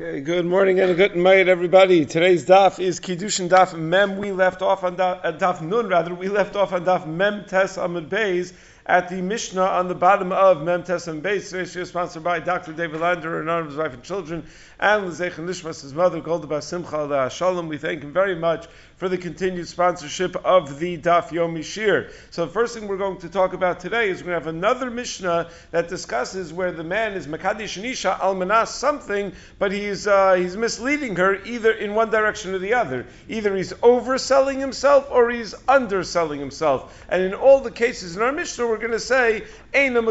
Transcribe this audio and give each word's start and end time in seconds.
Okay, 0.00 0.22
good 0.22 0.44
morning 0.44 0.80
and 0.80 0.96
good 0.96 1.14
night, 1.14 1.46
everybody. 1.46 2.04
Today's 2.04 2.44
daf 2.44 2.80
is 2.80 2.98
Kiddushin 2.98 3.48
daf 3.48 3.78
Mem. 3.78 4.16
We 4.16 4.32
left 4.32 4.60
off 4.60 4.82
on 4.82 4.96
daf, 4.96 5.20
uh, 5.22 5.30
daf 5.30 5.60
Nun, 5.62 5.86
rather. 5.86 6.12
We 6.12 6.28
left 6.28 6.56
off 6.56 6.72
on 6.72 6.84
daf 6.84 7.06
Mem 7.06 7.44
Tes 7.44 7.76
Amud 7.76 8.08
Beis 8.08 8.52
at 8.86 9.08
the 9.08 9.22
Mishnah 9.22 9.62
on 9.62 9.88
the 9.88 9.94
bottom 9.94 10.30
of 10.30 10.62
Mem 10.62 10.82
Tes 10.82 11.06
Amud 11.06 11.22
Beis. 11.22 11.48
Today's 11.48 11.74
is 11.74 11.88
sponsored 11.88 12.22
by 12.22 12.40
Dr. 12.40 12.74
David 12.74 13.00
Lander 13.00 13.40
and 13.40 13.48
of 13.48 13.66
his 13.66 13.76
wife 13.76 13.94
and 13.94 14.02
children, 14.02 14.44
and 14.78 15.04
Lezech 15.04 15.38
and 15.38 15.48
Nishmas, 15.48 15.80
his 15.80 15.94
mother, 15.94 16.20
Golda 16.20 16.60
Simcha 16.60 17.30
Shalom. 17.32 17.68
We 17.68 17.78
thank 17.78 18.02
him 18.02 18.12
very 18.12 18.34
much 18.34 18.66
for 18.96 19.08
the 19.08 19.16
continued 19.16 19.66
sponsorship 19.66 20.36
of 20.44 20.78
the 20.78 20.98
Daf 20.98 21.30
Yomi 21.30 21.64
Shir. 21.64 22.10
So 22.30 22.44
the 22.44 22.52
first 22.52 22.74
thing 22.74 22.86
we're 22.86 22.98
going 22.98 23.18
to 23.18 23.28
talk 23.28 23.54
about 23.54 23.80
today 23.80 24.10
is 24.10 24.18
we're 24.18 24.30
going 24.30 24.40
to 24.40 24.46
have 24.46 24.54
another 24.54 24.90
Mishnah 24.90 25.50
that 25.70 25.88
discusses 25.88 26.52
where 26.52 26.70
the 26.70 26.84
man 26.84 27.14
is 27.14 27.26
Makadish 27.26 27.82
Nisha 27.82 28.18
Almanas 28.18 28.68
something, 28.68 29.32
but 29.58 29.72
he's 29.72 30.06
uh, 30.06 30.34
he's 30.34 30.56
misleading 30.56 31.16
her 31.16 31.42
either 31.44 31.72
in 31.72 31.94
one 31.94 32.10
direction 32.10 32.54
or 32.54 32.58
the 32.58 32.74
other. 32.74 33.06
Either 33.28 33.56
he's 33.56 33.72
overselling 33.72 34.58
himself 34.58 35.08
or 35.10 35.30
he's 35.30 35.54
underselling 35.66 36.38
himself. 36.38 37.04
And 37.08 37.22
in 37.22 37.34
all 37.34 37.60
the 37.60 37.70
cases 37.70 38.16
in 38.16 38.22
our 38.22 38.32
Mishnah, 38.32 38.73
we're 38.74 38.80
going 38.80 38.90
to 38.90 38.98
say 38.98 39.44
Eina 39.72 40.04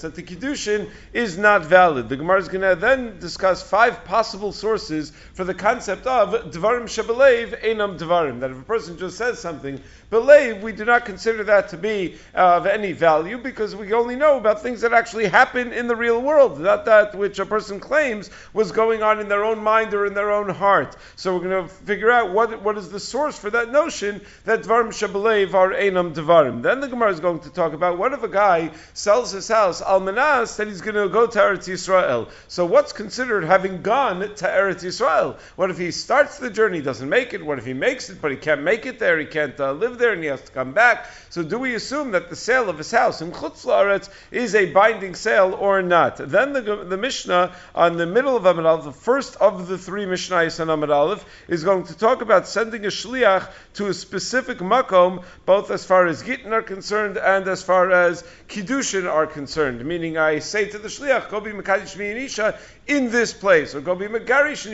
that 0.00 0.14
the 0.14 0.22
Kiddushin 0.22 0.88
is 1.12 1.36
not 1.36 1.66
valid. 1.66 2.08
The 2.08 2.16
Gemara 2.16 2.38
is 2.38 2.48
going 2.48 2.62
to 2.62 2.74
then 2.74 3.18
discuss 3.18 3.62
five 3.62 4.02
possible 4.06 4.50
sources 4.52 5.10
for 5.34 5.44
the 5.44 5.52
concept 5.52 6.06
of 6.06 6.30
Dvarim 6.50 6.84
Shebelev 6.84 7.62
Einam 7.62 7.98
Dvarim. 7.98 8.40
That 8.40 8.50
if 8.50 8.58
a 8.58 8.62
person 8.62 8.96
just 8.96 9.18
says 9.18 9.38
something, 9.38 9.78
believe, 10.08 10.62
we 10.62 10.72
do 10.72 10.86
not 10.86 11.04
consider 11.04 11.44
that 11.44 11.68
to 11.68 11.76
be 11.76 12.16
of 12.34 12.64
any 12.64 12.92
value 12.92 13.36
because 13.36 13.76
we 13.76 13.92
only 13.92 14.16
know 14.16 14.38
about 14.38 14.62
things 14.62 14.80
that 14.80 14.94
actually 14.94 15.28
happen 15.28 15.74
in 15.74 15.86
the 15.86 15.96
real 15.96 16.22
world, 16.22 16.58
not 16.58 16.86
that 16.86 17.14
which 17.14 17.38
a 17.38 17.44
person 17.44 17.78
claims 17.78 18.30
was 18.54 18.72
going 18.72 19.02
on 19.02 19.20
in 19.20 19.28
their 19.28 19.44
own 19.44 19.62
mind 19.62 19.92
or 19.92 20.06
in 20.06 20.14
their 20.14 20.32
own 20.32 20.48
heart. 20.48 20.96
So 21.16 21.34
we're 21.34 21.46
going 21.46 21.68
to 21.68 21.74
figure 21.84 22.10
out 22.10 22.32
what, 22.32 22.62
what 22.62 22.78
is 22.78 22.88
the 22.88 23.00
source 23.00 23.38
for 23.38 23.50
that 23.50 23.70
notion 23.70 24.22
that 24.46 24.62
Dvarim 24.62 24.88
Shabalev 24.88 25.52
are 25.52 25.72
Einam 25.72 26.14
Dvarim. 26.14 26.62
Then 26.62 26.80
the 26.80 26.88
Gemara 26.88 27.12
is 27.12 27.20
going 27.20 27.40
to 27.40 27.50
talk 27.50 27.74
about 27.74 27.97
what 27.98 28.12
if 28.12 28.22
a 28.22 28.28
guy 28.28 28.70
sells 28.94 29.32
his 29.32 29.48
house, 29.48 29.82
Almanas, 29.82 30.56
that 30.56 30.68
he's 30.68 30.80
going 30.80 30.94
to 30.94 31.08
go 31.08 31.26
to 31.26 31.38
Eretz 31.38 31.68
Yisrael. 31.68 32.30
So 32.48 32.64
what's 32.64 32.92
considered 32.92 33.44
having 33.44 33.82
gone 33.82 34.20
to 34.20 34.44
Eretz 34.44 34.82
Yisrael? 34.82 35.38
What 35.56 35.70
if 35.70 35.78
he 35.78 35.90
starts 35.90 36.38
the 36.38 36.50
journey, 36.50 36.80
doesn't 36.80 37.08
make 37.08 37.34
it? 37.34 37.44
What 37.44 37.58
if 37.58 37.66
he 37.66 37.74
makes 37.74 38.08
it, 38.10 38.22
but 38.22 38.30
he 38.30 38.36
can't 38.36 38.62
make 38.62 38.86
it 38.86 38.98
there, 38.98 39.18
he 39.18 39.26
can't 39.26 39.58
uh, 39.60 39.72
live 39.72 39.98
there, 39.98 40.12
and 40.12 40.22
he 40.22 40.28
has 40.28 40.42
to 40.42 40.52
come 40.52 40.72
back. 40.72 41.06
So 41.30 41.42
do 41.42 41.58
we 41.58 41.74
assume 41.74 42.12
that 42.12 42.30
the 42.30 42.36
sale 42.36 42.70
of 42.70 42.78
his 42.78 42.90
house 42.90 43.20
in 43.20 43.32
Chutz 43.32 43.64
La'aretz 43.64 44.08
is 44.30 44.54
a 44.54 44.72
binding 44.72 45.14
sale 45.14 45.54
or 45.54 45.82
not? 45.82 46.16
Then 46.16 46.52
the, 46.52 46.84
the 46.88 46.96
Mishnah 46.96 47.54
on 47.74 47.96
the 47.96 48.06
middle 48.06 48.36
of 48.36 48.44
Amud 48.44 48.64
Aleph, 48.64 48.84
the 48.84 48.92
first 48.92 49.36
of 49.36 49.68
the 49.68 49.78
three 49.78 50.06
Mishnahs 50.06 50.60
on 50.60 50.68
Amud 50.68 50.94
Aleph, 50.94 51.24
is 51.48 51.64
going 51.64 51.84
to 51.84 51.96
talk 51.96 52.22
about 52.22 52.46
sending 52.46 52.84
a 52.84 52.88
shliach 52.88 53.48
to 53.74 53.86
a 53.88 53.94
specific 53.94 54.58
makom, 54.58 55.24
both 55.46 55.70
as 55.70 55.84
far 55.84 56.06
as 56.06 56.22
Gittin 56.22 56.52
are 56.52 56.62
concerned 56.62 57.16
and 57.16 57.46
as 57.48 57.62
far 57.62 57.87
as 57.92 58.24
Kiddushin 58.48 59.10
are 59.10 59.26
concerned. 59.26 59.84
Meaning, 59.84 60.18
I 60.18 60.38
say 60.38 60.66
to 60.66 60.78
the 60.78 60.88
shliach, 60.88 61.30
go 61.30 61.40
be 61.40 61.50
Mekadish 61.50 61.98
Isha 61.98 62.58
in 62.86 63.10
this 63.10 63.32
place, 63.32 63.74
or 63.74 63.80
go 63.80 63.94
be 63.94 64.06
Megarish 64.06 64.66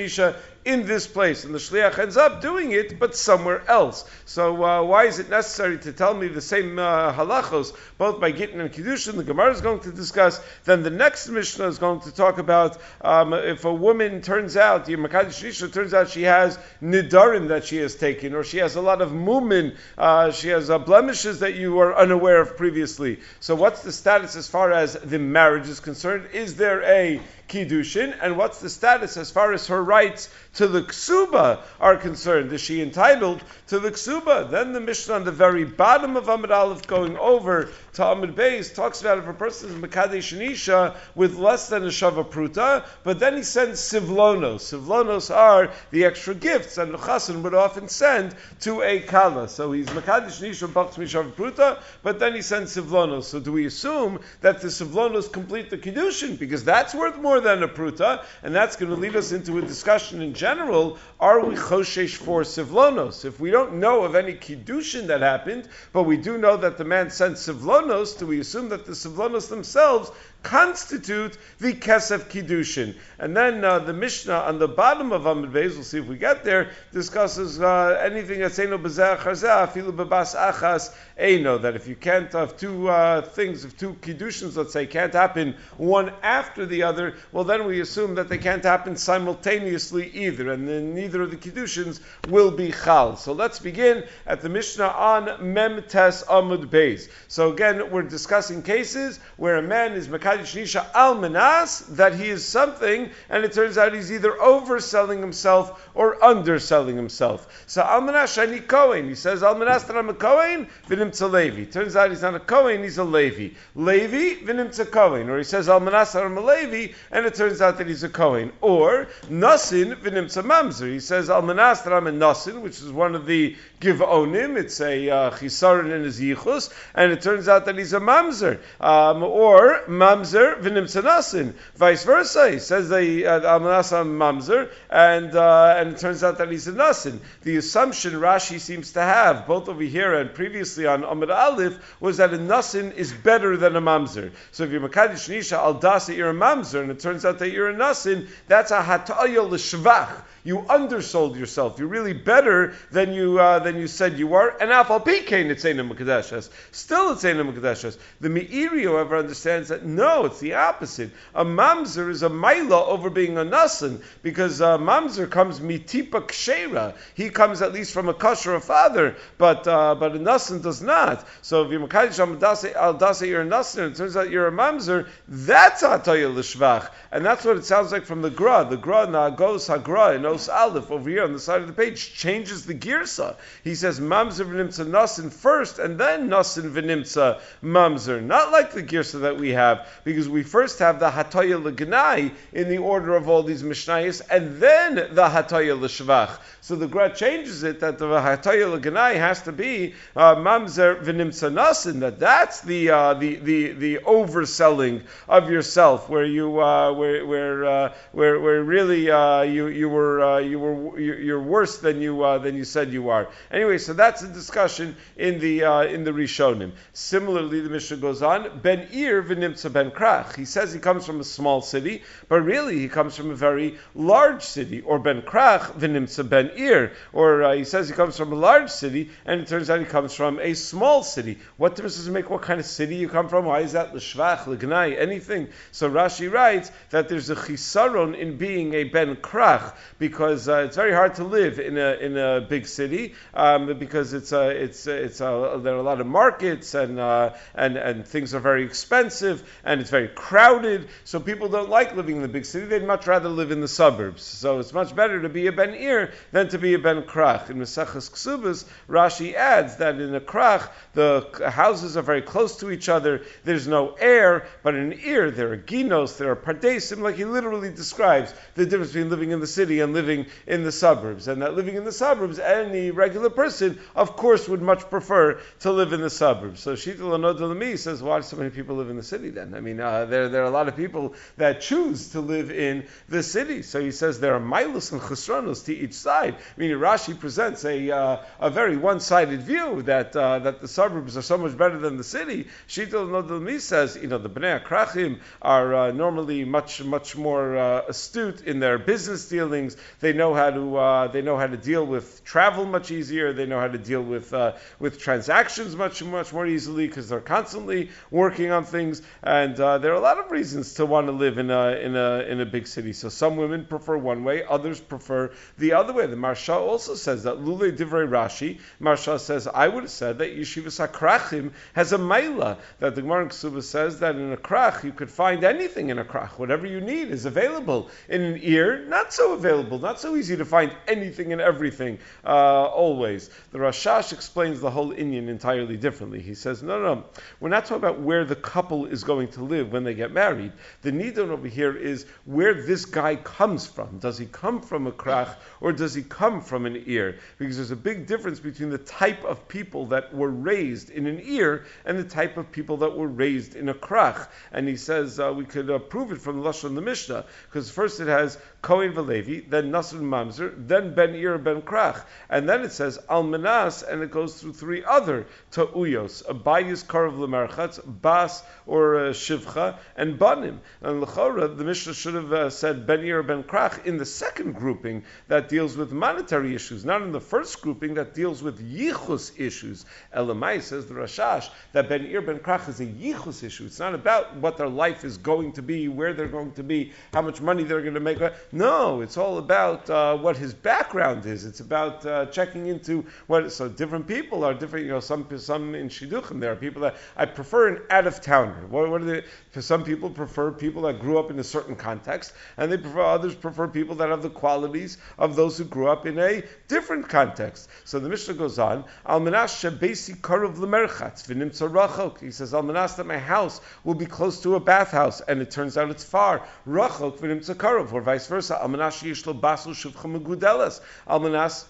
in 0.65 0.87
this 0.87 1.07
place. 1.07 1.45
And 1.45 1.55
the 1.55 1.59
shliach 1.59 1.98
ends 1.98 2.17
up 2.17 2.41
doing 2.41 2.73
it, 2.73 2.98
but 2.98 3.17
somewhere 3.17 3.62
else. 3.69 4.09
So 4.25 4.65
uh, 4.65 4.83
why 4.83 5.05
is 5.05 5.19
it 5.19 5.29
necessary 5.29 5.79
to 5.79 5.93
tell 5.93 6.15
me 6.15 6.29
the 6.29 6.41
same 6.41 6.79
uh, 6.79 7.12
halachos, 7.12 7.75
both 7.98 8.20
by 8.20 8.33
Gittin 8.33 8.61
and 8.61 8.73
Kiddushin? 8.73 9.17
The 9.17 9.25
Gemara 9.25 9.53
is 9.53 9.61
going 9.61 9.81
to 9.81 9.92
discuss. 9.92 10.41
Then 10.65 10.83
the 10.83 10.91
next 10.91 11.29
Mishnah 11.29 11.67
is 11.67 11.79
going 11.79 12.01
to 12.01 12.15
talk 12.15 12.39
about 12.39 12.79
um, 13.01 13.35
if 13.35 13.65
a 13.65 13.73
woman 13.73 14.23
turns 14.23 14.57
out, 14.57 14.87
Makadish 14.87 15.73
turns 15.73 15.95
out 15.95 16.09
she 16.09 16.23
has 16.23 16.59
nidarim 16.83 17.48
that 17.48 17.65
she 17.65 17.77
has 17.79 17.95
taken, 17.95 18.35
or 18.35 18.45
she 18.45 18.59
has 18.59 18.77
a 18.77 18.81
lot 18.81 19.03
of 19.03 19.11
mumin, 19.11 19.77
uh, 19.98 20.31
she 20.31 20.48
has 20.48 20.70
uh, 20.70 20.79
blemishes 20.79 21.41
that 21.41 21.55
you 21.55 21.73
were 21.73 21.97
unaware 21.97 22.41
of 22.41 22.57
previously. 22.57 23.20
So 23.41 23.55
what's 23.55 23.83
the 23.83 23.92
status 23.92 24.36
as 24.36 24.48
far 24.48 24.73
as 24.73 24.95
the 24.95 25.19
marriage 25.19 25.69
is 25.69 25.81
concerned? 25.81 26.29
Is 26.33 26.57
there 26.57 26.83
a 26.83 27.20
kiddushin, 27.48 28.17
and 28.20 28.36
what's 28.36 28.61
the 28.61 28.70
status 28.70 29.17
as 29.17 29.31
far 29.31 29.52
as 29.52 29.67
her 29.67 29.83
rights 29.83 30.31
to 30.55 30.69
the 30.69 30.83
ksuba 30.83 31.61
are 31.81 31.97
concerned? 31.97 32.53
Is 32.53 32.61
she 32.61 32.81
entitled 32.81 33.42
to 33.69 33.79
the 33.79 33.91
ksuba? 33.91 34.51
Then 34.51 34.73
the 34.73 34.81
Mishnah 34.81 35.15
on 35.15 35.25
the 35.25 35.33
very 35.33 35.65
bottom 35.65 36.17
of 36.17 36.27
Amud 36.27 36.51
Aleph, 36.51 36.87
going 36.87 37.17
over 37.17 37.70
to 37.95 38.03
Amud 38.03 38.35
Beis, 38.35 38.75
talks 38.75 39.01
about 39.01 39.19
if 39.19 39.27
a 39.27 39.33
person 39.33 39.70
is 39.70 39.75
mekadesh 39.77 40.37
nisha 40.37 40.97
with 41.14 41.37
less 41.37 41.69
than 41.69 41.85
a 41.85 41.89
shava 41.89 42.25
pruta, 42.25 42.85
but 43.03 43.19
then 43.19 43.37
he 43.37 43.43
sends 43.43 43.81
sivlonos. 43.81 44.61
Sivlonos 44.61 45.35
are 45.35 45.70
the 45.91 46.05
extra 46.05 46.35
gifts 46.35 46.77
the 46.77 46.87
chassan 46.87 47.43
would 47.43 47.55
often 47.55 47.89
send 47.89 48.35
to 48.61 48.83
a 48.83 49.01
kala. 49.01 49.48
So 49.48 49.73
he's 49.73 49.87
mekadesh 49.87 50.41
nisha 50.41 50.69
b'chz 50.69 50.95
shava 50.95 51.33
pruta, 51.33 51.83
but 52.03 52.19
then 52.19 52.35
he 52.35 52.43
sends 52.43 52.77
sivlonos. 52.77 53.25
So 53.25 53.41
do 53.41 53.53
we 53.53 53.67
assume 53.67 54.20
that 54.41 54.61
the 54.61 54.69
sivlonos 54.69 55.33
complete 55.33 55.70
the 55.70 55.79
kiddushin 55.79 56.39
because 56.39 56.64
that's 56.64 56.95
worth 56.95 57.19
more 57.19 57.41
than 57.41 57.63
a 57.63 57.69
pruta, 57.69 58.25
and 58.43 58.55
that's 58.55 58.77
going 58.77 58.91
to 58.91 58.97
lead 58.97 59.17
us 59.17 59.33
into 59.33 59.59
a 59.59 59.63
discussion 59.63 60.23
in 60.23 60.35
general. 60.45 60.99
Are 61.19 61.41
we 61.41 61.55
choshesh 61.55 62.17
for 62.17 62.43
sivlonos? 62.43 63.25
If 63.25 63.41
we 63.41 63.51
don't 63.51 63.81
know 63.81 64.05
of 64.05 64.15
any 64.15 64.35
kiddushin 64.35 65.07
that 65.07 65.23
happened, 65.23 65.71
but 65.95 66.03
we 66.03 66.19
do 66.19 66.37
know 66.37 66.59
that 66.59 66.77
the 66.77 66.85
man 66.85 67.09
sent 67.09 67.37
sivlonos, 67.37 68.19
do 68.19 68.27
we 68.27 68.41
assume 68.41 68.69
that 68.69 68.85
the 68.85 68.93
sivlonos 68.93 69.49
themselves 69.49 70.11
constitute 70.45 71.37
the 71.59 71.73
Kesef 71.73 72.31
Kiddushin. 72.31 72.95
And 73.19 73.37
then 73.37 73.65
uh, 73.65 73.81
the 73.81 73.93
Mishnah 73.93 74.35
on 74.35 74.59
the 74.59 74.69
bottom 74.69 75.11
of 75.11 75.23
Amud 75.23 75.51
Beis, 75.51 75.75
we'll 75.75 75.83
see 75.83 75.99
if 75.99 76.07
we 76.07 76.17
get 76.17 76.45
there, 76.45 76.71
discusses 76.93 77.61
uh, 77.61 77.99
anything 78.01 78.41
that's 78.41 78.59
Eino 78.59 78.81
Bezeh 78.81 79.19
Bebas 79.19 80.37
Achas 80.37 80.95
Eino, 81.19 81.63
that 81.63 81.75
if 81.75 81.89
you 81.89 81.97
can't 81.97 82.31
have 82.33 82.57
two 82.57 82.89
uh, 82.89 83.23
things, 83.23 83.65
if 83.65 83.77
two 83.79 83.95
Kiddushins, 83.95 84.57
let's 84.57 84.73
say, 84.73 84.87
can't 84.87 85.15
happen 85.15 85.57
one 85.79 86.13
after 86.23 86.67
the 86.67 86.83
other, 86.83 87.15
well 87.33 87.45
then 87.45 87.67
we 87.67 87.81
assume 87.81 88.17
that 88.17 88.29
they 88.29 88.39
can't 88.39 88.65
happen 88.65 88.97
simultaneously 88.97 90.11
either, 90.11 90.53
and 90.53 90.69
then 90.69 90.95
neither 90.95 91.23
of 91.23 91.31
the 91.31 91.37
Kiddushins 91.37 92.01
will 92.29 92.51
be 92.51 92.71
Chal. 92.71 93.17
So 93.17 93.33
let's 93.33 93.59
begin 93.59 94.05
at 94.27 94.43
the 94.43 94.51
Mishnah 94.51 94.89
on 94.89 95.55
Mem 95.55 95.83
Tes 95.85 96.23
Amud 96.25 96.67
Beis. 96.67 97.09
So 97.29 97.53
again, 97.53 97.91
we're 97.91 98.03
discussing 98.03 98.63
cases 98.63 99.19
where 99.39 99.57
a 99.57 99.63
man 99.63 99.93
is 99.93 100.09
Mekad 100.09 100.33
Shnisha 100.40 101.95
that 101.96 102.14
he 102.14 102.28
is 102.28 102.45
something, 102.45 103.11
and 103.28 103.45
it 103.45 103.52
turns 103.52 103.78
out 103.78 103.95
he's 103.95 104.12
either 104.12 104.33
overselling 104.33 105.20
himself 105.20 105.89
or 105.95 106.22
underselling 106.24 106.96
himself. 106.96 107.64
So 107.67 107.83
Almanas 107.83 108.34
Shani 108.34 108.67
Kohen, 108.67 109.08
he 109.08 109.14
says 109.14 109.42
Almanas 109.42 109.86
that 109.86 109.96
I'm 109.96 110.08
a 110.08 110.14
Kohen, 110.14 110.68
Vinimtza 110.89 111.30
Levi. 111.30 111.64
Turns 111.64 111.96
out 111.96 112.11
he's 112.11 112.22
not 112.22 112.34
a 112.34 112.40
Kohen, 112.40 112.83
he's 112.83 112.98
a 112.98 113.05
Levi. 113.05 113.55
Levi, 113.74 114.45
Vinimtza 114.45 114.90
Kohen. 114.90 115.28
Or 115.28 115.39
he 115.39 115.45
says 115.45 115.68
Almanas 115.68 116.12
that 116.12 116.24
I'm 116.24 116.36
a 116.36 116.40
Levi, 116.40 116.92
and 117.11 117.27
it 117.27 117.34
turns 117.34 117.61
out 117.61 117.78
that 117.78 117.86
he's 117.86 118.02
a 118.02 118.08
Kohen. 118.08 118.52
Or 118.61 119.08
Nasin, 119.28 119.95
Vinimtza 119.95 120.42
Mamzer. 120.42 120.92
He 120.92 121.01
says 121.01 121.28
Almanas 121.28 121.84
that 121.84 121.92
I'm 121.92 122.06
a 122.06 122.12
Nasin, 122.12 122.61
which 122.62 122.80
is 122.80 122.90
one 122.90 123.14
of 123.14 123.27
the 123.27 123.56
Givonim, 123.80 124.56
it's 124.56 124.80
a 124.80 125.11
uh, 125.11 125.30
in 125.30 126.05
his 126.05 126.20
Yichus, 126.20 126.72
and 126.95 127.12
it 127.12 127.20
turns 127.20 127.48
out 127.48 127.66
that 127.66 127.77
he's 127.77 127.92
a 127.92 128.00
Mamzer. 128.00 128.58
Um, 128.81 129.22
or 129.22 129.82
Mamzer 129.87 130.24
mamzer 130.25 130.61
v'nimtzanasin. 130.61 131.55
Vice 131.76 132.05
versa, 132.05 132.50
he 132.50 132.58
says 132.58 132.88
the 132.88 133.26
uh, 133.26 133.40
almanasa 133.40 134.05
mamzer, 134.05 134.70
and 134.90 135.35
uh, 135.35 135.76
and 135.79 135.90
it 135.90 135.99
turns 135.99 136.25
out 136.25 136.38
that 136.38 136.50
he's 136.50 136.67
a 136.69 136.73
nasin. 136.73 137.19
The 137.43 137.56
assumption 137.56 138.14
Rashi 138.14 138.58
seems 138.58 138.93
to 138.93 139.00
have, 139.00 139.46
both 139.46 139.69
over 139.69 139.82
here 139.82 140.14
and 140.14 140.32
previously 140.34 140.87
on 140.87 141.02
Amud 141.02 141.34
Aleph, 141.34 141.96
was 142.00 142.19
that 142.19 142.32
a 142.32 142.38
nasin 142.38 142.94
is 142.94 143.12
better 143.12 143.56
than 143.56 143.76
a 143.76 143.81
mamzer. 143.81 144.32
So 144.52 144.64
if 144.64 144.70
you're 144.70 144.81
makadish 144.81 145.29
nisha 145.29 145.56
al 145.56 145.81
dasa, 145.81 146.17
you're 146.17 146.31
a 146.31 146.34
mamzer, 146.34 146.82
and 146.82 146.90
it 146.90 147.00
turns 147.00 147.25
out 147.25 147.38
that 147.40 147.50
you're 147.50 147.70
a 147.70 147.75
nasin, 147.75 148.29
that's 148.49 148.70
a 148.70 148.82
hataya 148.82 149.49
l'shvach 149.49 150.22
you 150.44 150.58
undersold 150.69 151.37
yourself. 151.37 151.79
You're 151.79 151.88
really 151.88 152.12
better 152.12 152.75
than 152.91 153.14
you 153.14 153.41
uh, 153.41 153.61
than 153.61 153.76
you 153.76 153.87
said 153.87 154.19
you 154.19 154.35
are. 154.35 154.50
And 154.61 154.70
afal 154.70 155.05
pikein 155.05 155.50
it's 155.50 155.64
ein 155.64 155.76
mekadeshes. 155.76 156.50
Still 156.70 157.12
it's 157.12 157.25
mekadeshes. 157.25 157.96
The 158.20 158.29
meiri, 158.29 158.85
however, 158.85 159.17
understands 159.17 159.70
that 159.70 159.87
no, 159.87 160.26
it's 160.26 160.41
the 160.41 160.55
opposite. 160.55 161.11
A 161.35 161.44
mamzer 161.44 162.11
is 162.11 162.23
a 162.23 162.29
maila 162.29 162.87
over 162.88 163.08
being 163.08 163.38
a 163.38 163.44
nasan 163.44 164.02
because 164.23 164.61
a 164.61 164.76
mamzer 164.79 165.29
comes 165.29 165.61
mitipa 165.61 166.20
kshera. 166.20 166.94
He 167.14 167.31
comes 167.31 167.62
at 167.62 167.73
least 167.73 167.93
from 167.93 168.11
a 168.11 168.14
kosher 168.14 168.61
father, 168.61 169.17
but 169.38 169.67
uh, 169.67 169.94
but 169.94 170.14
a 170.14 170.19
nasan 170.19 170.62
does 170.62 170.82
not. 170.82 171.26
So 171.40 171.64
if 171.64 171.73
you're 171.73 171.81
mekadish 171.81 172.19
al 172.19 172.94
dase 172.94 173.26
you're 173.26 173.40
a 173.40 173.47
nasan, 173.47 173.93
it 173.93 173.97
turns 173.97 174.14
out 174.14 174.29
you're 174.29 174.49
a 174.49 174.52
mamzer. 174.52 175.08
That's 175.26 175.82
atayah 175.82 176.35
l'shvach, 176.35 176.90
and 177.11 177.25
that's 177.25 177.47
what 177.47 177.56
it 177.56 177.64
sounds 177.64 177.93
like 177.93 178.05
from 178.05 178.20
the 178.20 178.31
gra. 178.31 178.67
The 178.69 178.76
gra 178.76 179.06
na 179.06 179.31
goes 179.31 179.69
hagra 179.69 180.14
in 180.34 180.54
Aleph 180.54 180.90
over 180.90 181.08
here 181.08 181.25
on 181.25 181.32
the 181.32 181.38
side 181.38 181.60
of 181.60 181.66
the 181.66 181.72
page 181.72 182.12
changes 182.14 182.66
the 182.66 182.75
girsa. 182.75 183.36
He 183.62 183.75
says 183.75 184.00
Mamzer 184.00 184.44
v'nimtza 184.46 184.86
nasin 184.86 185.32
first, 185.32 185.78
and 185.78 185.98
then 185.98 186.28
nasin 186.28 186.72
v'nimtza 186.72 187.40
mamzer. 187.62 188.22
Not 188.22 188.52
like 188.52 188.72
the 188.72 188.82
girsa 188.82 189.20
that 189.22 189.38
we 189.38 189.50
have, 189.50 189.86
because 190.04 190.28
we 190.28 190.42
first 190.42 190.78
have 190.81 191.00
the 191.00 191.10
Hatoya 191.10 191.62
L'Gnai 191.62 192.32
in 192.52 192.69
the 192.69 192.78
order 192.78 193.14
of 193.14 193.28
all 193.28 193.42
these 193.42 193.62
Mishnayos, 193.62 194.22
and 194.31 194.60
then 194.60 194.94
the 194.94 195.28
Hatoya 195.28 195.81
L'Shvach. 195.81 196.38
So 196.60 196.76
the 196.76 196.87
Gra 196.87 197.14
changes 197.14 197.62
it 197.62 197.80
that 197.80 197.98
the 197.98 198.06
Hatoya 198.06 198.72
L'Gnai 198.72 199.14
has 199.14 199.42
to 199.42 199.52
be 199.52 199.94
uh, 200.16 200.37
Mamzer 200.37 201.02
V'Nimtza 201.02 201.52
Nasin, 201.52 202.00
that 202.00 202.19
that's 202.19 202.62
the, 202.62 202.90
uh, 202.90 203.14
the, 203.14 203.37
the, 203.37 203.72
the 203.72 203.98
overselling 203.98 205.02
of 205.28 205.50
yourself, 205.50 206.08
where 206.08 206.25
you, 206.25 206.60
uh, 206.60 206.92
where, 206.92 207.26
where, 207.26 207.64
uh, 207.64 207.94
where, 208.12 208.40
where 208.40 208.62
really 208.62 209.10
uh, 209.10 209.42
you, 209.42 209.66
you 209.66 209.88
were, 209.88 210.24
uh, 210.25 210.38
you 210.38 210.59
were, 210.59 210.99
you're 210.99 211.43
worse 211.43 211.79
than 211.79 212.00
you, 212.00 212.23
uh, 212.25 212.38
than 212.38 212.55
you 212.55 212.65
said 212.65 212.93
you 212.93 213.11
are. 213.11 213.29
Anyway, 213.50 213.79
so 213.79 213.93
that's 213.93 214.23
a 214.23 214.29
discussion 214.29 214.97
in 215.17 215.38
the, 215.38 215.65
uh, 215.65 215.82
in 215.82 216.05
the 216.05 216.11
Rishonim. 216.11 216.73
Similarly, 216.93 217.61
the 217.61 217.71
Mishnah 217.71 217.99
goes 217.99 218.23
on, 218.23 218.61
Ben 218.61 218.88
Ir 218.93 219.23
V'Nimtza 219.23 219.73
Ben 219.73 219.91
Krach. 219.91 220.37
He 220.37 220.44
says 220.44 220.73
he 220.73 220.81
comes 220.81 221.05
from 221.06 221.21
a 221.21 221.25
small 221.25 221.61
city, 221.61 222.03
but 222.29 222.41
really 222.41 222.79
he 222.79 222.88
comes 222.88 223.17
from 223.17 223.31
a 223.31 223.35
very 223.35 223.79
large 223.94 224.43
city, 224.43 224.81
or 224.81 224.99
Ben 224.99 225.23
Krach 225.23 225.79
V'Nimtza 225.79 226.29
Ben 226.29 226.50
Ir, 226.56 226.93
or 227.12 227.43
uh, 227.43 227.55
he 227.55 227.65
says 227.65 227.88
he 227.88 227.94
comes 227.94 228.17
from 228.17 228.32
a 228.32 228.37
large 228.37 228.71
city, 228.71 229.11
and 229.26 229.41
it 229.41 229.49
turns 229.49 229.71
out 229.71 229.81
he 229.81 229.87
comes 229.87 230.15
from 230.15 230.38
a 230.41 230.55
small 230.55 231.03
city. 231.03 231.38
What 231.56 231.75
difference 231.75 231.97
does 231.97 232.09
it 232.09 232.12
make 232.12 232.31
what 232.31 232.43
kind 232.43 232.61
of 232.61 232.67
city 232.67 232.97
you 232.97 233.09
come 233.09 233.29
from? 233.29 233.44
Why 233.44 233.61
is 233.61 233.73
that 233.73 233.94
l'shvach, 233.94 234.47
l'gnai, 234.47 234.99
anything? 234.99 235.49
So 235.73 235.91
Rashi 235.91 236.31
writes 236.31 236.71
that 236.91 237.09
there's 237.09 237.31
a 237.31 237.37
chisaron 237.37 238.17
in 238.17 238.37
being 238.37 238.75
a 238.75 238.85
ben 238.85 239.17
krach 239.17 239.75
because 239.99 240.13
uh, 240.20 240.64
it's 240.66 240.76
very 240.76 240.93
hard 240.93 241.14
to 241.16 241.25
live 241.25 241.58
in 241.58 241.76
a 241.76 241.93
in 241.94 242.16
a 242.16 242.40
big 242.40 242.66
city 242.66 243.14
um, 243.34 243.78
because 243.78 244.12
it's 244.12 244.32
a, 244.32 244.50
it's 244.50 244.87
it's 244.87 245.20
a, 245.20 245.61
there 245.62 245.75
are 245.75 245.78
a 245.78 245.82
lot 245.82 246.00
of 246.00 246.06
markets 246.06 246.75
and 246.75 247.00
uh, 247.00 247.34
and 247.55 247.76
and 247.76 248.06
things 248.06 248.34
are 248.34 248.40
very 248.40 248.64
expensive 248.64 249.43
and 249.64 249.81
it's 249.81 249.90
very 249.90 250.08
crowded. 250.08 250.88
So 251.05 251.20
people 251.20 251.49
don't 251.49 251.69
like 251.69 251.96
living 251.96 252.16
in 252.16 252.22
the 252.22 252.28
big 252.28 252.44
city. 252.44 252.66
They'd 252.66 252.87
much 252.87 253.06
rather 253.06 253.28
live 253.28 253.50
in 253.50 253.61
the 253.61 253.69
suburbs. 253.69 254.22
So 254.22 254.61
it's 254.61 254.72
much 254.72 254.94
better 254.94 255.20
to 255.22 255.28
be 255.28 255.49
a 255.49 255.52
ben 255.52 255.75
ir 255.75 256.12
than 256.31 256.49
to 256.49 256.58
be 256.58 256.75
a 256.75 256.78
ben 256.78 257.02
krach. 257.02 257.50
In 257.50 257.58
Maseches 257.58 258.11
Ksubas, 258.11 258.64
Rashi 258.88 259.34
adds 259.34 259.76
that 259.76 260.00
in 260.00 260.14
a 260.14 260.20
krach 260.20 260.70
the 260.93 261.50
houses 261.52 261.96
are 261.96 262.02
very 262.02 262.22
close 262.22 262.58
to 262.58 262.70
each 262.70 262.88
other. 262.88 263.22
There's 263.44 263.66
no 263.66 263.94
air, 263.94 264.46
but 264.62 264.75
in 264.75 264.93
an 264.93 265.00
ear 265.02 265.31
there 265.31 265.52
are 265.52 265.58
ginos, 265.58 266.19
there 266.19 266.31
are 266.31 266.37
pardesim, 266.37 267.00
like 267.00 267.16
he 267.16 267.25
literally 267.25 267.70
describes 267.70 268.32
the 268.55 268.64
difference 268.64 268.93
between 268.93 269.11
living 269.11 269.31
in 269.31 269.40
the 269.40 269.46
city 269.46 269.81
and 269.81 269.93
living 269.93 270.03
in 270.08 270.64
the 270.64 270.72
suburbs. 270.72 271.28
And 271.28 271.42
that 271.42 271.54
living 271.54 271.76
in 271.76 271.84
the 271.84 271.92
suburbs, 271.92 272.38
any 272.38 272.90
regular 272.90 273.30
person, 273.30 273.78
of 273.94 274.16
course, 274.16 274.48
would 274.48 274.62
much 274.62 274.88
prefer 274.90 275.40
to 275.60 275.72
live 275.72 275.92
in 275.92 276.00
the 276.00 276.10
suburbs. 276.10 276.60
So 276.60 276.74
Shita 276.74 276.98
Lanodalami 276.98 277.78
says, 277.78 278.02
why 278.02 278.18
do 278.18 278.22
so 278.22 278.36
many 278.36 278.50
people 278.50 278.76
live 278.76 278.90
in 278.90 278.96
the 278.96 279.02
city 279.02 279.30
then? 279.30 279.54
I 279.54 279.60
mean, 279.60 279.80
uh, 279.80 280.04
there, 280.06 280.28
there 280.28 280.42
are 280.42 280.46
a 280.46 280.50
lot 280.50 280.68
of 280.68 280.76
people 280.76 281.14
that 281.36 281.60
choose 281.60 282.10
to 282.10 282.20
live 282.20 282.50
in 282.50 282.86
the 283.08 283.22
city. 283.22 283.62
So 283.62 283.80
he 283.80 283.90
says 283.90 284.20
there 284.20 284.34
are 284.34 284.40
milos 284.40 284.92
and 284.92 285.00
chesronos 285.00 285.64
to 285.66 285.74
each 285.74 285.94
side. 285.94 286.34
I 286.34 286.60
mean, 286.60 286.70
Rashi 286.72 287.18
presents 287.18 287.64
a, 287.64 287.90
uh, 287.90 288.22
a 288.40 288.50
very 288.50 288.76
one-sided 288.76 289.42
view 289.42 289.82
that, 289.82 290.14
uh, 290.16 290.38
that 290.40 290.60
the 290.60 290.68
suburbs 290.68 291.16
are 291.16 291.22
so 291.22 291.38
much 291.38 291.56
better 291.56 291.78
than 291.78 291.96
the 291.96 292.04
city. 292.04 292.48
Shita 292.68 292.92
Lanodalami 292.92 293.60
says, 293.60 293.98
you 294.00 294.08
know, 294.08 294.18
the 294.18 294.30
Bnei 294.30 294.62
Krachim 294.64 295.20
are 295.42 295.74
uh, 295.74 295.90
normally 295.92 296.44
much, 296.44 296.82
much 296.82 297.16
more 297.16 297.56
uh, 297.56 297.82
astute 297.88 298.42
in 298.42 298.60
their 298.60 298.78
business 298.78 299.28
dealings. 299.28 299.76
They 300.00 300.12
know 300.12 300.34
how 300.34 300.50
to, 300.50 300.76
uh, 300.76 301.08
they 301.08 301.22
know 301.22 301.36
how 301.36 301.46
to 301.46 301.56
deal 301.56 301.84
with 301.84 302.25
travel 302.25 302.64
much 302.64 302.90
easier. 302.90 303.32
They 303.32 303.46
know 303.46 303.60
how 303.60 303.69
to 303.69 303.78
deal 303.78 304.02
with, 304.02 304.32
uh, 304.34 304.52
with 304.78 304.98
transactions 304.98 305.76
much, 305.76 306.02
much 306.02 306.32
more 306.32 306.46
easily 306.46 306.86
because 306.86 307.08
they're 307.08 307.20
constantly 307.20 307.90
working 308.10 308.50
on 308.50 308.64
things. 308.64 309.02
And 309.22 309.58
uh, 309.58 309.78
there 309.78 309.92
are 309.92 309.96
a 309.96 310.00
lot 310.00 310.19
of 310.19 310.31
reasons 310.31 310.75
to 310.75 310.86
want 310.86 311.06
to 311.06 311.12
live 311.12 311.38
in 311.38 311.50
a, 311.50 311.70
in 311.72 311.96
a, 311.96 312.20
in 312.20 312.40
a 312.40 312.46
big 312.46 312.66
city. 312.66 312.92
So 312.92 313.08
some 313.08 313.36
women 313.36 313.66
prefer 313.66 313.96
one 313.96 314.25
way, 314.25 314.44
others 314.44 314.81
prefer 314.81 315.32
the 315.58 315.75
other 315.75 315.92
way. 315.92 316.06
The 316.06 316.16
Maharsha 316.16 316.54
also 316.54 316.94
says 316.94 317.25
that 317.25 317.37
Lule 317.37 317.76
Divrei 317.76 318.08
Rashi, 318.08 318.60
Maharsha 318.80 319.19
says, 319.20 319.46
I 319.46 319.69
would 319.69 319.84
have 319.84 319.90
said 319.90 320.19
that 320.19 320.37
Yeshiva 320.37 320.66
Sakrachim 320.66 321.52
has 321.75 321.92
a 321.92 321.98
maila, 321.98 322.58
that 322.80 322.94
the 322.94 323.02
Gemara 323.02 323.26
Ksuba 323.26 323.62
says 323.62 324.00
that 324.00 324.16
in 324.16 324.32
a 324.32 324.37
krach 324.37 324.84
you 324.84 324.92
could 324.92 325.10
find 325.10 325.44
anything 325.44 325.90
in 325.90 325.98
a 325.98 326.04
krach. 326.04 326.38
Whatever 326.38 326.66
you 326.66 326.80
need 326.80 327.10
is 327.10 327.25
available. 327.25 327.90
In 328.08 328.22
an 328.22 328.38
ear, 328.42 328.84
not 328.87 329.12
so 329.12 329.34
available, 329.34 329.74
not 329.79 330.00
so 330.00 330.17
easy 330.17 330.37
to 330.37 330.44
find 330.44 330.73
anything 330.87 331.32
and 331.32 331.41
everything 331.41 331.99
uh, 332.25 332.65
always. 332.65 333.31
The 333.53 333.59
Rashash 333.59 334.12
explains 334.12 334.61
the 334.61 334.71
whole 334.71 334.93
Indian 334.93 335.29
entirely 335.29 335.76
differently. 335.76 336.21
He 336.21 336.35
says, 336.35 336.62
no, 336.62 336.81
no, 336.82 337.05
we're 337.41 337.49
not 337.49 337.67
talking 337.67 337.79
about 337.79 338.00
where 338.00 338.25
the 338.25 338.37
couple 338.37 338.87
is 338.87 339.05
going 339.05 339.29
to 339.29 339.44
live 339.44 339.73
when 339.73 339.85
they 339.85 339.94
get 339.94 340.12
married. 340.12 340.53
The 340.82 340.93
nidon 340.93 341.31
over 341.31 341.49
here 341.49 341.76
is 341.76 342.06
where 342.25 342.55
this 342.55 342.85
guy 342.85 343.17
comes 343.17 343.67
from. 343.67 343.99
Does 343.99 344.19
he 344.19 344.26
come 344.26 344.61
from 344.61 344.87
a 344.87 344.93
krach 344.93 345.35
or 345.61 345.73
does 345.73 345.94
he 345.94 346.03
come 346.03 346.41
from 346.41 346.67
an 346.67 346.82
ear? 346.87 347.19
Because 347.38 347.56
there's 347.56 347.71
a 347.71 347.76
big 347.76 348.06
difference 348.06 348.41
between 348.41 348.71
the 348.71 348.79
type 348.79 349.25
of 349.25 349.49
people 349.49 349.87
that 349.87 350.15
were 350.15 350.31
raised 350.31 350.91
in 350.91 351.06
an 351.06 351.21
ear 351.25 351.65
and 351.85 351.99
the 351.99 352.05
type 352.05 352.37
of 352.37 352.50
people 352.50 352.79
that 352.79 352.97
were 352.97 353.09
raised 353.09 353.55
in 353.55 353.69
a 353.69 353.75
krach. 353.75 354.29
And 354.53 354.69
he 354.69 354.76
says 354.76 355.21
uh, 355.21 355.32
we 355.32 355.44
could 355.44 355.71
uh, 355.71 355.79
prove 355.79 356.12
it 356.12 356.21
from 356.21 356.41
the 356.41 356.49
Lashon 356.49 356.75
the 356.75 356.81
Mishnah, 356.81 357.25
because 357.47 357.71
first 357.71 358.00
it 358.00 358.09
has 358.09 358.38
Kohen 358.64 358.94
Valevi, 358.94 359.46
then 359.46 359.70
Nasr 359.70 359.99
Mamzer, 359.99 360.55
then 360.56 360.94
Ben 360.94 361.14
Ir 361.14 361.37
Ben 361.37 361.61
Krach, 361.61 362.02
and 362.31 362.49
then 362.49 362.62
it 362.62 362.72
says 362.72 362.99
Almanas, 363.11 363.87
and 363.87 364.02
it 364.02 364.11
goes 364.11 364.40
through 364.40 364.55
three 364.55 364.82
other 364.82 365.26
Ta'uyos, 365.50 366.25
Abayis 366.25 366.82
Karav 366.82 367.19
Lemerchatz, 367.19 367.78
Bas 367.84 368.43
or 368.66 368.96
uh, 368.96 369.11
Shivcha, 369.11 369.76
and 369.99 370.19
Banim. 370.19 370.62
And 370.81 371.02
Lechora, 371.02 371.55
the 371.55 371.62
Mishnah 371.62 371.93
should 371.93 372.14
have 372.14 372.32
uh, 372.32 372.49
said 372.49 372.87
Ben 372.87 373.05
Ir 373.05 373.22
Ben 373.22 373.43
Krach 373.43 373.84
in 373.84 373.99
the 373.99 374.06
second 374.06 374.55
grouping 374.55 375.05
that 375.28 375.50
deals 375.50 375.76
with 375.76 375.93
monetary 375.93 376.55
issues, 376.55 376.87
not 376.87 377.02
in 377.02 377.12
the 377.12 377.20
first 377.20 377.61
grouping 377.61 377.93
that 377.94 378.14
deals 378.14 378.43
with 378.43 378.66
Yichus 378.66 379.38
issues. 379.38 379.84
Elamai 380.16 380.62
says 380.62 380.87
the 380.87 380.94
Rashash 380.94 381.50
that 381.75 381.90
Ben 381.90 382.06
Ir 382.06 382.22
Ben 382.22 382.38
Krach 382.38 382.66
is 382.70 382.81
a 382.81 382.87
Yichus 382.87 383.44
issue. 383.44 383.66
It's 383.66 383.78
not 383.78 383.94
about 383.94 384.34
what 384.37 384.56
their 384.56 384.70
life 384.70 385.05
is 385.05 385.19
going 385.19 385.52
to 385.52 385.61
be, 385.62 385.88
where 385.88 386.14
they're 386.14 386.28
going 386.28 386.52
to 386.52 386.62
be, 386.62 386.93
how 387.12 387.20
much 387.20 387.43
money 387.43 387.64
they're 387.64 387.82
going 387.82 387.93
to 387.93 388.00
make. 388.00 388.14
No, 388.54 389.00
it's 389.00 389.16
all 389.16 389.38
about 389.38 389.90
uh, 389.90 390.16
what 390.16 390.36
his 390.36 390.54
background 390.54 391.26
is. 391.26 391.44
It's 391.44 391.58
about 391.58 392.06
uh, 392.06 392.26
checking 392.26 392.68
into 392.68 393.04
what. 393.26 393.50
So 393.50 393.68
different 393.68 394.06
people 394.06 394.44
are 394.44 394.54
different. 394.54 394.86
You 394.86 394.92
know, 394.92 395.00
some 395.00 395.26
some 395.38 395.74
in 395.74 395.88
shidduchim 395.88 396.38
there 396.38 396.52
are 396.52 396.56
people 396.56 396.82
that 396.82 396.94
I 397.16 397.26
prefer 397.26 397.66
an 397.66 397.82
out 397.90 398.06
of 398.06 398.20
towner. 398.20 398.64
What, 398.68 398.88
what 398.90 399.02
are 399.02 399.06
they? 399.06 399.24
For 399.50 399.60
some 399.60 399.82
people 399.82 400.08
prefer 400.08 400.52
people 400.52 400.82
that 400.82 401.00
grew 401.00 401.18
up 401.18 401.32
in 401.32 401.40
a 401.40 401.42
certain 401.42 401.74
context, 401.74 402.32
and 402.56 402.70
they 402.70 402.76
prefer 402.76 403.00
others 403.00 403.34
prefer 403.34 403.66
people 403.66 403.96
that 403.96 404.08
have 404.10 404.22
the 404.22 404.30
qualities 404.30 404.98
of 405.18 405.34
those 405.34 405.58
who 405.58 405.64
grew 405.64 405.88
up 405.88 406.06
in 406.06 406.16
a 406.20 406.44
different 406.68 407.08
context. 407.08 407.68
So 407.82 407.99
the 407.99 408.08
Mishnah 408.08 408.34
goes 408.34 408.61
on. 408.61 408.84
Al 409.04 409.20
shebesi 409.20 410.16
karuv 410.16 410.58
lemerchatz 410.58 411.26
v'nimtza 411.26 411.68
rachok. 411.68 412.20
He 412.20 412.30
says 412.30 412.54
Al 412.54 412.62
that 412.62 413.04
my 413.04 413.18
house 413.18 413.61
will 413.82 413.94
be 413.94 414.06
close 414.06 414.40
to 414.42 414.54
a 414.54 414.61
bathhouse, 414.61 415.20
and 415.23 415.42
it 415.42 415.50
turns 415.50 415.76
out 415.76 415.90
it's 415.90 416.04
far. 416.04 416.46
Rachok 416.68 417.18
v'nimtza 417.18 417.56
karuv, 417.56 417.92
or 417.92 418.00
vice 418.00 418.28
versa 418.28 418.43
Almanas 418.50 419.02
yishlo 419.02 419.32
basu 419.34 419.70
shivcha 419.74 420.08
megudelas. 420.08 420.80
Almanas 421.06 421.66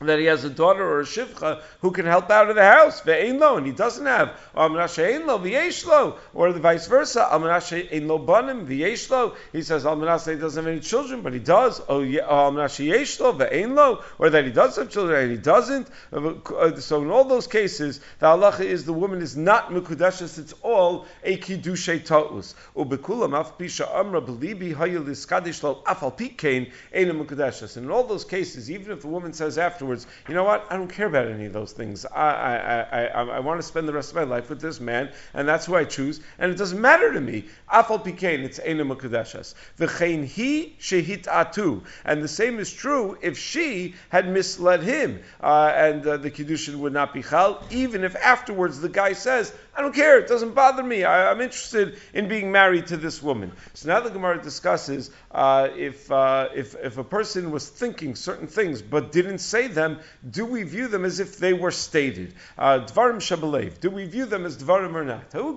that 0.00 0.18
he 0.18 0.24
has 0.26 0.44
a 0.44 0.50
daughter 0.50 0.84
or 0.84 1.00
a 1.00 1.04
shivcha 1.04 1.62
who 1.80 1.90
can 1.90 2.04
help 2.04 2.30
out 2.30 2.50
of 2.50 2.56
the 2.56 2.64
house, 2.64 3.00
ve'ein 3.02 3.56
and 3.56 3.66
he 3.66 3.72
doesn't 3.72 4.06
have, 4.06 4.30
or 4.54 4.68
v'yeshlo, 4.68 6.16
or 6.34 6.52
the 6.52 6.60
vice 6.60 6.86
versa, 6.88 7.28
almanashe 7.30 7.92
ein 7.92 8.08
lo 8.08 8.18
banim, 8.18 8.66
v'yeshlo, 8.66 9.34
he 9.52 9.62
says 9.62 9.84
almanashe 9.84 10.34
he 10.34 10.40
doesn't 10.40 10.64
have 10.64 10.72
any 10.72 10.80
children, 10.80 11.22
but 11.22 11.32
he 11.32 11.38
does, 11.38 11.80
oh, 11.88 12.00
or 12.00 12.02
uh, 12.02 12.50
almanashe 12.50 12.90
yeshlo, 12.90 13.38
ve'ein 13.38 13.74
lo, 13.74 14.02
or 14.18 14.30
that 14.30 14.44
he 14.44 14.50
does 14.50 14.76
have 14.76 14.90
children 14.90 15.22
and 15.22 15.30
he 15.30 15.38
doesn't, 15.38 15.88
uh, 16.12 16.34
uh, 16.56 16.76
so 16.76 17.00
in 17.00 17.10
all 17.10 17.24
those 17.24 17.46
cases, 17.46 18.00
the 18.18 18.26
halacha 18.26 18.60
is 18.60 18.84
the 18.84 18.92
woman 18.92 19.22
is 19.22 19.36
not 19.36 19.70
mekudeshes, 19.70 20.38
it's 20.38 20.54
all 20.62 21.06
a 21.22 21.38
kiddushe 21.38 22.04
ta'us, 22.04 22.54
ubekulam 22.76 23.38
af 23.38 23.56
pisha 23.56 23.88
amra 23.94 24.20
belibi 24.20 24.74
hayil 24.74 25.04
iskadish 25.04 25.62
lo 25.62 25.82
afal 25.86 26.16
pikein 26.16 26.72
ein 26.92 27.06
mekudeshes, 27.06 27.76
in 27.76 27.90
all 27.90 28.04
those 28.04 28.24
cases, 28.24 28.70
even 28.70 28.90
if 28.90 29.02
the 29.02 29.08
woman 29.08 29.32
says 29.32 29.56
afterwards, 29.84 30.06
you 30.28 30.34
know 30.34 30.44
what? 30.44 30.66
I 30.70 30.76
don't 30.76 30.88
care 30.88 31.06
about 31.06 31.28
any 31.28 31.44
of 31.44 31.52
those 31.52 31.72
things. 31.72 32.06
I, 32.06 32.30
I, 32.30 32.56
I, 32.56 33.04
I, 33.04 33.22
I 33.36 33.40
want 33.40 33.60
to 33.60 33.66
spend 33.66 33.86
the 33.86 33.92
rest 33.92 34.10
of 34.10 34.16
my 34.16 34.22
life 34.22 34.48
with 34.48 34.60
this 34.60 34.80
man, 34.80 35.10
and 35.34 35.46
that's 35.46 35.66
who 35.66 35.74
I 35.74 35.84
choose, 35.84 36.20
and 36.38 36.50
it 36.50 36.56
doesn't 36.56 36.80
matter 36.80 37.12
to 37.12 37.20
me. 37.20 37.44
Afal 37.70 38.02
pikein, 38.02 38.44
it's 38.44 38.58
Eina 38.58 38.90
Mukadeshas. 38.90 39.54
V'chein 39.78 40.24
he 40.24 40.76
shehit 40.80 41.24
atu. 41.24 41.82
And 42.04 42.22
the 42.22 42.28
same 42.28 42.58
is 42.58 42.72
true 42.72 43.18
if 43.20 43.36
she 43.36 43.94
had 44.08 44.26
misled 44.26 44.82
him, 44.82 45.20
uh, 45.42 45.72
and 45.74 46.06
uh, 46.06 46.16
the 46.16 46.30
Kiddushin 46.30 46.76
would 46.76 46.94
not 46.94 47.12
be 47.12 47.22
chal, 47.22 47.62
even 47.70 48.04
if 48.04 48.16
afterwards 48.16 48.80
the 48.80 48.88
guy 48.88 49.12
says, 49.12 49.52
I 49.76 49.82
don't 49.82 49.94
care. 49.94 50.20
It 50.20 50.28
doesn't 50.28 50.54
bother 50.54 50.84
me. 50.84 51.02
I, 51.02 51.32
am 51.32 51.40
interested 51.40 51.98
in 52.12 52.28
being 52.28 52.52
married 52.52 52.86
to 52.88 52.96
this 52.96 53.20
woman. 53.20 53.50
So 53.72 53.88
now 53.88 53.98
the 54.00 54.10
Gemara 54.10 54.40
discusses 54.40 55.10
uh, 55.32 55.68
if, 55.76 56.12
uh, 56.12 56.50
if, 56.54 56.76
if 56.76 56.96
a 56.96 57.02
person 57.02 57.50
was 57.50 57.68
thinking 57.68 58.14
certain 58.14 58.46
things 58.46 58.82
but 58.82 59.10
didn't 59.10 59.38
say 59.38 59.66
them, 59.66 59.98
do 60.28 60.46
we 60.46 60.62
view 60.62 60.86
them 60.86 61.04
as 61.04 61.18
if 61.18 61.38
they 61.38 61.52
were 61.54 61.72
stated? 61.72 62.34
Uh, 62.56 62.86
Dvarim 62.86 63.16
Shabalev. 63.16 63.80
Do 63.80 63.90
we 63.90 64.04
view 64.06 64.26
them 64.26 64.46
as 64.46 64.56
Dvarim 64.56 64.94
or 64.94 65.04
not? 65.04 65.32
So 65.32 65.56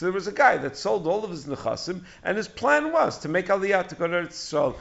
there 0.00 0.12
was 0.12 0.26
a 0.28 0.32
guy 0.32 0.56
that 0.58 0.76
sold 0.76 1.06
all 1.08 1.24
of 1.24 1.30
his 1.30 1.46
nechasim, 1.46 2.02
and 2.22 2.36
his 2.36 2.46
plan 2.46 2.92
was 2.92 3.18
to 3.18 3.28
make 3.28 3.46
aliyah 3.48 3.88
to 3.88 3.94
go 3.96 4.06
to 4.06 4.22
Eretz 4.22 4.52
Yisrael. 4.52 4.76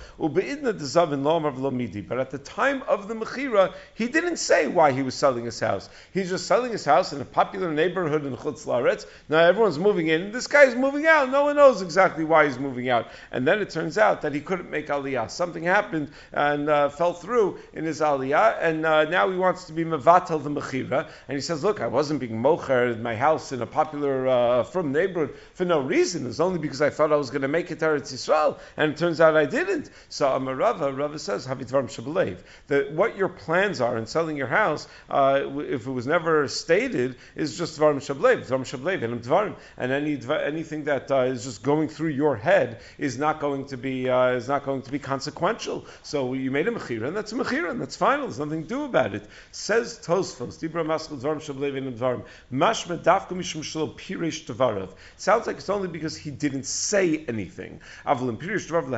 But 2.08 2.20
at 2.20 2.30
the 2.30 2.38
time 2.38 2.84
of 2.84 3.08
the 3.08 3.16
mechira, 3.16 3.74
he 3.96 4.08
didn't 4.08 4.38
say 4.38 4.68
why 4.68 4.92
he 4.92 5.02
was 5.02 5.16
selling 5.16 5.46
his 5.46 5.60
house. 5.60 5.90
He's 6.14 6.30
just 6.30 6.51
selling 6.52 6.74
his 6.74 6.84
house 6.84 7.14
in 7.14 7.22
a 7.22 7.24
popular 7.24 7.72
neighborhood 7.72 8.26
in 8.26 8.36
Chutz 8.36 8.66
Laretz. 8.66 9.06
Now 9.30 9.38
everyone's 9.38 9.80
moving 9.80 10.08
in. 10.10 10.34
This 10.34 10.48
guy's 10.48 10.76
moving 10.76 11.08
out. 11.08 11.30
No 11.30 11.46
one 11.46 11.56
knows 11.56 11.82
exactly 11.82 12.26
why 12.26 12.46
he's 12.46 12.60
moving 12.60 12.90
out. 12.90 13.08
And 13.32 13.48
then 13.48 13.62
it 13.62 13.70
turns 13.70 13.98
out 13.98 14.24
that 14.24 14.34
he 14.34 14.42
couldn't 14.42 14.70
make 14.70 14.88
aliyah. 14.88 15.32
Something 15.32 15.64
happened 15.64 16.12
and 16.34 16.68
uh, 16.68 16.90
fell 16.90 17.14
through 17.14 17.60
in 17.72 17.86
his 17.86 18.02
aliyah, 18.02 18.58
and 18.60 18.86
uh, 18.86 19.06
now 19.06 19.32
he 19.32 19.38
wants 19.38 19.68
to 19.68 19.72
be 19.72 19.86
mevatel 19.86 20.44
the 20.44 20.50
mechira. 20.50 21.08
And 21.30 21.38
he 21.38 21.40
says, 21.40 21.64
"Look, 21.64 21.80
I 21.80 21.88
wasn't 21.88 22.20
being 22.20 22.36
mocher 22.36 22.94
in 22.94 23.02
my 23.02 23.16
house 23.16 23.54
in 23.54 23.62
a 23.62 23.66
popular 23.66 24.28
uh, 24.28 24.64
from 24.64 24.92
neighborhood 24.92 25.38
for 25.54 25.64
no 25.64 25.80
reason. 25.80 26.28
It's 26.28 26.42
only 26.42 26.60
because 26.60 26.82
I 26.82 26.90
thought 26.90 27.14
I 27.14 27.16
was 27.16 27.30
going 27.30 27.44
to 27.44 27.48
make 27.48 27.72
it 27.72 27.80
to 27.80 27.86
Eretz 27.86 28.12
Yisrael, 28.12 28.60
and 28.76 28.92
it 28.92 28.98
turns 28.98 29.22
out 29.22 29.38
I 29.38 29.46
didn't." 29.46 29.90
So 30.10 30.28
Amarava, 30.28 30.94
Rava 30.98 31.18
says, 31.18 31.48
"Havitvarm 31.48 31.88
shabalev." 31.88 32.40
That 32.68 32.92
what 32.92 33.16
your 33.16 33.30
plans 33.30 33.80
are 33.80 33.98
in 33.98 34.06
selling 34.06 34.36
your 34.36 34.48
house, 34.48 34.86
uh, 35.10 35.44
if 35.60 35.88
it 35.88 35.92
was 35.92 36.06
never 36.06 36.41
stated, 36.48 37.16
is 37.36 37.58
just 37.58 37.80
dvarim 37.80 37.98
shablev, 37.98 38.48
dvarim 38.48 38.62
shablev, 38.62 39.04
and 39.04 39.22
dvarim, 39.22 39.56
and 39.78 39.92
any 39.92 40.20
anything 40.44 40.86
that 40.86 41.12
uh, 41.12 41.22
is 41.22 41.44
just 41.44 41.64
going 41.64 41.88
through 41.88 42.10
your 42.10 42.36
head 42.36 42.82
is 42.98 43.18
not 43.18 43.40
going 43.40 43.66
to 43.66 43.78
be 43.78 44.10
uh, 44.10 44.30
is 44.30 44.48
not 44.48 44.66
going 44.66 44.82
to 44.82 44.92
be 44.92 45.00
consequential. 45.00 45.86
So 46.04 46.34
you 46.34 46.52
made 46.52 46.68
a 46.68 46.72
mechira, 46.72 47.08
and 47.08 47.16
that's 47.16 47.32
a 47.32 47.36
mechira, 47.36 47.70
and 47.70 47.82
that's 47.82 47.96
final. 47.96 48.28
There's 48.28 48.40
nothing 48.40 48.64
to 48.64 48.68
do 48.68 48.84
about 48.86 49.16
it. 49.16 49.26
Says 49.52 50.00
Tosfos, 50.04 50.60
dibra 50.60 50.86
maskal 50.86 51.20
dvarim 51.20 51.42
shablev 51.42 51.78
and 51.78 51.98
dvarim, 51.98 52.24
mashma 52.52 52.98
dafka 52.98 53.30
mishum 53.30 53.64
pirish 53.96 54.46
devarav. 54.46 54.90
Sounds 55.18 55.48
like 55.48 55.58
it's 55.58 55.70
only 55.70 55.88
because 55.88 56.18
he 56.18 56.32
didn't 56.32 56.66
say 56.66 57.26
anything. 57.28 57.80
Avlim 58.06 58.38
pirish 58.38 58.68
dvarim 58.68 58.90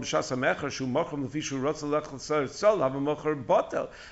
b'shas 0.00 0.36
hamecher 0.36 0.70
shu 0.70 0.86
lefishu 0.86 1.60
rotzel 1.60 1.90
lechel 1.90 2.18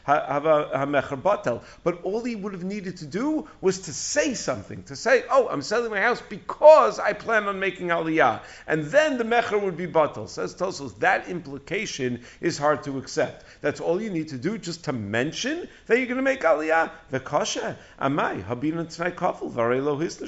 a 0.06 0.86
mecher 0.86 1.20
batel. 1.20 1.62
But 1.82 2.02
all 2.02 2.24
he 2.24 2.36
would 2.36 2.52
have 2.52 2.64
needed 2.64 2.75
to 2.80 3.06
do 3.06 3.48
was 3.60 3.80
to 3.80 3.92
say 3.92 4.34
something, 4.34 4.82
to 4.84 4.96
say, 4.96 5.24
"Oh, 5.30 5.48
I'm 5.48 5.62
selling 5.62 5.90
my 5.90 6.00
house 6.00 6.22
because 6.28 6.98
I 6.98 7.12
plan 7.12 7.44
on 7.44 7.58
making 7.60 7.88
aliyah," 7.88 8.40
and 8.66 8.84
then 8.84 9.18
the 9.18 9.24
mecher 9.24 9.60
would 9.60 9.76
be 9.76 9.86
batel. 9.86 10.28
Says 10.28 10.54
Tosos, 10.54 10.98
that 11.00 11.28
implication 11.28 12.22
is 12.40 12.58
hard 12.58 12.82
to 12.84 12.98
accept. 12.98 13.44
That's 13.60 13.80
all 13.80 14.00
you 14.00 14.10
need 14.10 14.28
to 14.28 14.38
do, 14.38 14.58
just 14.58 14.84
to 14.84 14.92
mention 14.92 15.68
that 15.86 15.98
you're 15.98 16.06
going 16.06 16.16
to 16.16 16.22
make 16.22 16.42
aliyah. 16.42 16.90
The 17.10 17.20
kasha, 17.20 17.76
amai 18.00 18.44
habin 18.44 18.74
tnai 18.74 19.14
kafel 19.14 19.52
varei 19.52 19.82
lo 19.82 19.98
hisna 19.98 20.26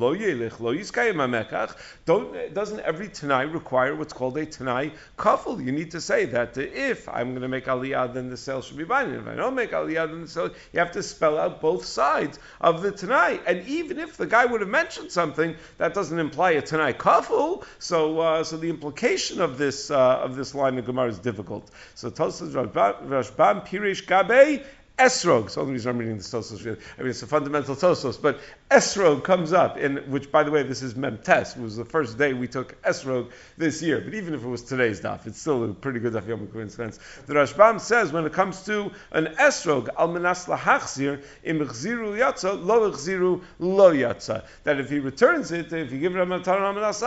lo 0.00 0.14
yelech 0.14 0.60
lo 0.60 0.74
yiskayim 0.74 1.16
amekach. 1.16 1.76
Don't 2.04 2.54
doesn't 2.54 2.80
every 2.80 3.08
tanai 3.08 3.44
require 3.44 3.94
what's 3.94 4.12
called 4.12 4.36
a 4.38 4.46
tanai 4.46 4.92
kafel? 5.18 5.64
You 5.64 5.72
need 5.72 5.90
to 5.92 6.00
say 6.00 6.26
that 6.26 6.56
if 6.56 7.08
I'm 7.08 7.30
going 7.30 7.42
to 7.42 7.48
make 7.48 7.66
aliyah, 7.66 8.12
then 8.14 8.30
the 8.30 8.36
sale 8.36 8.62
should 8.62 8.76
be 8.76 8.84
binding. 8.84 9.20
If 9.20 9.26
I 9.26 9.34
don't 9.34 9.54
make 9.54 9.72
aliyah, 9.72 10.08
then 10.08 10.22
the 10.22 10.28
sale 10.28 10.50
you 10.72 10.78
have 10.78 10.92
to 10.92 11.02
spell 11.02 11.38
out 11.38 11.60
both 11.60 11.84
sides 11.90 12.38
of 12.60 12.82
the 12.82 12.92
tanai. 12.92 13.40
And 13.46 13.66
even 13.66 13.98
if 13.98 14.16
the 14.16 14.26
guy 14.26 14.44
would 14.46 14.60
have 14.60 14.70
mentioned 14.70 15.10
something, 15.10 15.56
that 15.78 15.94
doesn't 15.94 16.18
imply 16.18 16.52
a 16.52 16.62
tanai 16.62 16.92
kafel. 16.92 17.64
So 17.78 18.20
uh, 18.20 18.44
so 18.44 18.56
the 18.56 18.70
implication 18.70 19.40
of 19.40 19.58
this 19.58 19.90
uh, 19.90 20.18
of 20.18 20.36
this 20.36 20.54
line 20.54 20.78
of 20.78 20.86
Gemara 20.86 21.08
is 21.08 21.18
difficult. 21.18 21.70
So 21.94 22.10
Tosas 22.10 22.52
Rashbam 22.52 23.66
Pirish 23.66 24.06
Gabe 24.06 24.64
Esrog. 25.00 25.46
It's 25.46 25.54
the 25.54 25.62
only 25.62 25.72
reason 25.72 25.90
I'm 25.90 25.98
reading 25.98 26.18
the 26.18 26.22
Tosos. 26.22 26.60
I 26.60 27.00
mean, 27.00 27.10
it's 27.10 27.22
a 27.22 27.26
fundamental 27.26 27.74
Tosos, 27.74 28.20
but 28.20 28.38
Esrog 28.70 29.24
comes 29.24 29.54
up, 29.54 29.78
in 29.78 29.96
which, 30.10 30.30
by 30.30 30.42
the 30.42 30.50
way, 30.50 30.62
this 30.62 30.82
is 30.82 30.92
Memtes. 30.92 31.56
It 31.56 31.62
was 31.62 31.76
the 31.76 31.86
first 31.86 32.18
day 32.18 32.34
we 32.34 32.46
took 32.46 32.80
Esrog 32.82 33.30
this 33.56 33.82
year. 33.82 34.00
But 34.00 34.12
even 34.12 34.34
if 34.34 34.44
it 34.44 34.46
was 34.46 34.62
today's 34.62 35.00
daf, 35.00 35.26
it's 35.26 35.40
still 35.40 35.64
a 35.64 35.72
pretty 35.72 36.00
good 36.00 36.12
daf 36.12 36.28
Yom 36.28 36.46
coincidence. 36.48 36.98
The 37.26 37.32
Rashbam 37.32 37.80
says 37.80 38.12
when 38.12 38.26
it 38.26 38.34
comes 38.34 38.62
to 38.66 38.90
an 39.12 39.26
Esrog, 39.38 39.88
Al 39.98 40.08
Menas 40.08 40.44
Lahachzir, 40.44 41.24
Im 41.44 41.60
chziru 41.60 42.18
Yatza, 42.18 42.62
Lo 42.62 42.90
Ichziru 42.90 43.42
Lo 43.58 43.92
Yatza. 43.92 44.44
That 44.64 44.80
if 44.80 44.90
he 44.90 44.98
returns 44.98 45.50
it, 45.50 45.72
if 45.72 45.90
he 45.90 45.98
gives 45.98 46.14
it 46.14 46.20
a 46.20 46.26
Matana 46.26 46.74
Menas 46.74 47.00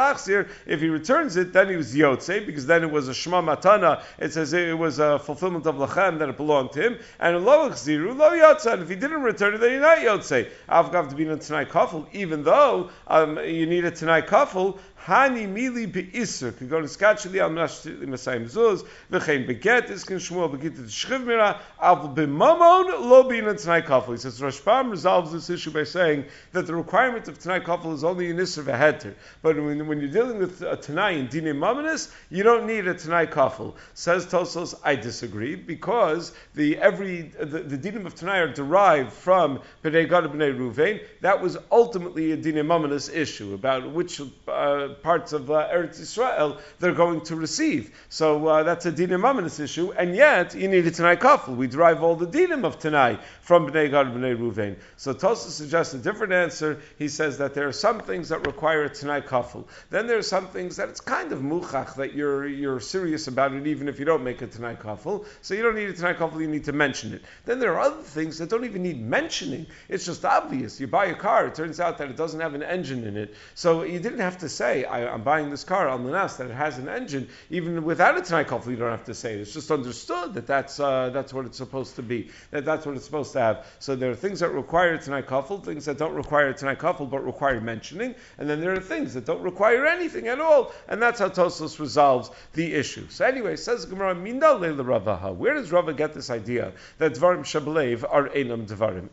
if 0.65 0.81
he 0.81 0.89
returns 0.89 1.38
it, 1.38 1.53
then 1.53 1.69
he 1.69 1.75
was 1.75 1.93
Yotze, 1.93 2.43
because 2.45 2.65
then 2.65 2.83
it 2.83 2.91
was 2.91 3.07
a 3.07 3.13
Shema 3.13 3.41
Matana. 3.41 4.01
It 4.17 4.33
says 4.33 4.51
it 4.53 4.77
was 4.77 4.97
a 4.97 5.19
fulfillment 5.19 5.67
of 5.67 5.75
Lachem, 5.75 6.17
that 6.19 6.29
it 6.29 6.38
belonged 6.38 6.71
to 6.71 6.81
him. 6.81 7.00
And 7.19 7.45
Lo 7.45 7.69
Ziru 7.83 8.15
lo 8.15 8.31
yotza. 8.31 8.73
And 8.73 8.83
if 8.83 8.89
he 8.89 8.95
didn't 8.95 9.21
return 9.21 9.53
it, 9.53 9.59
then 9.59 9.71
you're 9.71 9.81
not 9.81 9.97
yotze. 9.97 10.49
Avgav 10.69 11.09
to 11.09 11.15
be 11.15 11.23
in 11.23 11.31
a 11.31 11.37
tanai 11.37 11.65
kafel, 11.65 12.05
even 12.13 12.43
though 12.43 12.89
um, 13.07 13.37
you 13.39 13.65
need 13.65 13.85
a 13.85 13.91
tanai 13.91 14.21
kafel, 14.21 14.77
Hani 15.05 15.48
mili 15.48 15.86
beiser. 15.91 16.57
Could 16.57 16.69
go 16.69 16.79
to 16.79 16.88
skachli 16.88 17.41
al 17.41 17.50
masayim 17.50 18.50
zuz. 18.50 18.86
V'chein 19.12 19.45
beget 19.45 19.89
is 19.89 20.05
can 20.05 20.15
shmuel 20.15 20.50
begit 20.55 20.77
the 20.77 20.83
shchiv 20.83 21.25
mira. 21.25 21.60
Av 21.81 22.15
b'mamon 22.15 23.01
lo 23.01 23.24
bin 23.27 23.50
in 23.50 23.57
tanai 23.57 23.81
kafel. 23.81 24.12
He 24.12 24.17
says 24.17 24.39
Rashbam 24.39 24.91
resolves 24.91 25.33
this 25.33 25.50
issue 25.50 25.72
by 25.72 25.83
saying 25.83 26.24
that 26.53 26.67
the 26.67 26.74
requirement 26.74 27.27
of 27.27 27.38
tanai 27.38 27.60
kafel 27.60 27.93
is 27.93 28.05
only 28.05 28.29
in 28.29 28.38
isser 28.38 28.63
v'heter. 28.63 29.13
But 29.41 29.57
when, 29.57 29.86
when 29.88 30.00
you're 30.00 30.10
dealing 30.10 30.39
with 30.39 30.62
a 30.62 30.77
tanai 30.77 31.19
in 31.19 31.27
dine 31.27 31.53
mamanis, 31.53 32.10
you 32.29 32.43
don't 32.43 32.65
need 32.65 32.88
a 32.88 32.93
tanai 32.93 33.25
kafel. 33.25 33.74
Says 33.95 34.25
Tosos, 34.25 34.74
I 34.86 34.95
disagree 34.95 35.55
because 35.55 36.31
the 36.55 36.77
every 36.77 37.24
the, 37.24 37.60
the 37.60 37.77
dinim 37.77 38.05
of 38.05 38.15
tanai 38.15 38.39
are 38.39 38.53
derived 38.53 39.12
from 39.12 39.60
bnei 39.83 40.10
Gad 40.10 40.24
bnei 40.31 40.57
Ruvain. 40.57 41.01
That 41.19 41.41
was 41.41 41.57
ultimately 41.69 42.31
a 42.31 42.38
dine 42.38 42.53
mamanis 42.53 43.13
issue 43.13 43.53
about 43.53 43.91
which. 43.91 44.22
Uh, 44.48 44.91
parts 44.93 45.33
of 45.33 45.50
uh, 45.50 45.67
Eretz 45.73 46.00
Israel 46.00 46.59
they're 46.79 46.93
going 46.93 47.21
to 47.21 47.35
receive. 47.35 47.91
So 48.09 48.47
uh, 48.47 48.63
that's 48.63 48.85
a 48.85 48.91
dinim 48.91 49.21
amanis 49.21 49.59
issue, 49.59 49.91
and 49.91 50.15
yet 50.15 50.55
you 50.55 50.67
need 50.67 50.85
a 50.88 50.91
Tanai 50.91 51.15
kafel. 51.15 51.55
We 51.55 51.67
derive 51.67 52.03
all 52.03 52.15
the 52.15 52.27
dinim 52.27 52.63
of 52.65 52.79
Tanai 52.79 53.19
from 53.41 53.69
Bnei 53.69 53.89
Gad 53.89 54.07
and 54.07 54.15
Bnei 54.17 54.38
Ruvain. 54.38 54.77
So 54.97 55.13
Tosa 55.13 55.51
suggests 55.51 55.93
a 55.93 55.97
different 55.97 56.33
answer. 56.33 56.79
He 56.97 57.07
says 57.07 57.38
that 57.39 57.53
there 57.53 57.67
are 57.67 57.73
some 57.73 58.00
things 58.00 58.29
that 58.29 58.45
require 58.45 58.83
a 58.83 58.89
Tanai 58.89 59.21
kafel. 59.21 59.65
Then 59.89 60.07
there 60.07 60.17
are 60.17 60.23
some 60.23 60.47
things 60.47 60.77
that 60.77 60.89
it's 60.89 61.01
kind 61.01 61.31
of 61.31 61.39
muchach 61.39 61.95
that 61.95 62.13
you're 62.13 62.47
you're 62.47 62.79
serious 62.79 63.27
about 63.27 63.53
it, 63.53 63.67
even 63.67 63.88
if 63.88 64.00
you 64.00 64.05
don't 64.05 64.23
make 64.23 64.41
a 64.41 64.47
Tanai 64.47 64.75
kafel. 64.75 65.25
So 65.41 65.53
you 65.53 65.63
don't 65.63 65.75
need 65.75 65.89
a 65.89 65.93
Tanai 65.93 66.13
kafel. 66.13 66.39
You 66.39 66.47
need 66.47 66.65
to 66.65 66.73
mention 66.73 67.13
it. 67.13 67.21
Then 67.45 67.59
there 67.59 67.73
are 67.73 67.79
other 67.79 68.01
things 68.01 68.38
that 68.38 68.50
don't 68.50 68.65
even 68.65 68.83
need 68.83 69.01
mentioning. 69.01 69.65
It's 69.89 70.05
just 70.05 70.25
obvious. 70.25 70.79
You 70.79 70.88
buy 70.88 71.05
a 71.05 71.15
car. 71.15 71.47
It 71.47 71.55
turns 71.55 71.79
out 71.79 71.97
that 72.00 72.09
it 72.09 72.17
doesn't 72.17 72.39
have 72.39 72.53
an 72.53 72.63
engine 72.63 73.05
in 73.05 73.17
it, 73.17 73.35
so 73.55 73.83
you 73.83 74.00
didn't 74.00 74.19
have 74.19 74.39
to 74.39 74.50
say 74.50 74.82
I, 74.85 75.13
am 75.13 75.23
buying 75.23 75.49
this 75.49 75.63
car, 75.63 75.87
al 75.89 75.97
manas, 75.97 76.37
that 76.37 76.49
it 76.49 76.53
has 76.53 76.77
an 76.77 76.89
engine, 76.89 77.29
even 77.49 77.83
without 77.83 78.17
a 78.17 78.21
Tanai 78.21 78.43
you 78.43 78.75
don't 78.75 78.91
have 78.91 79.05
to 79.05 79.13
say 79.13 79.35
it. 79.35 79.41
It's 79.41 79.53
just 79.53 79.71
understood 79.71 80.33
that 80.35 80.47
that's, 80.47 80.79
uh, 80.79 81.09
that's 81.09 81.33
what 81.33 81.45
it's 81.45 81.57
supposed 81.57 81.95
to 81.95 82.03
be, 82.03 82.29
that 82.51 82.65
that's 82.65 82.85
what 82.85 82.95
it's 82.95 83.05
supposed 83.05 83.33
to 83.33 83.39
have. 83.39 83.65
So 83.79 83.95
there 83.95 84.11
are 84.11 84.15
things 84.15 84.39
that 84.41 84.49
require 84.49 84.93
a 84.93 84.99
Tanai 84.99 85.23
Kafel, 85.23 85.63
things 85.63 85.85
that 85.85 85.97
don't 85.97 86.13
require 86.13 86.49
a 86.49 86.53
Tanai 86.53 86.75
Kafel, 86.75 87.09
but 87.09 87.25
require 87.25 87.59
mentioning, 87.61 88.15
and 88.37 88.49
then 88.49 88.61
there 88.61 88.73
are 88.73 88.79
things 88.79 89.13
that 89.13 89.25
don't 89.25 89.41
require 89.41 89.85
anything 89.85 90.27
at 90.27 90.39
all, 90.39 90.71
and 90.87 91.01
that's 91.01 91.19
how 91.19 91.29
Tosos 91.29 91.79
resolves 91.79 92.29
the 92.53 92.73
issue. 92.73 93.07
So 93.09 93.25
anyway, 93.25 93.55
says 93.55 93.85
Gemara, 93.85 94.15
Minda 94.15 94.53
Leila 94.53 94.83
Ravaha. 94.83 95.35
Where 95.35 95.53
does 95.53 95.71
Rava 95.71 95.93
get 95.93 96.13
this 96.13 96.29
idea 96.29 96.73
that 96.97 97.13
Dvarim 97.13 97.41
Shabalev 97.41 98.03
are 98.09 98.29
Enam 98.29 98.67
Dvarim? 98.67 99.09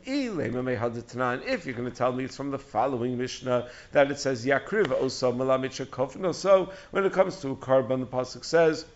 If 1.46 1.66
you're 1.66 1.74
going 1.74 1.90
to 1.90 1.96
tell 1.96 2.12
me 2.12 2.24
it's 2.24 2.36
from 2.36 2.50
the 2.50 2.58
following 2.58 3.18
Mishnah 3.18 3.68
that 3.92 4.10
it 4.10 4.18
says 4.18 4.44
Yakriv 4.44 4.92
Osa 4.92 5.30
so 6.32 6.72
when 6.90 7.04
it 7.04 7.12
comes 7.12 7.38
to 7.42 7.50
a 7.50 7.56
korban, 7.56 8.00
the 8.00 8.06
pasuk 8.06 8.44
says. 8.46 8.86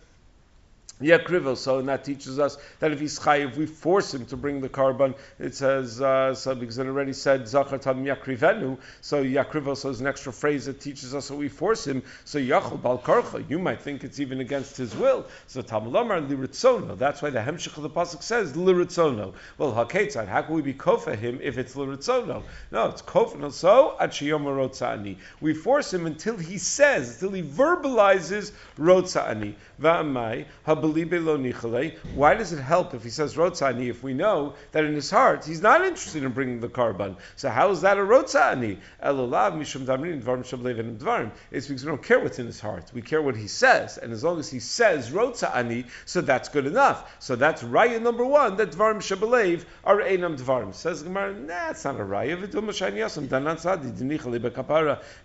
Yakrivel. 1.01 1.57
So, 1.57 1.79
and 1.79 1.89
that 1.89 2.03
teaches 2.03 2.39
us 2.39 2.57
that 2.79 2.91
if 2.91 2.99
he's 2.99 3.19
chayiv, 3.19 3.57
we 3.57 3.65
force 3.65 4.13
him 4.13 4.25
to 4.27 4.37
bring 4.37 4.61
the 4.61 4.69
korban. 4.69 5.15
It 5.39 5.55
says, 5.55 6.01
uh, 6.01 6.33
so 6.33 6.55
because 6.55 6.77
it 6.77 6.87
already 6.87 7.13
said 7.13 7.47
zachar 7.47 7.77
tam 7.77 8.05
yakrivenu. 8.05 8.77
So 9.01 9.23
yakrivel. 9.23 9.75
So 9.75 9.89
is 9.89 10.01
an 10.01 10.07
extra 10.07 10.31
phrase 10.31 10.65
that 10.65 10.79
teaches 10.79 11.13
us 11.13 11.27
that 11.27 11.35
we 11.35 11.49
force 11.49 11.85
him. 11.85 12.03
So 12.23 12.39
yachol 12.39 12.81
bal 12.81 12.97
karcha. 12.99 13.49
You 13.49 13.59
might 13.59 13.81
think 13.81 14.03
it's 14.03 14.19
even 14.19 14.39
against 14.39 14.77
his 14.77 14.95
will. 14.95 15.25
So 15.47 15.61
tamalomar 15.61 16.27
liritzono. 16.27 16.97
That's 16.97 17.21
why 17.21 17.29
the 17.29 17.39
hemshich 17.39 17.75
of 17.75 17.83
the 17.83 17.89
pasuk 17.89 18.23
says 18.23 18.53
liritzono. 18.53 19.33
Well, 19.57 19.73
haketzad. 19.73 20.27
How 20.27 20.43
can 20.43 20.55
we 20.55 20.61
be 20.61 20.73
kofa 20.73 21.17
him 21.17 21.39
if 21.41 21.57
it's 21.57 21.75
liritzono? 21.75 22.43
No, 22.71 22.89
it's 22.89 23.01
kofa. 23.01 23.51
So 23.51 23.95
rotzani. 23.99 25.17
We 25.41 25.53
force 25.53 25.93
him 25.93 26.05
until 26.05 26.37
he 26.37 26.57
says, 26.57 27.15
until 27.15 27.31
he 27.31 27.43
verbalizes 27.43 28.51
rotzani. 28.77 29.55
Va'amai 29.81 30.45
Why 32.15 32.35
does 32.35 32.53
it 32.53 32.61
help 32.61 32.93
if 32.93 33.03
he 33.03 33.09
says 33.09 33.35
rotzani 33.35 33.89
if 33.89 34.03
we 34.03 34.13
know 34.13 34.53
that 34.71 34.83
in 34.83 34.93
his 34.93 35.09
heart 35.09 35.45
he's 35.45 35.61
not 35.61 35.83
interested 35.85 36.23
in 36.23 36.31
bringing 36.31 36.59
the 36.59 36.69
korban? 36.69 37.15
So 37.35 37.49
how 37.49 37.71
is 37.71 37.81
that 37.81 37.97
a 37.97 38.01
rotzani? 38.01 38.77
It's 41.51 41.67
because 41.67 41.85
we 41.85 41.89
don't 41.89 42.03
care 42.03 42.19
what's 42.19 42.39
in 42.39 42.45
his 42.45 42.59
heart. 42.59 42.91
We 42.93 43.01
care 43.01 43.21
what 43.21 43.35
he 43.35 43.47
says, 43.47 43.97
and 43.97 44.11
as 44.11 44.23
long 44.23 44.39
as 44.39 44.49
he 44.49 44.59
says 44.59 45.09
rotzani, 45.11 45.85
so 46.05 46.21
that's 46.21 46.49
good 46.49 46.65
enough. 46.65 47.15
So 47.19 47.35
that's 47.35 47.63
raya 47.63 48.01
number 48.01 48.25
one 48.25 48.57
that 48.57 48.71
dvarim 48.71 48.97
shabalev 48.97 49.65
are 49.83 49.97
einam 49.97 50.37
dvarim. 50.37 50.73
Says 50.73 51.03
Gemara, 51.03 51.33
nah, 51.33 51.69
it's 51.69 51.83
not 51.85 51.99
a 51.99 52.03
raya. 52.03 52.35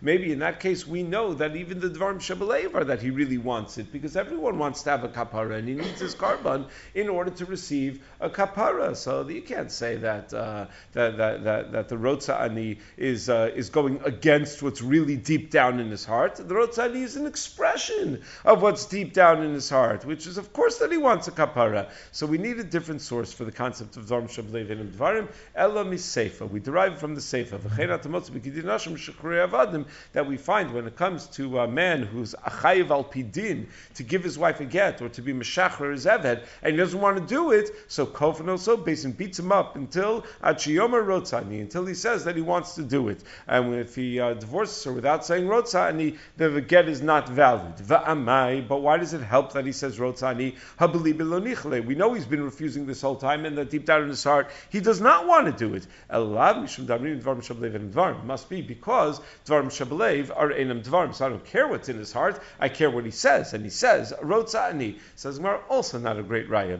Maybe 0.01 0.33
in 0.33 0.39
that 0.39 0.61
case 0.61 0.87
we 0.87 1.03
know 1.03 1.35
that 1.35 1.57
even 1.57 1.81
the 1.81 1.91
dvarim 1.91 2.19
shabalev 2.19 2.75
are 2.75 2.85
that 2.85 3.03
he 3.03 3.11
really 3.11 3.39
wants 3.39 3.79
it 3.79 3.93
because 3.93 4.17
everyone 4.17 4.59
wants 4.59 4.83
to 4.83 4.91
have 4.91 5.05
a 5.05 5.09
kapara 5.09 5.50
and 5.53 5.69
he 5.69 5.75
needs 5.75 6.01
his 6.01 6.15
korban 6.15 6.69
in 6.95 7.09
order 7.09 7.31
to 7.31 7.47
receive 7.47 8.03
a 8.21 8.29
kapara. 8.29 8.97
So 8.97 9.29
you 9.29 9.43
can't 9.43 9.71
say 9.71 9.97
that 9.97 10.33
uh, 10.33 10.67
that, 10.93 11.17
that, 11.17 11.45
that, 11.45 11.73
that 11.73 11.89
the 11.89 11.97
rotza 11.97 12.41
ani 12.41 12.79
is 12.97 13.29
uh, 13.29 13.51
is 13.55 13.71
going 13.71 14.01
against 14.05 14.63
what's 14.63 14.83
really 14.83 15.17
deep 15.17 15.51
down 15.51 15.81
in 15.81 15.91
his 15.91 16.05
heart. 16.05 16.37
The 16.37 16.55
rotza 16.55 16.89
ani 16.91 17.03
is 17.03 17.17
an 17.17 17.27
expression 17.27 18.23
of 18.45 18.63
what's 18.63 18.87
deep 18.87 19.13
down 19.13 19.43
in 19.43 19.53
his 19.53 19.71
heart, 19.71 20.05
which 20.05 20.27
is 20.27 20.39
of 20.39 20.53
course 20.53 20.79
that 20.79 20.91
he 20.91 20.99
wants 20.99 21.29
a 21.29 21.33
kapara. 21.33 21.91
So 22.13 22.27
we 22.27 22.39
need 22.39 22.59
a 22.59 22.65
different 22.65 23.03
source 23.03 23.33
for 23.33 23.45
the 23.45 23.53
concept 23.53 23.97
of 23.97 24.07
dvarim 24.07 24.29
shablev 24.29 24.71
and 24.71 24.93
dvarim. 24.93 25.29
Ella 25.55 25.85
miseifa. 25.85 26.49
We 26.49 26.61
derive 26.61 26.95
it 26.95 26.99
from 26.99 27.15
the 27.15 27.21
seifa 27.21 27.61
that 30.13 30.27
we 30.27 30.37
find 30.37 30.73
when 30.73 30.87
it 30.87 30.97
comes 30.97 31.27
to 31.29 31.59
a 31.61 31.69
man 31.69 32.03
who's 32.03 32.35
achayiv 32.35 32.91
al 32.91 33.05
pidin 33.05 33.67
to 33.95 34.03
give 34.03 34.25
his 34.25 34.39
wife 34.39 34.61
a 34.61 34.65
get 34.65 35.01
or 35.03 35.09
to 35.09 35.23
be 35.23 35.33
meshachar 35.41 35.91
his 35.91 36.07
eved, 36.07 36.45
and 36.63 36.73
he 36.73 36.77
doesn't 36.77 37.01
want 37.01 37.17
to 37.17 37.25
do 37.25 37.51
it, 37.53 37.71
so 37.89 38.07
Kofan 38.07 38.49
also 38.49 38.77
Basin 38.77 39.13
beats 39.13 39.39
him 39.39 39.51
up 39.53 39.77
until 39.77 40.23
Achiyoma 40.43 41.03
Rotzani, 41.05 41.61
until 41.61 41.87
he 41.87 41.95
says 41.95 42.25
that 42.25 42.37
he 42.37 42.43
wants 42.43 42.75
to 42.75 42.83
do 42.83 43.09
it. 43.09 43.23
And 43.47 43.75
if 43.75 43.95
he 43.95 44.21
uh, 44.21 44.35
divorces 44.35 44.85
her 44.85 44.93
without 44.93 45.25
saying 45.25 45.47
Rotzani, 45.47 46.19
the 46.37 46.61
get 46.61 46.89
is 46.89 47.03
not 47.03 47.29
valid. 47.29 47.77
Va'amai, 47.77 48.67
but 48.67 48.83
why 48.83 48.97
does 48.99 49.15
it 49.15 49.23
help 49.23 49.53
that 49.55 49.65
he 49.67 49.73
says 49.73 49.99
Rotzani? 49.99 50.57
We 51.87 51.95
know 51.95 52.15
he's 52.15 52.27
been 52.27 52.43
refusing 52.43 52.87
this 52.87 53.01
whole 53.01 53.17
time, 53.17 53.45
and 53.45 53.57
that 53.59 53.71
deep 53.71 53.87
down 53.87 54.03
in 54.03 54.09
his 54.09 54.23
heart, 54.23 54.51
he 54.71 54.81
does 54.81 55.01
not 55.01 55.27
want 55.27 55.47
to 55.47 55.53
do 55.53 55.75
it. 55.75 55.87
Must 58.25 58.49
be 58.49 58.63
because 58.63 59.21
Dvarim 59.47 59.71
Shabalev 59.71 60.31
are 60.37 60.51
Enam 60.51 60.83
Dvarim. 60.83 61.15
So 61.15 61.27
I 61.27 61.29
don't 61.29 61.45
care 61.45 61.69
what's 61.69 61.89
in 61.89 61.99
his 61.99 62.13
heart, 62.13 62.41
I 62.59 62.69
care 62.69 62.91
what 62.91 63.05
he 63.05 63.11
says. 63.11 63.55
And 63.55 63.65
he 63.65 63.71
says, 63.71 64.13
Rotzani. 64.23 64.99
Says 65.31 65.39
Gemara, 65.39 65.61
also 65.69 65.97
not 65.97 66.19
a 66.19 66.25
great 66.25 66.49
raya. 66.51 66.77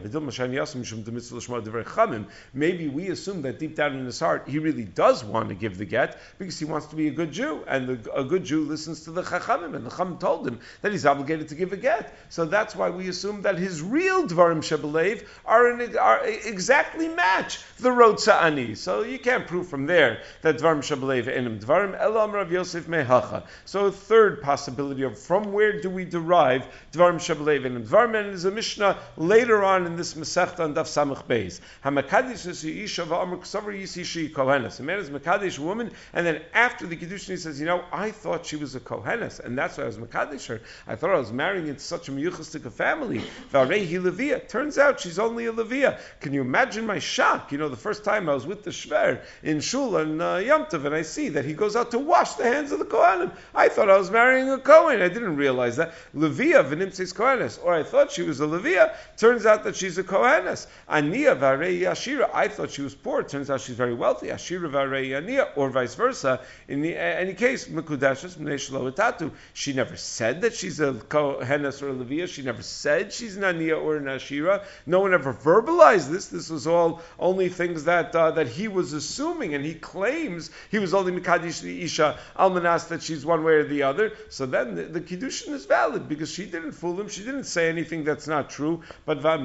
Maybe 2.53 2.87
we 2.89 3.07
assume 3.07 3.41
that 3.43 3.59
deep 3.59 3.75
down 3.77 3.95
in 3.95 4.05
his 4.05 4.19
heart, 4.19 4.43
he 4.45 4.59
really 4.59 4.83
does 4.83 5.23
want 5.23 5.47
to 5.47 5.55
give 5.55 5.77
the 5.77 5.85
get 5.85 6.19
because 6.37 6.59
he 6.59 6.65
wants 6.65 6.87
to 6.87 6.97
be 6.97 7.07
a 7.07 7.11
good 7.11 7.31
Jew. 7.31 7.63
And 7.65 7.87
the, 7.87 8.13
a 8.13 8.25
good 8.25 8.43
Jew 8.43 8.65
listens 8.65 9.05
to 9.05 9.11
the 9.11 9.21
Chachamim, 9.21 9.73
and 9.73 9.85
the 9.85 9.89
Chacham 9.89 10.17
told 10.17 10.45
him 10.45 10.59
that 10.81 10.91
he's 10.91 11.05
obligated 11.05 11.47
to 11.47 11.55
give 11.55 11.71
a 11.71 11.77
get. 11.77 12.13
So 12.27 12.43
that's 12.43 12.75
why 12.75 12.89
we 12.89 13.07
assume 13.07 13.43
that 13.43 13.57
his 13.57 13.81
real 13.81 14.27
Dvarim 14.27 14.59
Shebelev 14.59 15.25
are, 15.45 15.71
an, 15.71 15.97
are 15.97 16.25
exactly 16.25 17.07
match 17.07 17.61
the 17.79 17.89
Rotza 17.89 18.41
Ani. 18.41 18.75
So 18.75 19.03
you 19.03 19.17
can't 19.17 19.47
prove 19.47 19.69
from 19.69 19.85
there 19.85 20.23
that 20.41 20.57
Dvarim 20.57 20.79
Shebelev 20.79 21.29
enim 21.29 21.57
Dvarim 21.59 21.97
Elam 21.97 22.33
Rav 22.33 22.51
Yosef 22.51 22.87
Mehacha. 22.87 23.45
So 23.63 23.89
third 23.91 24.41
possibility 24.41 25.03
of 25.03 25.17
from 25.17 25.53
where 25.53 25.79
do 25.79 25.89
we 25.89 26.03
derive 26.03 26.67
Dvarim 26.91 27.15
Shebelev 27.15 27.65
enim 27.65 27.85
Dvarim, 27.85 28.19
and 28.19 28.40
is 28.41 28.45
a 28.45 28.51
Mishnah 28.51 28.97
later 29.17 29.63
on 29.63 29.85
in 29.85 29.95
this 29.95 30.15
Masechta 30.15 30.61
on 30.61 30.73
Daf 30.73 30.87
Samach 30.87 31.25
Beis. 31.25 31.59
Hamakadish 31.85 32.47
is 32.47 32.63
Isha 32.63 33.03
va'amr 33.03 33.39
ksavar 33.39 33.79
yisi 33.79 34.31
kohenes. 34.31 34.79
A 34.79 34.83
man 34.83 34.97
is 34.99 35.09
Makadish 35.09 35.59
woman, 35.59 35.91
and 36.13 36.25
then 36.25 36.41
after 36.53 36.87
the 36.87 36.97
Kiddushin 36.97 37.29
he 37.29 37.37
says, 37.37 37.59
you 37.59 37.67
know, 37.67 37.83
I 37.91 38.09
thought 38.11 38.45
she 38.45 38.55
was 38.55 38.73
a 38.73 38.79
kohenes, 38.79 39.39
and 39.39 39.57
that's 39.57 39.77
why 39.77 39.83
I 39.83 39.87
was 39.87 39.97
Makadish 39.97 40.47
her. 40.47 40.61
I 40.87 40.95
thought 40.95 41.11
I 41.11 41.19
was 41.19 41.31
marrying 41.31 41.67
into 41.67 41.81
such 41.81 42.09
a 42.09 42.11
miyuchastik 42.11 42.71
family. 42.71 43.21
Varehi 43.51 44.01
Levia. 44.01 44.47
Turns 44.47 44.77
out 44.77 44.99
she's 44.99 45.19
only 45.19 45.45
a 45.45 45.53
Levia. 45.53 45.99
Can 46.19 46.33
you 46.33 46.41
imagine 46.41 46.85
my 46.85 46.99
shock? 46.99 47.51
You 47.51 47.59
know, 47.59 47.69
the 47.69 47.77
first 47.77 48.03
time 48.03 48.27
I 48.27 48.33
was 48.33 48.47
with 48.47 48.63
the 48.63 48.71
Shver 48.71 49.21
in 49.43 49.59
Shul 49.59 49.97
and 49.97 50.21
uh, 50.21 50.39
and 50.73 50.95
I 50.95 51.01
see 51.01 51.29
that 51.29 51.45
he 51.45 51.53
goes 51.53 51.75
out 51.75 51.91
to 51.91 51.99
wash 51.99 52.33
the 52.33 52.43
hands 52.43 52.71
of 52.71 52.79
the 52.79 52.85
Kohanim. 52.85 53.31
I 53.53 53.69
thought 53.69 53.89
I 53.89 53.97
was 53.97 54.09
marrying 54.09 54.49
a 54.49 54.57
Kohen. 54.57 55.01
I 55.01 55.09
didn't 55.09 55.35
realize 55.35 55.77
that. 55.77 55.93
Levia 56.15 56.63
v'nimtzeis 56.67 57.13
Kohenes. 57.13 57.59
Or 57.63 57.73
I 57.73 57.83
thought 57.83 58.11
she 58.11 58.23
was 58.23 58.30
a 58.39 58.45
Levia. 58.45 58.93
Turns 59.17 59.45
out 59.45 59.63
that 59.63 59.75
she's 59.75 59.97
a 59.97 60.03
Kohenes. 60.03 60.67
Ania 60.89 61.37
varei 61.37 61.81
Ashira. 61.81 62.29
I 62.33 62.47
thought 62.47 62.71
she 62.71 62.81
was 62.81 62.95
poor. 62.95 63.23
Turns 63.23 63.49
out 63.49 63.61
she's 63.61 63.75
very 63.75 63.93
wealthy. 63.93 64.27
Ashira 64.27 64.69
varei 64.69 65.09
Ania, 65.09 65.49
or 65.55 65.69
vice 65.69 65.95
versa. 65.95 66.39
In 66.67 66.81
the, 66.81 66.95
any 66.95 67.33
case, 67.33 67.67
Mekudeshes 67.67 68.37
Mnei 68.37 69.31
She 69.53 69.73
never 69.73 69.95
said 69.95 70.41
that 70.41 70.53
she's 70.53 70.79
a 70.79 70.93
Kohenes 70.93 71.81
or 71.81 71.89
a 71.89 71.93
Levia. 71.93 72.27
She 72.27 72.41
never 72.41 72.61
said 72.61 73.11
she's 73.11 73.37
an 73.37 73.43
Ania 73.43 73.81
or 73.81 73.97
an 73.97 74.05
Ashira. 74.05 74.63
No 74.85 74.99
one 74.99 75.13
ever 75.13 75.33
verbalized 75.33 76.09
this. 76.09 76.27
This 76.27 76.49
was 76.49 76.67
all 76.67 77.01
only 77.19 77.49
things 77.49 77.85
that 77.85 78.15
uh, 78.15 78.31
that 78.31 78.47
he 78.47 78.67
was 78.67 78.93
assuming, 78.93 79.53
and 79.53 79.65
he 79.65 79.73
claims 79.73 80.51
he 80.69 80.79
was 80.79 80.93
only 80.93 81.11
Mikadish 81.11 81.63
Isha 81.63 82.19
Almanas 82.37 82.87
that 82.89 83.01
she's 83.01 83.25
one 83.25 83.43
way 83.43 83.53
or 83.53 83.63
the 83.63 83.83
other. 83.83 84.13
So 84.29 84.45
then 84.45 84.75
the, 84.75 84.83
the 84.83 85.01
Kiddushin 85.01 85.53
is 85.53 85.65
valid 85.65 86.07
because 86.07 86.31
she 86.31 86.45
didn't 86.45 86.73
fool 86.73 86.99
him. 86.99 87.09
She 87.09 87.23
didn't 87.23 87.45
say 87.45 87.69
anything 87.69 88.05
that's 88.11 88.27
not 88.27 88.49
true. 88.49 88.81
But 89.05 89.21
but 89.21 89.39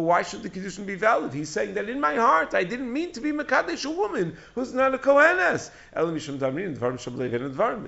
why 0.00 0.22
should 0.22 0.42
the 0.42 0.50
Kiddushin 0.50 0.86
be 0.86 0.96
valid? 0.96 1.32
He's 1.32 1.48
saying 1.48 1.74
that 1.74 1.88
in 1.88 1.98
my 1.98 2.14
heart 2.16 2.54
I 2.54 2.64
didn't 2.64 2.92
mean 2.92 3.12
to 3.12 3.20
be 3.22 3.32
Makadish, 3.32 3.86
a 3.86 3.90
woman 3.90 4.36
who's 4.54 4.74
not 4.74 4.94
a 4.94 4.98
Kohenes. 4.98 5.70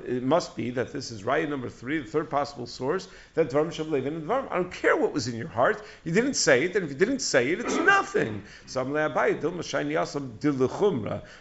It 0.06 0.22
must 0.22 0.56
be 0.56 0.70
that 0.70 0.92
this 0.92 1.10
is 1.10 1.22
raya 1.22 1.48
number 1.48 1.68
three, 1.68 1.98
the 1.98 2.08
third 2.08 2.30
possible 2.30 2.66
source, 2.66 3.08
that 3.34 3.50
Dvarim 3.50 3.68
Shablev 3.68 4.04
Dvarim. 4.04 4.48
I 4.50 4.56
don't 4.56 4.72
care 4.72 4.96
what 4.96 5.12
was 5.12 5.28
in 5.28 5.36
your 5.36 5.48
heart. 5.48 5.82
You 6.04 6.12
didn't 6.12 6.34
say 6.34 6.64
it, 6.64 6.76
and 6.76 6.84
if 6.84 6.90
you 6.92 6.96
didn't 6.96 7.20
say 7.20 7.50
it, 7.50 7.60
it's 7.60 7.76
nothing. 7.76 8.42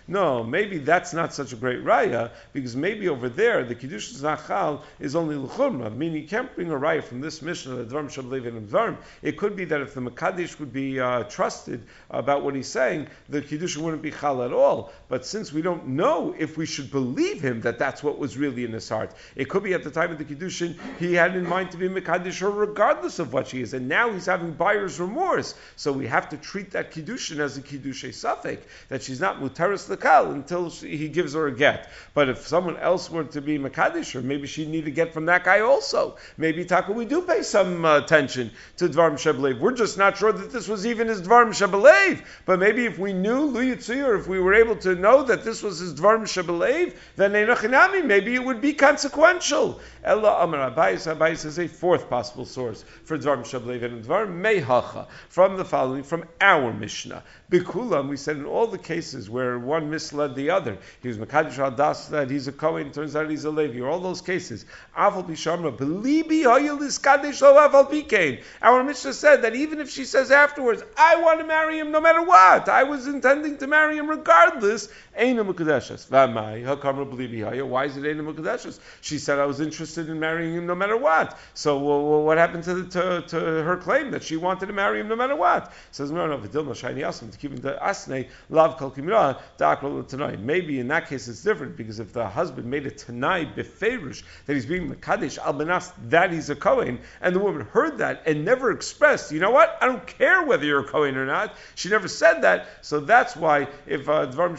No, 0.08 0.44
maybe 0.44 0.78
that's 0.80 1.14
not 1.14 1.34
such 1.34 1.54
a 1.54 1.56
great 1.56 1.84
raya, 1.84 2.32
because 2.54 2.76
maybe 2.76 3.08
over 3.08 3.30
there 3.30 3.64
the 3.64 3.76
Kiddush 3.76 4.14
Zachal 4.14 4.82
is 5.00 5.16
only 5.16 5.36
L'chumra, 5.36 5.96
meaning 5.96 6.24
you 6.24 6.28
can't 6.28 6.54
bring 6.56 6.72
a 6.72 6.76
raya 6.76 7.04
from 7.04 7.22
this 7.22 7.29
mission 7.42 7.80
of 7.80 7.88
Dvarim 7.88 8.10
Shablev 8.10 8.68
Dvarim. 8.68 8.98
It 9.22 9.38
could 9.38 9.56
be 9.56 9.66
that 9.66 9.82
if 9.82 9.94
the 9.94 10.02
Makadish 10.02 10.60
would 10.60 10.74
be 10.74 11.00
uh, 11.00 11.24
trusted 11.24 11.84
about 12.10 12.44
what 12.44 12.56
he's 12.56 12.68
saying, 12.68 13.08
the 13.30 13.42
Kiddush 13.42 13.78
wouldn't 13.78 14.02
be 14.02 14.12
Chal 14.12 14.44
at 14.44 14.52
all. 14.52 14.92
But 15.08 15.26
since 15.26 15.54
we 15.54 15.62
don't 15.62 15.88
know 15.88 16.36
if 16.38 16.58
we 16.58 16.66
should 16.66 16.92
believe 16.92 17.42
him 17.42 17.62
that 17.62 17.80
that's 17.80 18.04
what 18.04 18.18
was 18.18 18.38
really 18.38 18.66
in 18.66 18.74
his 18.74 18.90
heart, 18.90 19.14
it 19.36 19.50
could 19.50 19.64
be 19.64 19.74
at 19.74 19.84
the 19.84 19.92
time 19.92 20.12
of 20.12 20.18
the 20.18 20.26
Kiddushin 20.26 20.78
he 21.00 21.14
had 21.14 21.36
in 21.36 21.48
mind 21.48 21.72
to 21.72 21.78
be 21.78 21.88
Makadish 21.88 22.40
regardless 22.42 23.20
of 23.20 23.34
what 23.34 23.48
she 23.48 23.62
is. 23.62 23.74
And 23.74 23.88
now 23.88 24.12
he's 24.12 24.26
having 24.26 24.54
buyer's 24.54 25.00
remorse. 25.00 25.56
So 25.76 25.92
we 25.92 26.08
have 26.08 26.30
to 26.30 26.38
treat 26.38 26.72
that 26.72 26.92
Kiddushin 26.92 27.40
as 27.40 27.58
a 27.58 27.62
Kiddush 27.62 28.06
Safek, 28.06 28.60
that 28.90 29.04
she's 29.04 29.20
not 29.20 29.42
Mutaris 29.42 29.94
Lakal 29.94 30.34
until 30.34 30.70
she, 30.70 30.98
he 30.98 31.10
gives 31.10 31.34
her 31.34 31.48
a 31.48 31.52
get. 31.52 31.90
But 32.14 32.30
if 32.30 32.48
someone 32.48 32.78
else 32.78 33.10
were 33.10 33.24
to 33.26 33.42
be 33.42 33.58
Makadish 33.60 34.14
her, 34.14 34.22
maybe 34.22 34.48
she'd 34.48 34.70
need 34.70 34.88
a 34.88 34.92
get 34.92 35.14
from 35.14 35.26
that 35.26 35.44
guy 35.44 35.62
also. 35.62 36.18
Maybe 36.38 36.66
Taka, 36.66 36.92
we 36.92 37.06
do 37.06 37.19
pay 37.22 37.44
some 37.44 37.86
uh, 37.86 37.98
attention 37.98 38.52
to 38.78 38.90
Dvarm 38.90 39.14
Shebelev. 39.14 39.60
We're 39.60 39.74
just 39.74 39.98
not 39.98 40.18
sure 40.18 40.32
that 40.32 40.52
this 40.52 40.68
was 40.68 40.86
even 40.86 41.08
his 41.08 41.22
Dvarm 41.22 41.50
Shebelev. 41.50 42.24
But 42.46 42.60
maybe 42.60 42.86
if 42.86 42.98
we 42.98 43.14
knew 43.14 43.42
Lu 43.42 43.70
or 43.70 44.16
if 44.16 44.28
we 44.28 44.40
were 44.40 44.54
able 44.54 44.76
to 44.78 44.96
know 44.96 45.24
that 45.24 45.44
this 45.44 45.62
was 45.64 45.80
his 45.80 45.94
Dvarm 45.94 46.24
Shebelev, 46.24 46.96
then 47.16 48.08
maybe 48.08 48.36
it 48.36 48.44
would 48.44 48.62
be 48.62 48.74
consequential. 48.74 49.80
Ella 50.04 50.44
Amar 50.44 50.72
Abayis. 50.72 51.14
Abayis 51.14 51.46
is 51.46 51.60
a 51.60 51.68
fourth 51.68 52.10
possible 52.10 52.46
source 52.46 52.84
for 53.04 53.18
Dvarm 53.18 53.42
Shablev 53.42 53.84
and 53.84 54.04
Dvarm 54.04 54.42
Mehacha 54.42 55.08
from 55.28 55.58
the 55.58 55.66
following, 55.66 56.04
from 56.04 56.24
our 56.40 56.74
Mishnah. 56.74 57.24
Bikulam, 57.52 58.10
we 58.10 58.16
said 58.16 58.38
in 58.38 58.46
all 58.46 58.68
the 58.68 58.78
cases 58.78 59.30
where 59.30 59.60
one 59.60 59.90
misled 59.90 60.36
the 60.36 60.52
other, 60.52 60.78
he 61.02 61.08
was 61.08 61.18
Makadish 61.18 61.58
al 61.58 61.72
Das, 61.72 62.08
that 62.08 62.30
he's 62.30 62.48
a 62.48 62.52
Kohen, 62.52 62.92
turns 62.92 63.16
out 63.16 63.30
he's 63.30 63.46
a 63.46 63.50
Levi, 63.50 63.82
all 63.82 64.00
those 64.00 64.22
cases. 64.22 64.66
Aval 64.96 65.28
Bishamra, 65.28 65.76
Belibi 65.76 66.44
Hoyelis 66.44 67.02
Kadish 67.10 67.42
Lo 67.42 67.56
Bikain. 67.86 68.42
Our 68.62 68.84
Mishnah 68.84 69.14
said 69.14 69.42
that 69.42 69.56
even 69.56 69.80
if 69.80 69.90
she 69.90 70.06
says 70.06 70.32
afterwards, 70.32 70.84
I 70.98 71.16
want 71.18 71.40
to 71.40 71.46
marry 71.46 71.80
him 71.80 71.92
no 71.92 72.02
matter 72.02 72.22
what, 72.22 72.70
I 72.70 72.84
was 72.84 73.08
intending 73.08 73.58
to 73.58 73.68
marry 73.68 73.98
him 73.98 74.10
regardless, 74.10 74.90
Eina 75.20 75.46
Mukadeshes. 75.46 76.08
Vamai, 76.08 76.64
Hakamra 76.64 77.10
Belibi 77.10 77.68
Why 77.68 77.86
is 77.86 77.98
it 77.98 78.04
Eina 78.04 78.34
Mukadeshes? 78.34 78.80
She 79.02 79.18
said 79.18 79.38
I 79.38 79.46
was 79.46 79.60
interested 79.60 80.10
in 80.10 80.20
marrying 80.20 80.56
him 80.56 80.66
no 80.66 80.76
matter 80.76 80.96
what. 80.96 81.38
So 81.54 81.78
well, 81.78 82.24
what 82.24 82.38
happened 82.38 82.64
to, 82.64 82.74
the, 82.76 82.90
to, 82.90 83.28
to, 83.28 83.40
her 83.40 83.78
claim 83.78 84.12
that 84.12 84.24
she 84.24 84.38
wanted 84.38 84.68
to 84.68 84.74
marry 84.74 85.02
him 85.02 85.10
no 85.10 85.16
matter 85.16 85.36
what? 85.36 85.74
Says 85.92 86.10
no, 86.12 86.26
no, 86.26 86.38
Vidilma 86.38 86.76
Shiny 86.76 87.02
Asim 87.02 87.32
to 87.32 87.38
keep 87.38 87.52
him 87.52 87.62
to 87.62 87.78
Asne 87.82 88.30
Lav 88.50 88.78
Kol 88.78 88.92
Kimra 88.92 89.40
Dakral 89.58 90.08
Tanai. 90.08 90.38
Maybe 90.38 90.80
in 90.80 90.88
that 90.88 91.10
case 91.10 91.28
it's 91.28 91.44
different 91.44 91.76
because 91.76 92.00
if 92.00 92.14
the 92.14 92.26
husband 92.26 92.70
made 92.70 92.86
a 92.88 92.92
Tanai 92.92 93.46
beferish 93.46 94.24
that 94.46 94.54
he's 94.54 94.66
being 94.66 94.90
Makadesh 94.94 95.38
Albanas 95.38 95.92
that 96.10 96.32
he's 96.32 96.50
a 96.50 96.56
Kohen, 96.56 97.00
and 97.22 97.36
the 97.36 97.40
woman 97.40 97.66
heard 97.66 97.98
that 97.98 98.24
and 98.26 98.46
never 98.46 98.72
expressed, 98.72 99.32
you 99.32 99.40
know 99.40 99.52
what? 99.52 99.78
I 99.82 99.86
don't 99.86 100.06
care 100.06 100.44
whether 100.44 100.66
you're 100.66 100.82
a 100.82 100.88
Kohen 100.88 101.18
or 101.18 101.26
not. 101.26 101.56
She 101.76 101.90
never 101.90 102.08
said 102.08 102.42
that, 102.44 102.68
so 102.82 103.00
that's 103.00 103.36
why 103.36 103.68
if 103.86 104.08
uh, 104.08 104.28
Dvarim 104.28 104.58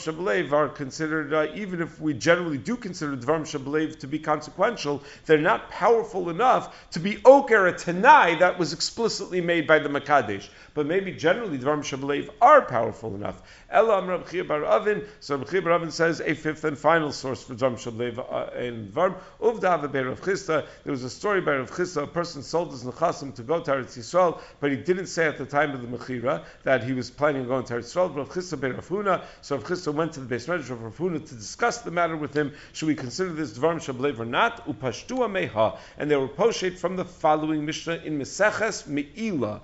Are 0.52 0.68
considered, 0.68 1.32
uh, 1.32 1.46
even 1.54 1.80
if 1.80 2.00
we 2.00 2.12
generally 2.12 2.58
do 2.58 2.76
consider 2.76 3.16
Dvarim 3.16 3.42
Shabalev 3.42 3.98
to 4.00 4.06
be 4.06 4.18
consequential, 4.18 5.02
they're 5.26 5.38
not 5.38 5.70
powerful 5.70 6.28
enough 6.28 6.90
to 6.90 6.98
be 6.98 7.20
Oker 7.24 7.68
a 7.68 7.72
Tanai 7.72 8.36
that 8.36 8.58
was 8.58 8.72
explicitly 8.72 9.40
made 9.40 9.66
by 9.66 9.78
the 9.78 9.88
Makadesh. 9.88 10.48
But 10.74 10.86
maybe 10.86 11.12
generally 11.12 11.58
Dvarim 11.58 11.82
Shabalev 11.82 12.30
are 12.40 12.62
powerful 12.62 13.14
enough. 13.14 13.42
Bar 13.70 14.64
Avin, 14.64 15.04
so 15.20 15.37
Rabbi 15.37 15.61
Bar 15.61 15.72
Avin 15.74 15.90
says 15.92 16.20
a 16.20 16.35
fifth 16.35 16.64
and 16.64 16.76
final 16.76 17.12
source 17.12 17.44
for 17.44 17.54
Dvarim 17.54 17.74
Shabalev 17.74 18.18
uh, 18.18 18.59
in 18.59 18.88
Dvarim. 18.88 19.14
Uvda 19.40 20.06
Rav 20.09 20.20
Chisda, 20.20 20.66
there 20.83 20.90
was 20.90 21.04
a 21.04 21.11
story 21.11 21.40
by 21.40 21.56
Rav 21.56 21.70
Chisda, 21.70 22.02
a 22.02 22.06
person 22.06 22.42
sold 22.42 22.72
his 22.72 22.83
Nechasim 22.83 23.33
to 23.37 23.42
go 23.42 23.61
to 23.61 23.70
Eretz 23.70 23.96
Yisrael, 23.96 24.40
but 24.59 24.70
he 24.70 24.76
didn't 24.76 25.06
say 25.06 25.26
at 25.26 25.38
the 25.38 25.46
time 25.46 25.70
of 25.70 25.83
the 25.83 25.87
Mechira 25.87 26.44
that 26.64 26.83
he 26.83 26.92
was 26.92 27.11
planning 27.11 27.42
on 27.42 27.48
going 27.48 27.64
to 27.64 27.74
Eretz 27.74 27.94
Yisrael. 27.94 28.16
Rav 28.16 28.28
Chisda 28.28 28.61
ben 28.61 28.72
Rav 28.72 28.88
Huna, 28.88 29.22
so 29.40 29.56
Rav 29.56 29.64
Chisda 29.64 29.94
went 29.94 30.12
to 30.14 30.20
the 30.20 30.35
beis 30.35 30.48
medrash 30.48 30.70
of 30.70 30.83
Rav 30.83 30.98
Huna 30.98 31.28
to 31.28 31.35
discuss 31.35 31.78
the 31.83 31.92
matter 31.92 32.16
with 32.16 32.35
him. 32.35 32.52
Should 32.72 32.88
we 32.88 32.96
consider 32.96 33.33
this 33.33 33.56
Dvarim 33.56 33.76
Shabalev 33.76 34.18
or 34.18 34.24
not? 34.24 34.66
Upashtua 34.66 35.30
meha, 35.30 35.78
and 35.96 36.11
they 36.11 36.16
were 36.16 36.28
poshet 36.28 36.76
from 36.76 36.96
the 36.96 37.04
following 37.04 37.64
Mishnah 37.64 38.00
in 38.04 38.18
Meseches 38.18 38.88
Meila. 38.88 39.61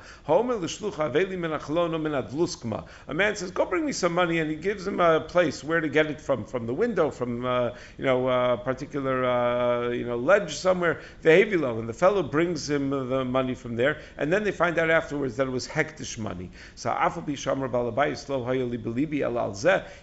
A 3.09 3.14
man 3.14 3.37
says, 3.37 3.51
"Go 3.51 3.64
bring 3.64 3.85
me 3.85 3.92
some 3.96 4.12
money," 4.12 4.38
and 4.38 4.50
he 4.50 4.56
gives 4.56 4.87
him 4.87 5.00
a 5.00 5.20
place 5.20 5.64
where 5.64 5.80
to 5.80 5.88
get 5.88 6.06
it 6.06 6.20
from, 6.20 6.44
from 6.44 6.66
the 6.66 6.74
window, 6.74 7.11
from 7.11 7.44
uh, 7.44 7.70
you 7.98 8.04
know 8.04 8.28
a 8.28 8.56
particular 8.56 9.24
uh, 9.24 9.88
you 9.90 10.04
know 10.04 10.16
ledge 10.16 10.54
somewhere. 10.54 11.00
Vehevilo, 11.22 11.78
and 11.78 11.88
the 11.88 11.94
fellow 11.94 12.22
brings 12.22 12.68
him 12.68 12.90
the 12.90 13.24
money 13.24 13.54
from 13.54 13.76
there, 13.76 13.98
and 14.18 14.32
then 14.32 14.44
they 14.44 14.52
find 14.52 14.78
out 14.78 14.90
afterwards 14.90 15.37
that 15.37 15.46
it 15.46 15.50
was 15.50 15.66
hekdesh 15.66 16.18
money. 16.18 16.50
So 16.74 16.90
Al 16.90 17.12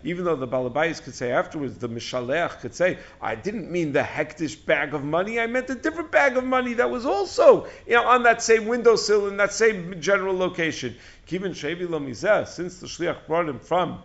even 0.04 0.26
though 0.26 0.36
the 0.36 0.48
Balabayis 0.48 1.04
could 1.04 1.16
say 1.16 1.32
afterwards, 1.32 1.78
the 1.78 1.90
Mishaleach 1.90 2.60
could 2.60 2.74
say, 2.74 2.98
I 3.22 3.36
didn't 3.36 3.72
mean 3.72 3.92
the 3.92 4.02
hekdesh 4.02 4.66
bag 4.66 4.94
of 4.94 5.04
money, 5.04 5.40
I 5.40 5.48
meant 5.48 5.70
a 5.70 5.76
different 5.76 6.12
bag 6.12 6.38
of 6.38 6.44
money 6.44 6.74
that 6.76 6.90
was 6.90 7.06
also 7.06 7.68
you 7.88 7.94
know, 7.94 8.06
on 8.06 8.24
that 8.24 8.42
same 8.42 8.68
windowsill 8.68 9.28
in 9.28 9.38
that 9.38 9.54
same 9.54 10.00
general 10.02 10.36
location. 10.38 10.96
Kivin 11.28 11.52
Shevi 11.52 11.90
Lo 11.90 12.00
since 12.46 12.80
the 12.80 12.88
Shliach 12.88 13.28
brought 13.28 13.48
him 13.48 13.60
from 13.60 14.02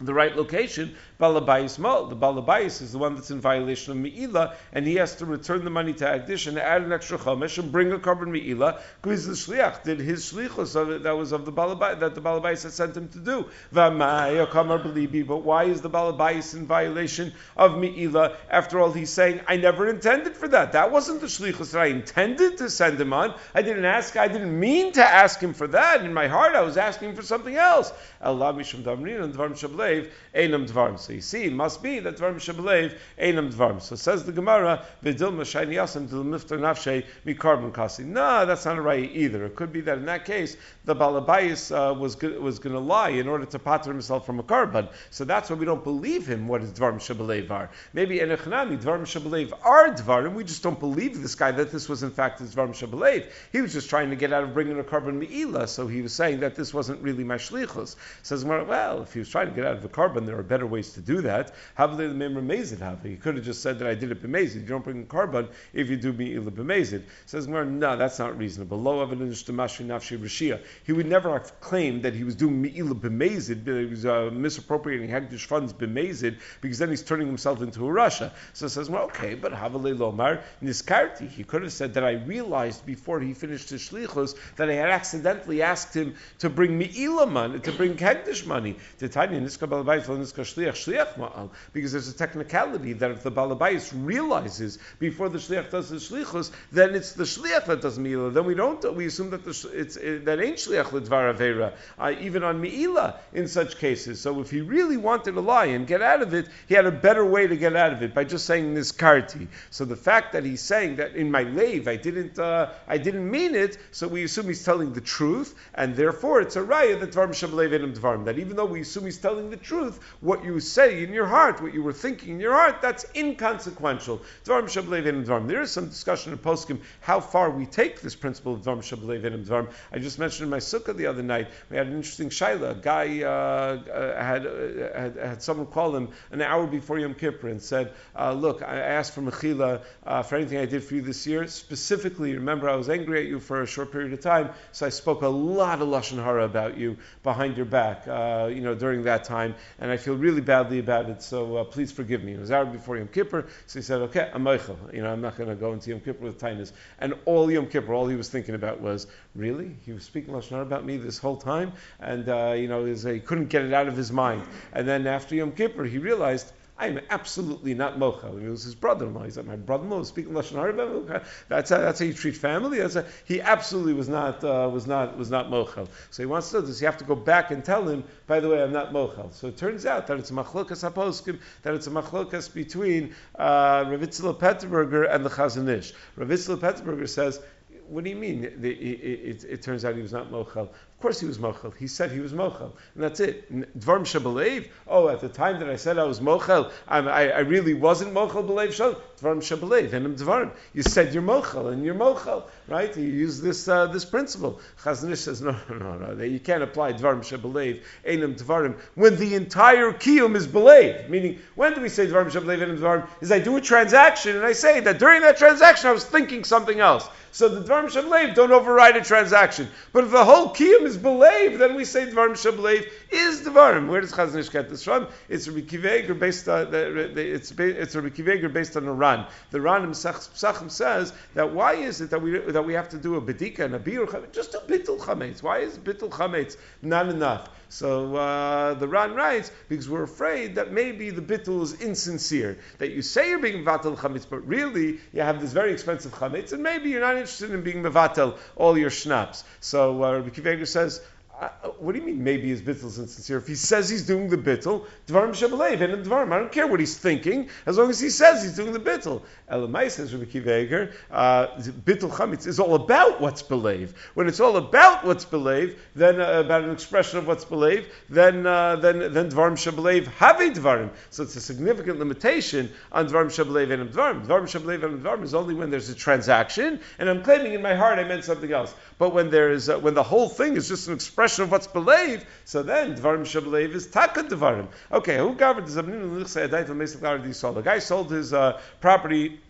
the 0.00 0.14
right 0.14 0.36
location, 0.36 0.94
Balabayis 1.18 1.78
Mo. 1.78 2.08
The 2.08 2.16
Balabayis 2.16 2.82
is 2.82 2.92
the 2.92 2.98
one 2.98 3.14
that's 3.14 3.30
in 3.30 3.40
violation 3.40 3.92
of 3.92 3.98
Me'ila, 3.98 4.54
and 4.72 4.86
he 4.86 4.96
has 4.96 5.16
to 5.16 5.24
return 5.24 5.64
the 5.64 5.70
money 5.70 5.94
to 5.94 6.04
Agdish 6.04 6.46
and 6.46 6.58
add 6.58 6.82
an 6.82 6.92
extra 6.92 7.16
Chomesh 7.16 7.56
and 7.58 7.72
bring 7.72 7.90
a 7.92 7.98
korban 7.98 8.28
Me'ila, 8.28 8.80
because 9.00 9.26
the 9.26 9.32
Shliach 9.32 9.82
did 9.82 9.98
his 9.98 10.30
Shlichus 10.30 10.76
it, 10.96 11.04
that 11.04 11.16
was 11.16 11.32
of 11.32 11.46
the 11.46 11.52
Balabayis, 11.52 12.00
that 12.00 12.14
the 12.14 12.20
Balabayis 12.20 12.64
had 12.64 12.72
sent 12.72 12.96
him 12.96 13.08
to 13.08 13.18
do. 13.18 13.46
But 13.72 13.96
why 13.96 15.64
is 15.64 15.80
the 15.80 15.90
Balabayis 15.90 16.54
in 16.54 16.66
violation 16.66 17.32
of 17.56 17.78
Me'ila? 17.78 18.36
After 18.50 18.78
all, 18.80 18.92
he's 18.92 19.10
saying, 19.10 19.40
I 19.48 19.56
never 19.56 19.88
intended 19.88 20.36
for 20.36 20.48
that. 20.48 20.72
That 20.72 20.92
wasn't 20.92 21.22
the 21.22 21.28
Shlichus 21.28 21.72
that 21.72 21.80
I 21.80 21.86
intended 21.86 22.58
to 22.58 22.68
send 22.68 23.00
him 23.00 23.14
on. 23.14 23.34
I 23.54 23.62
didn't 23.62 23.86
ask, 23.86 24.16
I 24.16 24.28
didn't 24.28 24.58
mean 24.58 24.92
to 24.92 25.02
ask 25.02 25.40
him 25.40 25.54
for 25.54 25.66
that. 25.68 26.04
In 26.04 26.12
my 26.12 26.26
heart, 26.26 26.54
I 26.54 26.60
was 26.60 26.76
asking 26.76 27.14
for 27.14 27.22
something 27.22 27.56
else. 27.56 27.90
Allah 28.20 28.52
Mishum 28.52 28.86
and 28.86 29.34
Dvarim 29.34 29.52
Shablev, 29.52 30.10
Einam 30.34 30.68
Dvarim. 30.68 31.05
So 31.06 31.12
you 31.12 31.20
see, 31.20 31.44
it 31.44 31.52
must 31.52 31.82
be 31.82 32.00
that 32.00 32.16
Dvarim 32.16 32.34
Shabalev 32.34 32.96
Einam 33.20 33.52
Dvarim. 33.52 33.80
So 33.80 33.94
says 33.94 34.24
the 34.24 34.32
Gemara, 34.32 34.84
Vidil 35.04 35.32
Mashayni 35.32 35.74
Yasim 35.74 36.10
Dil 36.10 36.24
Miftar 36.24 36.58
Nafshe 36.58 37.04
Mikarbon 37.24 37.72
Kasi. 37.72 38.02
No, 38.02 38.44
that's 38.44 38.64
not 38.64 38.82
right 38.82 39.08
either. 39.12 39.44
It 39.46 39.54
could 39.54 39.72
be 39.72 39.80
that 39.82 39.98
in 39.98 40.06
that 40.06 40.24
case, 40.24 40.56
the 40.84 40.96
Balabayas 40.96 41.70
uh, 41.70 41.94
was, 41.94 42.20
was 42.20 42.58
going 42.58 42.74
to 42.74 42.80
lie 42.80 43.10
in 43.10 43.28
order 43.28 43.46
to 43.46 43.58
patter 43.58 43.92
himself 43.92 44.26
from 44.26 44.40
a 44.40 44.42
korban. 44.42 44.88
So 45.10 45.24
that's 45.24 45.48
why 45.48 45.54
we 45.54 45.64
don't 45.64 45.84
believe 45.84 46.26
him 46.26 46.48
what 46.48 46.60
his 46.60 46.72
Dvarim 46.72 46.96
Shabalev 46.96 47.48
are. 47.52 47.70
Maybe 47.92 48.18
in 48.18 48.30
Echnami, 48.30 48.82
Dvarim 48.82 49.02
Shabalev 49.02 49.52
are 49.62 49.90
Dvarim. 49.90 50.34
We 50.34 50.42
just 50.42 50.64
don't 50.64 50.80
believe 50.80 51.22
this 51.22 51.36
guy 51.36 51.52
that 51.52 51.70
this 51.70 51.88
was 51.88 52.02
in 52.02 52.10
fact 52.10 52.40
his 52.40 52.52
Dvarim 52.52 52.70
Shabalev. 52.70 53.30
He 53.52 53.60
was 53.60 53.72
just 53.72 53.88
trying 53.88 54.10
to 54.10 54.16
get 54.16 54.32
out 54.32 54.42
of 54.42 54.52
bringing 54.52 54.80
a 54.80 54.84
korban 54.84 55.18
Me'ila, 55.18 55.68
so 55.68 55.86
he 55.86 56.02
was 56.02 56.12
saying 56.12 56.40
that 56.40 56.56
this 56.56 56.74
wasn't 56.74 57.00
really 57.00 57.22
my 57.22 57.36
Mashlichus. 57.36 57.94
Says, 58.22 58.44
well, 58.44 59.02
if 59.02 59.12
he 59.12 59.20
was 59.20 59.28
trying 59.28 59.48
to 59.48 59.54
get 59.54 59.64
out 59.64 59.76
of 59.76 59.84
a 59.84 59.88
korban, 59.88 60.26
there 60.26 60.38
are 60.38 60.42
better 60.42 60.66
ways 60.66 60.92
to 60.96 61.00
do 61.00 61.22
that. 61.22 61.54
Havle 61.74 61.96
the 61.96 62.08
member 62.08 62.42
mazid. 62.42 63.02
He 63.04 63.16
could 63.16 63.36
have 63.36 63.44
just 63.44 63.62
said 63.62 63.78
that 63.78 63.88
I 63.88 63.94
did 63.94 64.10
it 64.10 64.22
b'mazid. 64.22 64.56
You 64.56 64.60
don't 64.62 64.84
bring 64.84 65.06
korban 65.06 65.48
if 65.72 65.88
you 65.88 65.96
do 65.96 66.12
me'ila 66.12 66.50
b'mazid. 66.50 67.04
Says 67.26 67.46
no, 67.46 67.96
that's 67.96 68.18
not 68.18 68.36
reasonable. 68.36 68.80
Low 68.80 69.02
evidence 69.02 69.44
to 69.44 69.52
nafshi 69.52 70.18
rishia. 70.18 70.60
He 70.84 70.92
would 70.92 71.06
never 71.06 71.32
have 71.32 71.60
claimed 71.60 72.02
that 72.02 72.14
he 72.14 72.24
was 72.24 72.34
doing 72.34 72.60
me'ila 72.60 72.94
b'mazid, 72.94 73.64
but 73.64 73.74
he 73.74 73.86
was 73.86 74.04
uh, 74.04 74.30
misappropriating 74.32 75.08
hekdesh 75.08 75.44
funds 75.44 75.72
b'mazid, 75.72 76.38
because 76.60 76.78
then 76.78 76.90
he's 76.90 77.02
turning 77.02 77.26
himself 77.26 77.62
into 77.62 77.86
a 77.86 77.90
rasha. 77.90 78.32
So 78.52 78.68
says, 78.68 78.90
well, 78.90 79.04
okay, 79.04 79.34
but 79.34 79.52
havale 79.52 79.96
lomar 79.96 80.42
niskarti. 80.62 81.28
He 81.28 81.44
could 81.44 81.62
have 81.62 81.72
said 81.72 81.94
that 81.94 82.04
I 82.04 82.12
realized 82.12 82.84
before 82.84 83.20
he 83.20 83.34
finished 83.34 83.70
his 83.70 83.82
shlichus 83.88 84.34
that 84.56 84.70
I 84.70 84.74
had 84.74 84.90
accidentally 84.90 85.62
asked 85.62 85.94
him 85.94 86.14
to 86.38 86.50
bring 86.50 86.78
me'ila 86.78 87.26
money, 87.26 87.60
to 87.60 87.72
bring 87.72 87.96
hekdesh 87.96 88.46
money. 88.46 88.76
To 88.98 89.08
tanya 89.08 89.40
niska 89.40 89.68
balabais 89.68 90.06
niska 90.06 90.44
shliach 90.86 91.14
ma'al, 91.14 91.50
because 91.72 91.92
there's 91.92 92.08
a 92.08 92.14
technicality 92.14 92.92
that 92.92 93.10
if 93.10 93.22
the 93.22 93.30
balabais 93.30 93.92
realizes 93.94 94.78
before 94.98 95.28
the 95.28 95.38
shliach 95.38 95.70
does 95.70 95.90
the 95.90 95.96
shlichus, 95.96 96.50
then 96.72 96.94
it's 96.94 97.12
the 97.12 97.24
shliach 97.24 97.66
that 97.66 97.80
does 97.80 97.98
mi'ila. 97.98 98.30
Then 98.30 98.44
we 98.44 98.54
don't, 98.54 98.94
we 98.94 99.06
assume 99.06 99.30
that 99.30 99.44
the, 99.44 99.70
it's, 99.72 99.96
it, 99.96 100.24
that 100.24 100.40
ain't 100.40 100.56
shliach 100.56 100.92
l'dvar 100.92 101.34
avera, 101.34 101.72
uh, 101.98 102.14
even 102.20 102.42
on 102.42 102.60
mi'ila 102.60 103.18
in 103.32 103.48
such 103.48 103.78
cases. 103.78 104.20
So 104.20 104.40
if 104.40 104.50
he 104.50 104.60
really 104.60 104.96
wanted 104.96 105.32
to 105.32 105.40
lie 105.40 105.66
and 105.66 105.86
get 105.86 106.02
out 106.02 106.22
of 106.22 106.34
it, 106.34 106.48
he 106.68 106.74
had 106.74 106.86
a 106.86 106.92
better 106.92 107.24
way 107.24 107.46
to 107.46 107.56
get 107.56 107.76
out 107.76 107.92
of 107.92 108.02
it 108.02 108.14
by 108.14 108.24
just 108.24 108.46
saying 108.46 108.74
this 108.74 108.92
karti. 108.92 109.48
So 109.70 109.84
the 109.84 109.96
fact 109.96 110.32
that 110.32 110.44
he's 110.44 110.60
saying 110.60 110.96
that 110.96 111.14
in 111.14 111.30
my 111.30 111.42
lave 111.42 111.88
I 111.88 111.96
didn't, 111.96 112.38
uh, 112.38 112.72
I 112.86 112.98
didn't 112.98 113.30
mean 113.30 113.54
it, 113.54 113.78
so 113.90 114.08
we 114.08 114.24
assume 114.24 114.46
he's 114.46 114.64
telling 114.64 114.92
the 114.92 115.00
truth, 115.00 115.54
and 115.74 115.94
therefore 115.94 116.40
it's 116.40 116.56
a 116.56 116.62
raya 116.62 116.98
that 117.00 117.12
dvarm 117.12 117.30
shabalev 117.30 117.94
dvarm. 117.94 118.24
That 118.24 118.38
even 118.38 118.56
though 118.56 118.66
we 118.66 118.80
assume 118.80 119.04
he's 119.04 119.18
telling 119.18 119.50
the 119.50 119.56
truth, 119.56 120.00
what 120.20 120.44
you 120.44 120.60
say 120.76 121.02
in 121.02 121.12
your 121.12 121.26
heart, 121.26 121.62
what 121.62 121.72
you 121.72 121.82
were 121.82 121.92
thinking 121.92 122.34
in 122.34 122.40
your 122.40 122.52
heart, 122.52 122.82
that's 122.82 123.06
inconsequential. 123.14 124.20
There 124.44 125.62
is 125.62 125.70
some 125.70 125.88
discussion 125.88 126.32
in 126.32 126.38
Poskim 126.38 126.80
how 127.00 127.18
far 127.18 127.50
we 127.50 127.64
take 127.64 128.02
this 128.02 128.14
principle 128.14 128.52
of 128.54 128.60
Dvarim. 128.60 129.68
I 129.92 129.98
just 129.98 130.18
mentioned 130.18 130.44
in 130.44 130.50
my 130.50 130.58
sukkah 130.58 130.94
the 130.94 131.06
other 131.06 131.22
night, 131.22 131.48
we 131.70 131.78
had 131.78 131.86
an 131.86 131.94
interesting 131.94 132.28
shaila. 132.28 132.72
A 132.72 132.74
guy 132.74 133.22
uh, 133.22 133.26
uh, 133.26 134.22
had, 134.22 134.46
uh, 134.46 135.00
had, 135.00 135.16
had 135.16 135.42
someone 135.42 135.66
call 135.66 135.96
him 135.96 136.10
an 136.30 136.42
hour 136.42 136.66
before 136.66 136.98
Yom 136.98 137.14
Kippur 137.14 137.48
and 137.48 137.62
said, 137.62 137.94
uh, 138.14 138.32
"Look, 138.32 138.62
I 138.62 138.76
asked 138.76 139.14
for 139.14 139.22
mechila 139.22 139.82
uh, 140.04 140.22
for 140.22 140.36
anything 140.36 140.58
I 140.58 140.66
did 140.66 140.84
for 140.84 140.94
you 140.94 141.02
this 141.02 141.26
year. 141.26 141.46
Specifically, 141.46 142.34
remember 142.34 142.68
I 142.68 142.76
was 142.76 142.90
angry 142.90 143.20
at 143.20 143.26
you 143.26 143.40
for 143.40 143.62
a 143.62 143.66
short 143.66 143.92
period 143.92 144.12
of 144.12 144.20
time, 144.20 144.50
so 144.72 144.84
I 144.84 144.90
spoke 144.90 145.22
a 145.22 145.28
lot 145.28 145.80
of 145.80 145.88
lashon 145.88 146.22
hara 146.22 146.44
about 146.44 146.76
you 146.76 146.98
behind 147.22 147.56
your 147.56 147.66
back, 147.66 148.06
uh, 148.06 148.50
you 148.52 148.60
know, 148.60 148.74
during 148.74 149.04
that 149.04 149.24
time, 149.24 149.54
and 149.78 149.90
I 149.90 149.96
feel 149.96 150.16
really 150.16 150.42
about 150.72 151.08
it. 151.08 151.22
So 151.22 151.64
please 151.64 151.92
forgive 151.92 152.22
me." 152.22 152.34
It 152.34 152.40
was 152.40 152.50
hour 152.50 152.64
before 152.64 152.96
Yom 152.96 153.08
Kippur, 153.08 153.46
so 153.66 153.78
he 153.78 153.82
said, 153.82 154.00
"Okay, 154.02 154.30
I'm 154.32 154.44
mochel. 154.44 154.76
You 154.92 155.02
know, 155.02 155.12
I'm 155.12 155.20
not 155.20 155.36
going 155.36 155.48
to 155.48 155.54
go 155.54 155.72
into 155.72 155.90
Yom 155.90 156.00
Kippur 156.00 156.24
with 156.24 156.38
tightness." 156.38 156.72
And 156.98 157.14
all 157.24 157.50
Yom 157.50 157.66
Kippur, 157.66 157.94
all 157.94 158.06
he 158.08 158.16
was 158.16 158.28
thinking 158.28 158.54
about 158.54 158.80
was, 158.80 159.06
"Really? 159.34 159.76
He 159.84 159.92
was 159.92 160.04
speaking 160.04 160.34
lashon 160.34 160.60
about 160.62 160.84
me 160.84 160.96
this 160.96 161.18
whole 161.18 161.36
time?" 161.36 161.72
And 162.00 162.28
uh, 162.28 162.54
you 162.56 162.68
know, 162.68 162.84
he 162.84 163.20
couldn't 163.20 163.48
get 163.48 163.64
it 163.64 163.72
out 163.72 163.88
of 163.88 163.96
his 163.96 164.12
mind. 164.12 164.42
And 164.72 164.86
then 164.86 165.06
after 165.06 165.34
Yom 165.34 165.52
Kippur, 165.52 165.84
he 165.84 165.98
realized 165.98 166.52
I 166.78 166.88
am 166.88 167.00
absolutely 167.08 167.72
not 167.72 167.98
mochel. 167.98 168.42
It 168.42 168.50
was 168.50 168.64
his 168.64 168.74
brother-in-law. 168.74 169.24
He 169.24 169.30
said, 169.30 169.46
"My 169.46 169.56
brother-in-law 169.56 170.00
was 170.00 170.08
speaking 170.08 170.34
lashon 170.34 170.56
hara 170.56 171.24
That's 171.48 171.70
how, 171.70 171.78
that's 171.78 172.00
how 172.00 172.04
you 172.04 172.12
treat 172.12 172.36
family." 172.36 172.78
That's 172.78 172.94
how, 172.94 173.04
he 173.24 173.40
absolutely 173.40 173.94
was 173.94 174.08
not 174.10 174.44
uh, 174.44 174.68
was 174.70 174.86
not 174.86 175.16
was 175.16 175.30
not 175.30 175.48
mochel. 175.48 175.88
So 176.10 176.22
he 176.22 176.26
wants 176.26 176.50
to 176.50 176.56
know 176.56 176.66
this. 176.66 176.80
You 176.80 176.86
have 176.86 176.98
to 176.98 177.04
go 177.04 177.14
back 177.14 177.50
and 177.50 177.64
tell 177.64 177.88
him. 177.88 178.04
By 178.26 178.40
the 178.40 178.48
way, 178.50 178.62
I'm 178.62 178.72
not 178.72 178.92
mochel. 178.92 179.32
So 179.32 179.46
it 179.48 179.56
turns 179.56 179.86
out 179.86 180.06
that 180.08 180.18
it's 180.18 180.30
a 180.30 180.34
machlokas 180.34 180.88
haposkim. 180.88 181.40
That 181.62 181.74
it's 181.74 181.86
a 181.86 181.90
machlokas 181.90 182.52
between 182.52 183.14
uh, 183.36 183.84
Ravitzel 183.84 184.38
Petterberger 184.38 185.12
and 185.12 185.24
the 185.24 185.30
Chazon 185.30 185.68
Ish. 185.68 185.94
Ravitzel 186.18 186.58
Petterberger 186.58 187.08
says 187.08 187.40
what 187.88 188.04
do 188.04 188.10
you 188.10 188.16
mean? 188.16 188.44
It, 188.44 188.64
it, 188.64 189.44
it, 189.44 189.62
turns 189.62 189.84
out 189.84 189.94
he 189.94 190.02
was 190.02 190.12
not 190.12 190.30
mochel 190.30 190.68
Of 190.96 191.02
course 191.02 191.20
he 191.20 191.26
was 191.26 191.36
mochel. 191.36 191.76
He 191.76 191.88
said 191.88 192.10
he 192.10 192.20
was 192.20 192.32
mochel, 192.32 192.72
and 192.94 193.04
that's 193.04 193.20
it. 193.20 193.52
Dvarm 193.78 194.06
shabalev. 194.06 194.66
Oh, 194.88 195.10
at 195.10 195.20
the 195.20 195.28
time 195.28 195.60
that 195.60 195.68
I 195.68 195.76
said 195.76 195.98
I 195.98 196.04
was 196.04 196.20
mochel, 196.20 196.72
I, 196.88 197.00
I 197.00 197.40
really 197.40 197.74
wasn't 197.74 198.14
mochel 198.14 198.48
belev 198.48 198.72
shal. 198.72 198.94
Dvarm 199.20 199.42
shabalev. 199.42 199.92
And 199.92 200.16
dvarm. 200.16 200.52
You 200.72 200.82
said 200.82 201.12
you're 201.12 201.22
mochel, 201.22 201.70
and 201.70 201.84
you're 201.84 201.94
mochel, 201.94 202.44
right? 202.66 202.96
You 202.96 203.04
use 203.04 203.42
this 203.42 203.68
uh, 203.68 203.88
this 203.88 204.06
principle. 204.06 204.58
Chazon 204.82 205.12
Ish 205.12 205.20
says 205.20 205.42
no, 205.42 205.54
no, 205.68 205.76
no, 205.76 206.14
no. 206.14 206.24
You 206.24 206.40
can't 206.40 206.62
apply 206.62 206.94
dvarm 206.94 207.20
shabalev 207.20 207.82
enum 208.06 208.42
dvarim 208.42 208.78
when 208.94 209.16
the 209.16 209.34
entire 209.34 209.92
kiyum 209.92 210.34
is 210.34 210.48
belev. 210.48 211.10
Meaning, 211.10 211.40
when 211.56 211.74
do 211.74 211.82
we 211.82 211.90
say 211.90 212.06
dvarm 212.06 212.30
shabalev 212.30 212.60
enum 212.60 212.78
dvarim? 212.78 213.06
Is 213.20 213.30
I 213.30 213.38
do 213.38 213.58
a 213.58 213.60
transaction 213.60 214.34
and 214.34 214.46
I 214.46 214.52
say 214.52 214.80
that 214.80 214.98
during 214.98 215.20
that 215.20 215.36
transaction 215.36 215.90
I 215.90 215.92
was 215.92 216.06
thinking 216.06 216.42
something 216.42 216.80
else. 216.80 217.06
So 217.36 217.50
the 217.50 217.60
Dvarim 217.60 217.90
Shablev 217.90 218.34
don't 218.34 218.50
override 218.50 218.96
a 218.96 219.04
transaction. 219.04 219.68
But 219.92 220.04
if 220.04 220.10
the 220.10 220.24
whole 220.24 220.54
Kiyum 220.54 220.85
is 220.86 220.96
believed, 220.96 221.58
then 221.60 221.74
we 221.74 221.84
say 221.84 222.06
Dvarim 222.06 222.32
Shablev 222.32 222.88
is 223.10 223.42
Dvarim. 223.42 223.88
Where 223.88 224.00
does 224.00 224.12
Chazon 224.12 224.38
Ish 224.38 224.48
get 224.48 224.70
this 224.70 224.82
from? 224.82 225.08
It's 225.28 225.48
Rabbi 225.48 225.66
Akiva 225.66 226.04
Eiger 226.04 226.14
based 226.14 226.48
on, 226.48 226.68
uh, 226.68 227.12
it's, 227.16 227.50
it's 227.50 227.94
Rabbi 227.94 228.08
Akiva 228.08 228.32
Eiger 228.32 228.48
based 228.48 228.76
on 228.76 228.86
a 228.86 228.92
Ran. 228.92 229.26
The 229.50 229.60
Ran 229.60 229.86
Psachim 229.90 230.70
says 230.70 231.12
that 231.34 231.52
why 231.52 231.74
is 231.74 232.00
it 232.00 232.10
that 232.10 232.22
we, 232.22 232.38
that 232.38 232.64
we 232.64 232.72
have 232.72 232.88
to 232.90 232.98
do 232.98 233.16
a 233.16 233.20
Bedika 233.20 233.60
and 233.60 233.74
a 233.74 233.78
Chametz? 233.78 234.32
Just 234.32 234.52
do 234.52 234.58
Bittul 234.66 234.98
Chametz. 234.98 235.42
Why 235.42 235.58
is 235.58 235.76
Bittul 235.76 236.10
Chametz 236.10 236.56
not 236.82 237.08
enough? 237.08 237.50
So 237.68 238.14
uh, 238.16 238.74
the 238.74 238.88
Ran 238.88 239.14
writes 239.14 239.50
because 239.68 239.88
we're 239.88 240.04
afraid 240.04 240.54
that 240.54 240.72
maybe 240.72 241.10
the 241.10 241.22
bittul 241.22 241.62
is 241.62 241.74
insincere. 241.74 242.58
That 242.78 242.92
you 242.92 243.02
say 243.02 243.30
you're 243.30 243.38
being 243.38 243.64
mevatel 243.64 243.96
chametz, 243.96 244.26
but 244.28 244.46
really 244.46 244.98
you 245.12 245.22
have 245.22 245.40
this 245.40 245.52
very 245.52 245.72
expensive 245.72 246.12
chametz, 246.12 246.52
and 246.52 246.62
maybe 246.62 246.90
you're 246.90 247.00
not 247.00 247.16
interested 247.16 247.50
in 247.50 247.62
being 247.62 247.82
mevatel 247.82 248.38
all 248.54 248.78
your 248.78 248.90
schnapps. 248.90 249.44
So 249.60 250.04
uh, 250.04 250.12
Rabbi 250.12 250.28
Akiva 250.30 250.52
Eiger 250.52 250.66
says 250.66 251.00
uh, 251.38 251.48
what 251.78 251.92
do 251.92 251.98
you 251.98 252.06
mean 252.06 252.24
maybe 252.24 252.48
his 252.48 252.62
bittul 252.62 252.86
is 252.86 252.98
insincere? 252.98 253.36
If 253.36 253.46
he 253.46 253.54
says 253.54 253.90
he's 253.90 254.06
doing 254.06 254.28
the 254.28 254.38
bittul, 254.38 254.86
dvarim 255.06 255.30
shabalev 255.30 255.82
and 255.82 256.04
dvarim. 256.04 256.32
I 256.32 256.38
don't 256.38 256.50
care 256.50 256.66
what 256.66 256.80
he's 256.80 256.96
thinking 256.96 257.50
as 257.66 257.76
long 257.76 257.90
as 257.90 258.00
he 258.00 258.08
says 258.08 258.42
he's 258.42 258.56
doing 258.56 258.72
the 258.72 258.80
bittul. 258.80 259.22
Elamai 259.50 259.90
says 259.90 260.14
Rabbi 260.14 260.24
Kiva 260.30 260.90
uh, 261.10 261.46
bittul 261.58 262.10
chametz 262.10 262.46
is 262.46 262.58
all 262.58 262.74
about 262.74 263.20
what's 263.20 263.42
believed. 263.42 263.94
When 264.14 264.28
it's 264.28 264.40
all 264.40 264.56
about 264.56 265.04
what's 265.04 265.26
believed, 265.26 265.78
then 265.94 266.20
uh, 266.20 266.40
about 266.40 266.64
an 266.64 266.70
expression 266.70 267.18
of 267.18 267.26
what's 267.26 267.44
believed, 267.44 267.90
then 268.08 268.46
uh, 268.46 268.76
then 268.76 269.12
then 269.12 269.30
dvarim 269.30 269.56
shabalev 269.56 270.06
have 270.06 270.36
dvarim. 270.36 270.90
So 271.10 271.22
it's 271.22 271.36
a 271.36 271.40
significant 271.40 271.98
limitation 271.98 272.72
on 272.92 273.08
dvarim 273.08 273.26
shabalev 273.26 273.72
and 273.72 273.90
dvarim. 273.90 274.26
Dvarim 274.26 274.44
shabalev 274.44 274.84
and 274.84 275.02
dvarim 275.02 275.22
is 275.22 275.34
only 275.34 275.54
when 275.54 275.70
there's 275.70 275.90
a 275.90 275.94
transaction 275.94 276.80
and 276.98 277.10
I'm 277.10 277.22
claiming 277.22 277.52
in 277.52 277.62
my 277.62 277.74
heart 277.74 277.98
I 277.98 278.04
meant 278.04 278.24
something 278.24 278.52
else. 278.52 278.74
But 278.98 279.12
when 279.12 279.30
there 279.30 279.50
is 279.50 279.68
uh, 279.68 279.78
when 279.78 279.94
the 279.94 280.02
whole 280.02 280.28
thing 280.28 280.56
is 280.56 280.68
just 280.68 280.88
an 280.88 280.94
expression 280.94 281.44
of 281.44 281.50
what's 281.50 281.66
believed, 281.66 282.24
so 282.44 282.62
then 282.62 282.96
Dvarim 282.96 283.22
Shabalev 283.22 283.74
is 283.74 283.86
Taka 283.86 284.22
Dvarim. 284.24 284.68
Okay, 284.90 285.18
who 285.18 285.34
governed? 285.34 285.66
The 285.68 287.62
guy 287.62 287.78
sold 287.78 288.10
his 288.10 288.32
uh, 288.32 288.60
property 288.80 289.40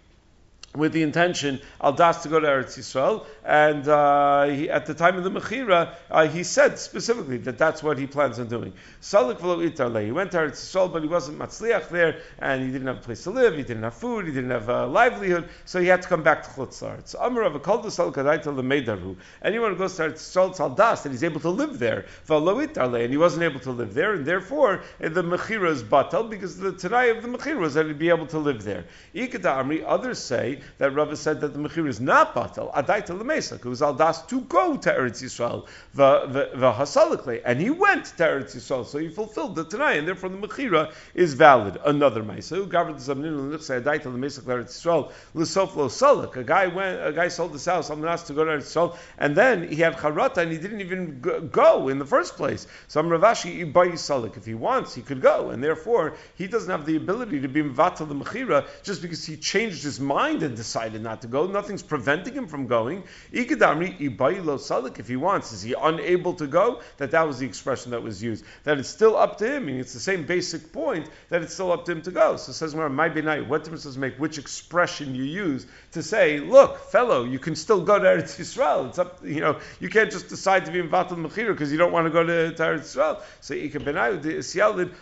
with 0.77 0.93
the 0.93 1.03
intention 1.03 1.61
al 1.81 1.93
das 1.93 2.23
to 2.23 2.29
go 2.29 2.39
to 2.39 2.47
Eretz 2.47 2.79
Yisrael, 2.79 3.25
and 3.45 3.89
uh, 3.89 4.45
he, 4.45 4.71
at 4.71 4.87
the 4.87 4.95
time 4.95 5.17
of 5.17 5.25
the 5.25 5.31
Mechira, 5.31 5.95
uh, 6.11 6.27
he 6.27 6.43
said 6.43 6.79
specifically 6.79 7.39
that 7.39 7.59
that's 7.59 7.83
what 7.83 7.99
he 7.99 8.07
plans 8.07 8.39
on 8.39 8.49
doing. 8.49 8.73
Salik 9.01 9.39
itarle. 9.39 10.05
He 10.05 10.12
went 10.12 10.33
to 10.33 10.39
Eretz 10.39 10.53
Yisrael, 10.53 10.93
but 10.93 11.03
he 11.03 11.09
wasn't 11.09 11.39
matzliach 11.39 11.89
there, 11.89 12.21
and 12.39 12.62
he 12.62 12.71
didn't 12.71 12.87
have 12.87 12.99
a 12.99 13.01
place 13.01 13.23
to 13.25 13.31
live, 13.31 13.57
he 13.57 13.62
didn't 13.62 13.83
have 13.83 13.95
food, 13.95 14.27
he 14.27 14.33
didn't 14.33 14.51
have 14.51 14.69
a 14.69 14.87
livelihood, 14.87 15.49
so 15.65 15.81
he 15.81 15.87
had 15.87 16.03
to 16.03 16.09
come 16.09 16.23
back 16.23 16.43
to 16.43 16.51
Chutzlar. 16.51 17.01
So 17.07 17.19
Amr 17.21 17.43
of 17.43 17.55
a 17.55 17.61
kol 17.61 17.79
the 17.79 19.17
Anyone 19.43 19.73
who 19.73 19.79
goes 19.79 19.97
to 19.97 20.03
Eretz 20.03 20.15
Yisrael, 20.15 20.51
it's 20.51 20.61
al 20.61 20.71
das, 20.71 21.05
and 21.05 21.12
he's 21.12 21.25
able 21.25 21.41
to 21.41 21.51
live 21.51 21.79
there. 21.79 22.05
V'lo 22.29 22.67
itarle, 22.67 23.03
and 23.03 23.11
he 23.11 23.17
wasn't 23.17 23.43
able 23.43 23.61
to 23.61 23.71
live 23.71 23.95
there, 23.95 24.15
and 24.15 24.27
therefore 24.27 24.83
the 25.01 25.23
Mechira 25.23 25.71
is 25.71 25.83
batal 25.83 26.29
because 26.29 26.59
the 26.59 26.73
Tanai 26.73 27.09
of 27.11 27.23
the 27.23 27.29
Mechira 27.29 27.59
was 27.59 27.75
that 27.75 27.87
he'd 27.87 27.99
be 27.99 28.09
able 28.09 28.27
to 28.27 28.39
live 28.39 28.62
there. 28.62 28.85
Ikata 29.15 29.62
Amri, 29.62 29.85
others 29.87 30.19
say 30.19 30.61
that 30.79 30.95
Rava 30.95 31.17
said 31.17 31.41
that 31.41 31.53
the 31.53 31.59
Mechir 31.59 31.89
is 31.89 32.01
not 32.01 32.35
batal, 32.35 32.73
Adaita 32.75 33.19
Lemesa, 33.19 33.55
it 33.55 33.65
was 33.65 33.81
Aldas 33.81 34.27
to 34.29 34.41
go 34.43 34.77
to 34.77 34.91
Eretz 34.91 35.23
Yisrael, 35.23 35.67
the 35.95 36.51
Hasalikle, 36.57 37.41
and 37.45 37.61
he 37.61 37.71
went 37.71 38.07
to 38.07 38.23
Eretz 38.23 38.57
Yisrael, 38.57 38.85
so 38.87 38.99
he 38.99 39.09
fulfilled 39.09 39.55
the 39.55 39.65
Tanai, 39.65 39.99
and 39.99 40.07
therefore 40.07 40.29
the 40.29 40.37
Mechira 40.37 40.93
is 41.15 41.35
valid. 41.35 41.79
Another 41.85 42.23
Mesa, 42.23 42.57
who 42.57 42.67
governed 42.67 42.99
the 42.99 43.15
Zamnin 43.15 43.53
Adaita 43.53 44.05
Lemesa 44.05 44.43
Eretz 44.43 44.81
Yisrael, 44.81 45.13
L'sof 45.35 45.77
Lo 45.77 45.89
Salik, 45.89 46.37
a 46.37 46.45
guy 46.45 46.67
went, 46.67 47.07
a 47.07 47.13
guy 47.13 47.29
sold 47.29 47.53
his 47.53 47.65
house, 47.65 47.91
Almanas 47.91 48.27
to 48.27 48.33
go 48.33 48.45
to 48.45 48.51
Eretz 48.53 48.73
Yisrael, 48.73 48.97
and 49.19 49.37
then 49.37 49.69
he 49.69 49.77
had 49.77 49.97
Charata, 49.97 50.39
and 50.39 50.53
he 50.53 50.59
didn't 50.59 50.81
even 50.81 51.21
go 51.51 51.89
in 51.89 51.99
the 51.99 52.07
first 52.07 52.37
place. 52.37 52.67
So 52.89 53.01
I'm 53.01 53.09
Ravashi 53.09 53.73
Ibayi 53.73 53.93
Salik, 53.93 54.37
if 54.37 54.45
he 54.45 54.55
wants, 54.55 54.95
he 54.95 55.03
could 55.03 55.21
go, 55.21 55.51
and 55.51 55.63
therefore 55.63 56.17
he 56.37 56.47
doesn't 56.47 56.71
have 56.71 56.87
the 56.87 56.97
ability 56.97 57.41
to 57.41 57.49
be 57.49 57.63
Mvatal 57.63 58.09
the 58.09 58.15
Mechira 58.15 58.67
just 58.83 59.03
because 59.03 59.25
he 59.25 59.37
changed 59.37 59.83
his 59.83 60.01
mind 60.01 60.43
decided 60.55 61.03
not 61.03 61.23
to 61.23 61.29
go. 61.29 61.47
Nothing's 61.47 61.83
preventing 61.83 62.35
him 62.35 62.47
from 62.47 62.67
going. 62.67 63.05
If 63.33 65.09
he 65.09 65.17
wants, 65.17 65.53
is 65.53 65.63
he 65.63 65.75
unable 65.81 66.35
to 66.35 66.47
go? 66.47 66.81
That 66.99 67.11
that 67.11 67.27
was 67.27 67.39
the 67.39 67.47
expression 67.47 67.91
that 67.93 68.03
was 68.03 68.23
used. 68.23 68.45
That 68.65 68.79
it's 68.79 68.89
still 68.89 69.17
up 69.17 69.39
to 69.39 69.47
him. 69.47 69.63
I 69.63 69.67
mean, 69.67 69.77
it's 69.81 69.95
the 69.95 70.01
same 70.01 70.27
basic 70.27 70.73
point 70.73 71.09
that 71.31 71.43
it's 71.43 71.55
still 71.55 71.73
up 71.73 71.85
to 71.87 71.93
him 71.93 72.03
to 72.03 72.11
go. 72.11 72.37
So 72.37 72.51
it 72.51 72.55
says, 72.55 72.75
my 72.75 73.09
benai, 73.09 73.47
what 73.47 73.65
difference 73.65 73.85
does 73.85 73.97
it 73.97 74.01
make 74.01 74.19
which 74.19 74.39
expression 74.39 75.15
you 75.15 75.25
use 75.25 75.67
to 75.93 76.03
say, 76.03 76.39
look, 76.39 76.79
fellow, 76.79 77.25
you 77.25 77.39
can 77.39 77.57
still 77.57 77.83
go 77.83 77.99
to 77.99 78.05
Eretz 78.05 78.39
Yisrael. 78.39 78.89
It's 78.89 78.99
up, 78.99 79.25
you 79.25 79.41
know, 79.41 79.59
you 79.81 79.89
can't 79.89 80.11
just 80.11 80.29
decide 80.29 80.67
to 80.67 80.73
be 80.73 80.79
in 80.79 80.89
Vatal 80.89 81.17
Mechira 81.17 81.49
because 81.49 81.73
you 81.73 81.79
don't 81.79 81.93
want 81.93 82.07
to 82.07 82.11
go 82.11 82.23
to, 82.23 82.53
to 82.53 82.63
Eretz 82.63 82.97
Yisrael. 82.97 83.23
So 83.41 83.55
Ika 83.55 83.79
benai, 83.81 84.21
the 84.21 84.35
Isyalid 84.35 84.93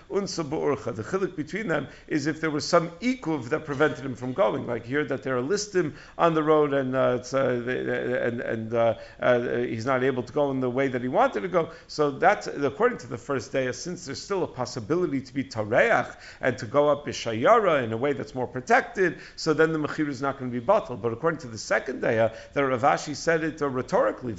The 0.95 1.29
between 1.37 1.69
them 1.69 1.89
is 2.09 2.27
if 2.27 2.41
there 2.41 2.51
was 2.51 2.67
some 2.67 2.91
ikuv 3.01 3.51
that 3.51 3.65
prevented 3.65 4.05
him 4.05 4.15
from 4.15 4.33
going. 4.33 4.67
Like 4.67 4.85
here 4.85 5.05
that 5.05 5.23
there 5.23 5.34
are 5.35 5.43
listim 5.43 5.95
on 6.19 6.35
the 6.35 6.43
road 6.43 6.73
and 6.73 6.95
uh, 6.95 7.23
uh, 7.33 7.39
and, 7.39 8.41
and 8.41 8.75
uh, 8.75 8.95
uh, 9.21 9.59
he's 9.59 9.87
not 9.87 10.03
able 10.03 10.23
to 10.23 10.33
go 10.33 10.51
in 10.51 10.61
the 10.61 10.71
way 10.71 10.89
that 10.89 11.03
he 11.03 11.09
wanted 11.09 11.43
to 11.43 11.49
go. 11.49 11.71
So 11.87 12.11
that's 12.11 12.47
according 12.47 12.99
to 12.99 13.07
the 13.07 13.19
first 13.19 13.53
day, 13.53 13.71
since 13.73 14.07
there's 14.07 14.23
still 14.23 14.45
a 14.45 14.47
possibility 14.47 15.21
to 15.21 15.35
be 15.35 15.45
tareach 15.45 16.17
and 16.41 16.57
to 16.59 16.67
go 16.67 16.89
up 16.89 17.07
bishayara 17.07 17.85
in 17.85 17.93
a 17.93 17.97
way 17.97 18.13
that's 18.13 18.35
more 18.35 18.47
protected. 18.47 19.19
So 19.37 19.55
then 19.55 19.73
the 19.73 19.79
mechir 19.79 20.09
is 20.09 20.23
not 20.23 20.39
going 20.39 20.51
to 20.51 20.61
be 20.61 20.65
bottled. 20.65 21.03
But 21.03 21.13
according 21.13 21.41
to 21.41 21.49
the 21.49 21.59
second 21.59 22.01
day, 22.01 22.19
uh, 22.19 22.31
that 22.53 22.61
Ravashi 22.61 23.15
said 23.15 23.45
it 23.45 23.61
rhetorically. 23.61 24.33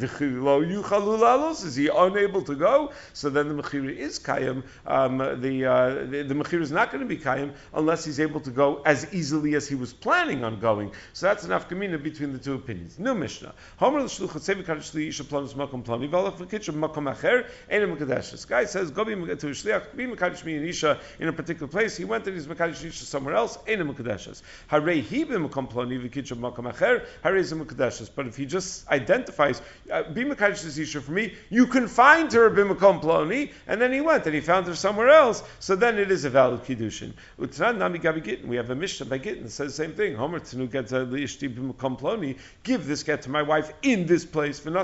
Is 1.65 1.75
he 1.75 1.88
unable 1.88 2.41
to 2.41 2.55
go? 2.55 2.91
So 3.13 3.29
then 3.29 3.47
the 3.49 3.62
mechir 3.62 3.95
is 3.95 4.19
kayim. 4.19 4.63
Um, 4.86 5.17
the, 5.17 5.65
uh, 5.65 5.89
the 6.05 6.23
the 6.23 6.34
mechir 6.34 6.62
is 6.62 6.71
not 6.71 6.91
going 6.91 7.01
to 7.01 7.08
be 7.08 7.17
kayim 7.17 7.53
unless 7.73 8.05
he's 8.05 8.19
able 8.19 8.41
to 8.41 8.51
go 8.51 8.81
as 8.86 9.13
easily 9.13 9.55
as 9.55 9.67
he 9.67 9.75
was 9.75 9.93
planning 9.93 10.43
on 10.43 10.60
going. 10.60 10.85
So 11.13 11.28
that's 11.28 11.43
an 11.43 11.52
afkamina 11.52 12.02
between 12.02 12.34
the 12.34 12.39
two 12.39 12.56
opinions. 12.56 12.98
New 13.00 13.15
Mishnah. 13.15 13.54
Homer. 13.78 14.06
This 14.06 14.19
guy 18.45 18.65
says 18.65 18.91
go 18.91 19.06
be 19.06 19.15
to 19.15 19.32
a 19.32 19.52
shliach 19.52 19.95
be 19.95 20.06
mekadesh 20.06 20.43
me 20.43 20.58
in 20.58 20.67
isha 20.67 21.00
in 21.19 21.28
a 21.28 21.34
particular 21.34 21.67
place. 21.67 21.98
He 21.98 22.06
went 22.06 22.28
and 22.28 22.36
he's 22.36 22.48
mekadesh 22.48 22.84
isha 22.84 23.06
somewhere 23.06 23.36
else 23.36 23.58
enim 23.67 23.93
mekadeshes. 23.93 24.41
Harei 24.69 25.02
he 25.02 25.24
be 25.24 25.36
makom 25.36 25.71
plani 25.71 26.00
v'kitcha 26.00 26.38
makom 26.38 26.71
acher 26.71 27.06
harei 27.24 27.39
is 27.39 27.54
mekadeshes. 27.54 28.10
But 28.13 28.28
if 28.28 28.36
he 28.36 28.45
just 28.45 28.88
identifies 28.89 29.62
uh, 29.91 30.04
be 30.04 30.24
mekadesh 30.24 30.78
isha 30.78 31.02
for 31.02 31.12
me, 31.12 31.34
you 31.50 31.67
can 31.67 31.88
find 31.88 32.32
her 32.34 32.50
be 32.50 32.62
makom 32.62 32.95
and 33.67 33.82
then 33.82 33.91
he 33.91 34.02
went 34.02 34.26
and 34.26 34.36
he 34.36 34.41
found 34.41 34.67
her 34.67 34.76
somewhere 34.76 35.10
else. 35.10 35.43
So 35.60 35.76
then 35.76 35.98
it 35.98 36.12
is 36.12 36.26
a 36.26 36.30
valid 36.30 36.63
kiddushin. 36.63 37.13
We 38.48 38.56
have 38.56 38.69
a 38.69 38.76
mishnah 38.76 39.06
by 39.06 39.17
gittin 39.19 39.43
that 39.43 39.50
says 39.50 39.76
the 39.76 39.84
same 39.84 39.93
thing. 39.93 40.15
Homer 40.15 40.39
tenu 40.39 40.67
komploni, 40.76 42.38
give 42.64 42.86
this 42.86 43.04
get 43.04 43.22
to 43.24 43.30
my 43.30 43.42
wife 43.42 43.74
in 43.82 44.06
this 44.06 44.26
place, 44.26 44.66
and 44.66 44.76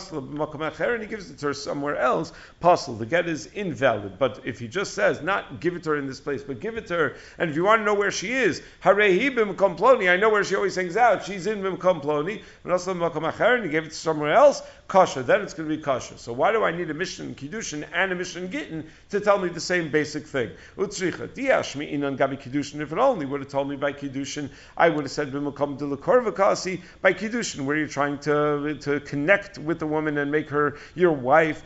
he 1.02 1.08
gives 1.08 1.30
it 1.30 1.38
to 1.40 1.48
her 1.48 1.54
somewhere 1.54 1.98
else, 1.98 2.34
possible. 2.60 2.98
The 2.98 3.06
get 3.06 3.28
is 3.28 3.48
invalid. 3.48 4.18
But 4.18 4.42
if 4.44 4.60
he 4.60 4.68
just 4.68 4.94
says, 4.94 5.22
not 5.22 5.60
give 5.60 5.76
it 5.76 5.84
to 5.84 5.92
her 5.92 5.98
in 5.98 6.08
this 6.08 6.20
place, 6.20 6.44
but 6.44 6.60
give 6.60 6.78
it 6.78 6.88
to 6.88 6.96
her, 6.96 7.16
and 7.38 7.50
if 7.50 7.56
you 7.56 7.64
want 7.64 7.82
to 7.82 7.86
know 7.86 7.94
where 7.94 8.12
she 8.12 8.32
is, 8.32 8.62
Harehi 8.84 9.36
komploni, 9.56 10.12
I 10.12 10.18
know 10.18 10.30
where 10.30 10.44
she 10.44 10.56
always 10.56 10.76
hangs 10.76 10.98
out, 10.98 11.24
she's 11.24 11.48
in 11.48 11.62
komploni, 11.78 12.42
and 12.64 13.64
he 13.64 13.70
gave 13.70 13.84
it 13.86 13.90
to 13.90 13.96
somewhere 13.96 14.34
else, 14.34 14.62
kasha, 14.92 15.24
then 15.24 15.42
it's 15.42 15.54
going 15.54 15.70
to 15.70 15.76
be 15.76 15.82
kasha. 15.82 16.18
So 16.18 16.34
why 16.34 16.52
do 16.52 16.66
I 16.66 16.72
need 16.72 16.90
a 16.90 16.94
mission 16.94 17.30
in 17.30 17.36
Kiddushin 17.36 17.88
and 17.94 18.12
a 18.12 18.16
mission 18.16 18.44
in 18.44 18.52
Gittin 18.52 18.90
to 19.12 19.22
tell 19.22 19.40
me 19.40 19.48
the 19.48 19.62
same 19.62 19.90
basic 19.90 20.28
thing? 20.28 20.52
Utzricha, 20.78 21.30
diashmi 21.30 21.94
inan 21.94 22.18
gabi 22.18 22.38
Kiddushin, 22.38 22.82
if 22.82 22.92
it 22.92 22.98
only 22.98 23.26
would 23.26 23.40
have 23.40 23.50
told 23.50 23.70
me 23.70 23.78
by 23.78 23.94
Kiddushin, 23.94 24.50
I 24.76 24.90
would 24.90 25.06
have 25.06 25.12
said 25.12 25.32
b'makom 25.32 26.36
Kasi 26.36 26.82
by 27.02 27.14
Kiddushin, 27.14 27.62
where 27.62 27.78
you're 27.78 27.88
trying 27.88 28.20
to, 28.20 28.78
to 28.82 29.00
connect 29.00 29.58
with 29.58 29.80
the 29.80 29.88
woman 29.88 30.18
and 30.18 30.30
make 30.30 30.50
her 30.50 30.78
your 30.94 31.14
wife. 31.14 31.64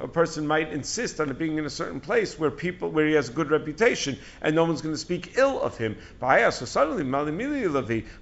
A 0.00 0.08
person 0.08 0.46
might 0.46 0.72
insist 0.72 1.20
on 1.20 1.32
being 1.34 1.58
in 1.58 1.66
a 1.66 1.70
certain 1.70 2.00
place 2.00 2.36
where 2.38 2.50
people 2.50 2.90
where 2.90 3.06
he 3.06 3.12
has 3.14 3.28
a 3.28 3.32
good 3.32 3.50
reputation 3.50 4.18
and 4.42 4.56
no 4.56 4.64
one's 4.64 4.82
going 4.82 4.94
to 4.94 5.00
speak 5.00 5.34
ill 5.36 5.60
of 5.60 5.78
him. 5.78 5.96
So 6.20 6.64
suddenly, 6.64 7.04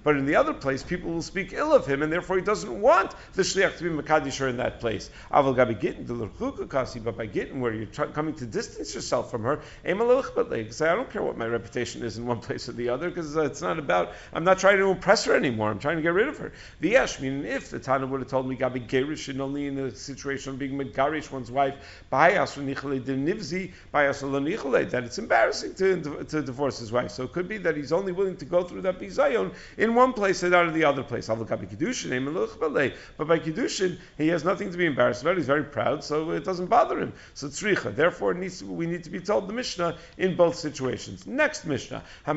but 0.03 0.17
in 0.17 0.25
the 0.25 0.35
other 0.35 0.53
place, 0.53 0.83
people 0.83 1.11
will 1.11 1.21
speak 1.21 1.53
ill 1.53 1.73
of 1.73 1.87
him, 1.87 1.94
and 2.03 2.11
therefore 2.11 2.37
he 2.37 2.41
doesn't 2.41 2.81
want 2.81 3.13
the 3.33 3.41
shliach 3.41 3.77
to 3.77 3.83
be 3.83 3.89
makadisher 3.89 4.49
in 4.49 4.57
that 4.57 4.79
place. 4.79 5.09
The 5.31 5.41
luchuk 5.41 6.69
kasi, 6.69 6.99
but 6.99 7.17
by 7.17 7.27
gittin, 7.27 7.61
where 7.61 7.73
you're 7.73 7.87
coming 7.87 8.33
to 8.35 8.45
distance 8.45 8.93
yourself 8.95 9.31
from 9.31 9.43
her, 9.43 9.61
say, 10.71 10.89
I 10.89 10.95
don't 10.95 11.09
care 11.09 11.23
what 11.23 11.37
my 11.37 11.45
reputation 11.47 12.03
is 12.03 12.17
in 12.17 12.25
one 12.25 12.39
place 12.45 12.69
or 12.69 12.73
the 12.73 12.89
other, 12.89 13.09
because 13.09 13.35
uh, 13.37 13.41
it's 13.41 13.61
not 13.61 13.79
about. 13.79 14.13
I'm 14.33 14.43
not 14.43 14.59
trying 14.59 14.77
to 14.77 14.89
impress 14.89 15.25
her 15.25 15.35
anymore. 15.35 15.69
I'm 15.69 15.79
trying 15.79 15.97
to 15.97 16.01
get 16.01 16.13
rid 16.13 16.27
of 16.27 16.37
her. 16.37 16.51
The 16.79 16.89
yesh, 16.89 17.19
meaning 17.19 17.45
if 17.45 17.69
the 17.69 17.79
Tana 17.79 18.05
would 18.07 18.21
have 18.21 18.29
told 18.29 18.47
me 18.47 18.55
gabi 18.55 18.87
gerish 18.87 19.29
and 19.29 19.41
only 19.41 19.67
in 19.67 19.75
the 19.75 19.91
situation 19.95 20.53
of 20.53 20.59
being 20.59 20.77
megarish 20.77 21.31
one's 21.31 21.51
wife, 21.51 21.75
by 22.09 22.31
that 24.91 25.03
it's 25.03 25.17
embarrassing 25.17 25.75
to, 25.75 26.23
to 26.23 26.41
divorce 26.41 26.79
his 26.79 26.91
wife. 26.91 27.11
So 27.11 27.23
it 27.23 27.33
could 27.33 27.47
be 27.47 27.57
that 27.59 27.75
he's 27.77 27.91
only 27.91 28.11
willing 28.11 28.37
to 28.37 28.45
go 28.45 28.63
through 28.63 28.81
that 28.81 28.99
bizayon 28.99 29.53
in 29.77 29.95
one 29.95 30.13
place 30.13 30.43
and 30.43 30.51
not 30.51 30.67
in 30.67 30.73
the 30.73 30.83
other 30.83 31.03
place. 31.03 31.29
But 31.85 33.27
by 33.27 33.39
kiddushin, 33.39 33.97
he 34.17 34.27
has 34.29 34.43
nothing 34.43 34.71
to 34.71 34.77
be 34.77 34.85
embarrassed 34.85 35.21
about. 35.21 35.37
He's 35.37 35.45
very 35.45 35.63
proud, 35.63 36.03
so 36.03 36.31
it 36.31 36.43
doesn't 36.43 36.65
bother 36.67 36.99
him. 36.99 37.13
So 37.33 37.47
tzricha. 37.47 37.95
Therefore, 37.95 38.33
needs 38.33 38.63
we 38.63 38.87
need 38.87 39.03
to 39.03 39.09
be 39.09 39.19
told 39.19 39.47
the 39.47 39.53
Mishnah 39.53 39.97
in 40.17 40.35
both 40.35 40.55
situations. 40.55 41.27
Next 41.27 41.65
Mishnah. 41.65 42.03
If 42.27 42.35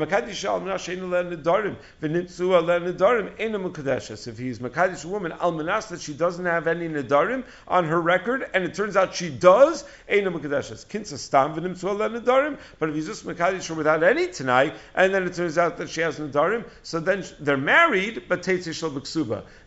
he's 4.39 4.59
Makadish 4.59 5.05
woman, 5.05 5.33
almanas 5.33 5.89
that 5.89 6.01
she 6.01 6.13
doesn't 6.13 6.45
have 6.45 6.67
any 6.67 6.89
Nadarim 6.89 7.45
on 7.67 7.85
her 7.85 8.01
record, 8.01 8.51
and 8.53 8.65
it 8.65 8.75
turns 8.75 8.97
out 8.97 9.15
she 9.15 9.31
does, 9.31 9.85
Eina 10.11 10.33
Makadeshes. 10.33 10.87
Kinsa 10.87 11.17
Stam 11.17 11.55
Vinim 11.55 11.75
Nadarim, 11.75 12.59
but 12.79 12.89
if 12.91 12.95
he's 12.95 13.07
just 13.07 13.27
Makadish 13.27 13.75
without 13.75 14.03
any 14.03 14.27
tanai, 14.29 14.73
and 14.95 15.15
then 15.15 15.27
it 15.27 15.35
turns 15.35 15.57
out 15.59 15.79
that 15.79 15.89
she 15.89 16.01
has 16.01 16.19
Nadarim, 16.19 16.65
so 16.83 17.01
then 17.01 17.25
they're 17.41 17.57
married, 17.57 18.25
but 18.29 18.43
Teitzi 18.43 18.73
Shal 18.75 18.91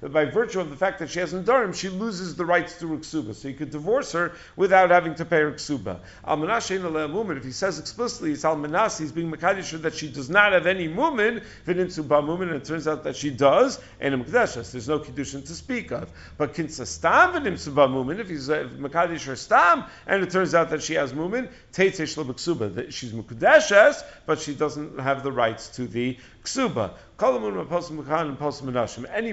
B'Ksuba. 0.02 0.12
By 0.12 0.26
virtue 0.26 0.60
of 0.60 0.70
the 0.70 0.76
fact 0.76 1.00
that 1.00 1.10
she 1.10 1.20
has 1.20 1.34
Nadarim, 1.34 1.76
she 1.76 1.90
loses 1.90 2.36
the 2.36 2.46
rights 2.46 2.80
to 2.80 2.86
Ksuba. 2.86 3.36
So 3.36 3.48
you 3.48 3.54
could 3.54 3.72
divorce 3.72 4.12
her 4.14 4.34
without 4.56 4.90
having 4.90 5.16
to 5.16 5.26
pay 5.26 5.42
her 5.42 5.52
Ksuba. 5.52 6.00
Almanas 6.26 6.70
Eina 6.70 7.38
if 7.38 7.44
he 7.44 7.52
says 7.52 7.80
explicitly 7.80 8.32
it's 8.32 8.44
Almanas, 8.44 9.00
he's 9.00 9.12
being 9.12 9.32
Makadish 9.32 9.82
that 9.82 9.96
she 9.96 10.12
does 10.12 10.30
not 10.30 10.54
have 10.54 10.68
any 10.68 10.88
Mumin, 10.88 11.44
Vinim 11.66 11.88
Tzuba 11.88 12.22
Mumin, 12.24 12.44
and 12.44 12.56
it 12.56 12.66
turns 12.66 12.88
out 12.88 13.04
that 13.04 13.16
she 13.16 13.30
does, 13.30 13.80
Eina 14.02 14.24
Makadeshes. 14.24 14.72
There's 14.72 14.88
no 14.88 15.00
Kiddushin 15.00 15.46
to 15.46 15.54
speak 15.54 15.92
of. 15.92 16.10
But 16.38 16.54
Kinsa 16.54 16.86
Stam 16.86 17.34
Vinim 17.34 17.54
Tzuba 17.54 17.88
Mumin, 17.88 18.20
if 18.20 18.30
he's 18.30 18.50
Makadish 18.50 19.26
her 19.26 19.36
Stam, 19.36 19.86
and 20.08 20.24
it 20.24 20.32
turns 20.32 20.56
out 20.56 20.70
that 20.72 20.82
she 20.82 20.96
has 20.96 21.14
Mumin, 21.14 21.50
Shlo 21.74 22.26
B'Ksuba. 22.26 22.92
She's 22.92 23.12
Mukadeshes, 23.12 24.04
but 24.26 24.40
she 24.40 24.54
doesn't 24.54 25.00
have 25.00 25.24
the 25.24 25.32
rights 25.32 25.70
to 25.76 25.88
the 25.88 26.18
Ksuba. 26.44 26.92
Any 27.24 27.38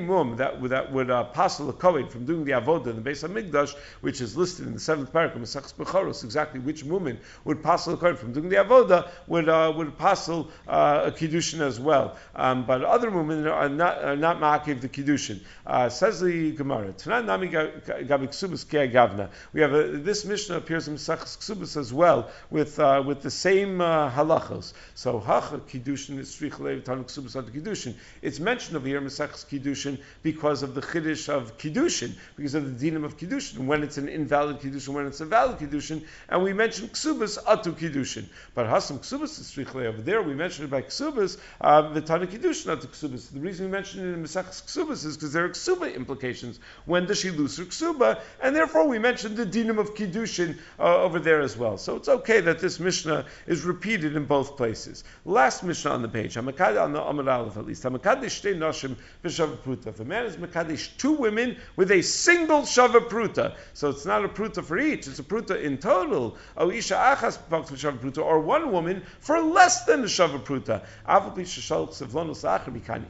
mum 0.01 0.37
that, 0.37 0.63
that 0.69 0.93
would 0.93 1.11
uh, 1.11 1.25
passel 1.25 1.71
a 1.71 1.73
kohen 1.73 2.07
from 2.09 2.27
doing 2.27 2.45
the 2.45 2.53
avodah 2.53 2.89
in 2.89 3.03
the 3.03 3.11
Beis 3.11 3.27
HaMikdash, 3.27 3.75
which 4.03 4.21
is 4.21 4.37
listed 4.37 4.67
in 4.67 4.75
the 4.75 4.81
seventh 4.81 5.11
paragraph 5.11 5.37
of 5.37 5.43
Mesachs 5.49 5.73
Bechoros, 5.73 6.23
exactly 6.23 6.61
which 6.61 6.85
woman 6.85 7.19
would 7.45 7.63
passel 7.63 7.95
a 7.95 7.97
kohen 7.97 8.17
from 8.17 8.35
doing 8.35 8.51
the 8.51 8.57
avodah, 8.57 9.09
would 9.27 9.49
uh, 9.49 9.73
would 9.75 9.97
passel 9.97 10.51
uh, 10.67 11.05
a 11.07 11.11
kiddushin 11.11 11.61
as 11.61 11.81
well. 11.81 12.19
Um, 12.37 12.67
but 12.67 12.85
other 12.85 13.11
women 13.11 13.47
are 13.47 13.71
not 13.71 14.05
are 14.05 14.17
not 14.17 14.39
makiv 14.39 14.83
the 14.83 14.89
kiddushin. 14.91 15.41
Uh, 15.67 15.89
says 15.89 16.21
the 16.21 16.53
Gemara, 16.53 16.93
nami 17.07 17.49
gavna. 17.49 19.31
We 19.55 19.61
have 19.63 19.73
a, 19.73 19.97
this 19.97 20.27
Mishnah 20.27 20.59
appears 20.59 20.89
in 20.89 20.97
Mesachs 20.97 21.39
Ksubas 21.39 21.79
as 21.79 21.91
well 21.91 22.29
with 22.51 22.79
uh, 22.79 23.03
with 23.07 23.23
the 23.23 23.31
same 23.31 23.81
uh, 23.81 24.11
halachos. 24.11 24.75
So 24.95 25.21
hacha 25.21 25.61
kiddushin 25.61 26.19
is 26.19 26.37
strichlev 26.37 26.83
tanuk 26.83 26.98
ksubas 27.05 27.35
kiddushin. 27.35 27.69
Kiddushin. 27.69 27.95
It's 28.23 28.41
mentioned 28.41 28.77
over 28.77 28.87
here, 28.87 29.01
Mesach's 29.01 29.45
Kiddushin, 29.45 29.99
because 30.23 30.63
of 30.63 30.75
the 30.75 30.81
Chiddush 30.81 31.29
of 31.29 31.59
Kiddushin, 31.59 32.13
because 32.37 32.55
of 32.55 32.79
the 32.79 32.91
dinam 32.91 33.05
of 33.05 33.17
Kiddushin, 33.17 33.67
when 33.67 33.83
it's 33.83 33.99
an 33.99 34.09
invalid 34.09 34.61
Kiddushin, 34.61 34.89
when 34.89 35.07
it's 35.07 35.21
a 35.21 35.27
valid 35.27 35.59
Kiddushin, 35.59 36.05
and 36.29 36.43
we 36.43 36.53
mentioned 36.53 36.93
Ksubas 36.93 37.43
Atu 37.45 37.73
Kiddushin. 37.73 38.25
But 38.55 38.67
Hasam 38.67 38.99
Ksubas 39.01 39.39
is 39.39 39.51
Strichle 39.51 39.87
over 39.87 40.03
there, 40.03 40.23
we 40.23 40.35
mentioned 40.35 40.69
it 40.69 40.71
by 40.71 40.83
Ksubas, 40.83 41.39
uh, 41.61 41.83
Vitana 41.83 42.27
Kiddushin 42.27 42.77
Atu 42.77 42.87
Ksubas. 42.87 43.31
The 43.33 43.41
reason 43.41 43.67
we 43.67 43.73
mentioned 43.73 44.05
it 44.05 44.15
in 44.15 44.23
Mesach's 44.23 44.63
Ksubas 44.63 45.05
is 45.05 45.17
because 45.17 45.33
there 45.33 45.45
are 45.45 45.51
Ksuba 45.51 45.95
implications. 45.95 46.59
When 46.87 47.07
does 47.07 47.19
she 47.19 47.31
lose 47.31 47.57
her 47.59 47.65
Ksuba? 47.65 48.21
And 48.43 48.55
therefore 48.55 48.89
we 48.89 48.99
mentioned 48.99 49.37
the 49.37 49.47
dinam 49.47 49.79
of 49.79 49.95
Kiddushin 49.95 50.59
uh, 50.79 51.03
over 51.03 51.19
there 51.19 51.41
as 51.41 51.57
well. 51.57 51.79
So 51.79 51.97
it's 51.97 52.09
okay 52.09 52.41
that 52.41 52.59
this 52.59 52.81
Mishnah 52.81 53.27
is 53.47 53.65
repeated 53.65 54.17
in 54.17 54.25
both 54.25 54.57
places. 54.57 55.05
Last 55.25 55.63
Mishnah 55.63 55.91
on 55.91 56.03
the 56.03 56.09
page, 56.09 56.35
Hamakad 56.35 56.77
the 56.93 57.03
Amar 57.03 57.29
Aleph 57.29 57.57
least. 57.57 57.83
Hamakadesh 57.83 58.43
shtei 58.43 58.57
nashim 58.57 58.97
b'shava 59.25 59.87
If 59.87 60.01
a 60.01 60.05
man 60.05 60.27
is 60.27 60.37
makadesh 60.37 60.97
two 60.97 61.13
women 61.13 61.57
with 61.77 61.91
a 61.91 62.03
single 62.03 62.63
shava 62.63 63.01
pruta, 63.09 63.57
so 63.75 63.91
it's 63.91 64.07
not 64.07 64.25
a 64.25 64.29
pruta 64.29 64.65
for 64.65 64.79
each; 64.79 65.07
it's 65.07 65.19
a 65.19 65.23
pruta 65.23 65.61
in 65.61 65.79
total. 65.79 66.37
O 66.57 66.69
achas 66.69 67.39
b'shava 67.51 67.99
pruta, 67.99 68.25
or 68.25 68.41
one 68.41 68.71
woman 68.73 69.03
for 69.21 69.41
less 69.41 69.85
than 69.85 70.01
a 70.01 70.07
shava 70.07 70.39
pruta. 70.39 70.83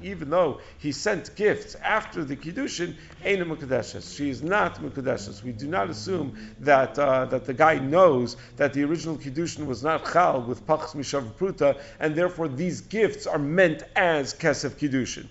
Even 0.02 0.30
though 0.30 0.60
he 0.78 0.92
sent 0.92 1.36
gifts 1.36 1.74
after 1.76 2.24
the 2.24 2.36
kiddushin, 2.36 2.94
ain't 3.24 3.42
a 3.42 4.00
She 4.00 4.30
is 4.30 4.42
not 4.42 4.80
mukadeshes. 4.80 5.42
We 5.42 5.52
do 5.52 5.66
not 5.66 5.90
assume 5.90 6.36
that 6.60 6.98
uh, 6.98 7.26
that 7.26 7.44
the 7.44 7.54
guy 7.54 7.78
knows 7.78 8.36
that 8.56 8.72
the 8.72 8.84
original 8.84 9.16
kiddushin 9.16 9.66
was 9.66 9.82
not 9.82 10.10
chal 10.12 10.42
with 10.42 10.66
pachs 10.66 10.94
mishav 10.94 11.32
pruta, 11.32 11.80
and 12.00 12.14
therefore 12.14 12.48
these 12.48 12.80
gifts 12.80 13.26
are 13.26 13.38
meant 13.38 13.67
as 13.94 14.34
kesef 14.34 14.72
kiddushin. 14.76 15.26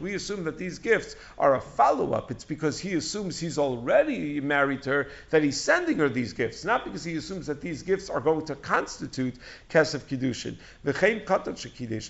We 0.00 0.14
assume 0.14 0.44
that 0.44 0.58
these 0.58 0.78
gifts 0.78 1.16
are 1.38 1.54
a 1.54 1.60
follow 1.60 2.12
up. 2.12 2.30
It's 2.30 2.44
because 2.44 2.78
he 2.78 2.94
assumes 2.94 3.38
he's 3.38 3.58
already 3.58 4.40
married 4.40 4.84
her 4.84 5.08
that 5.30 5.42
he's 5.42 5.60
sending 5.60 5.98
her 5.98 6.08
these 6.08 6.32
gifts, 6.32 6.64
not 6.64 6.84
because 6.84 7.04
he 7.04 7.16
assumes 7.16 7.46
that 7.46 7.60
these 7.60 7.82
gifts 7.82 8.10
are 8.10 8.20
going 8.20 8.44
to 8.46 8.54
constitute 8.54 9.34
kesef 9.70 10.00
kiddushin. 10.02 10.56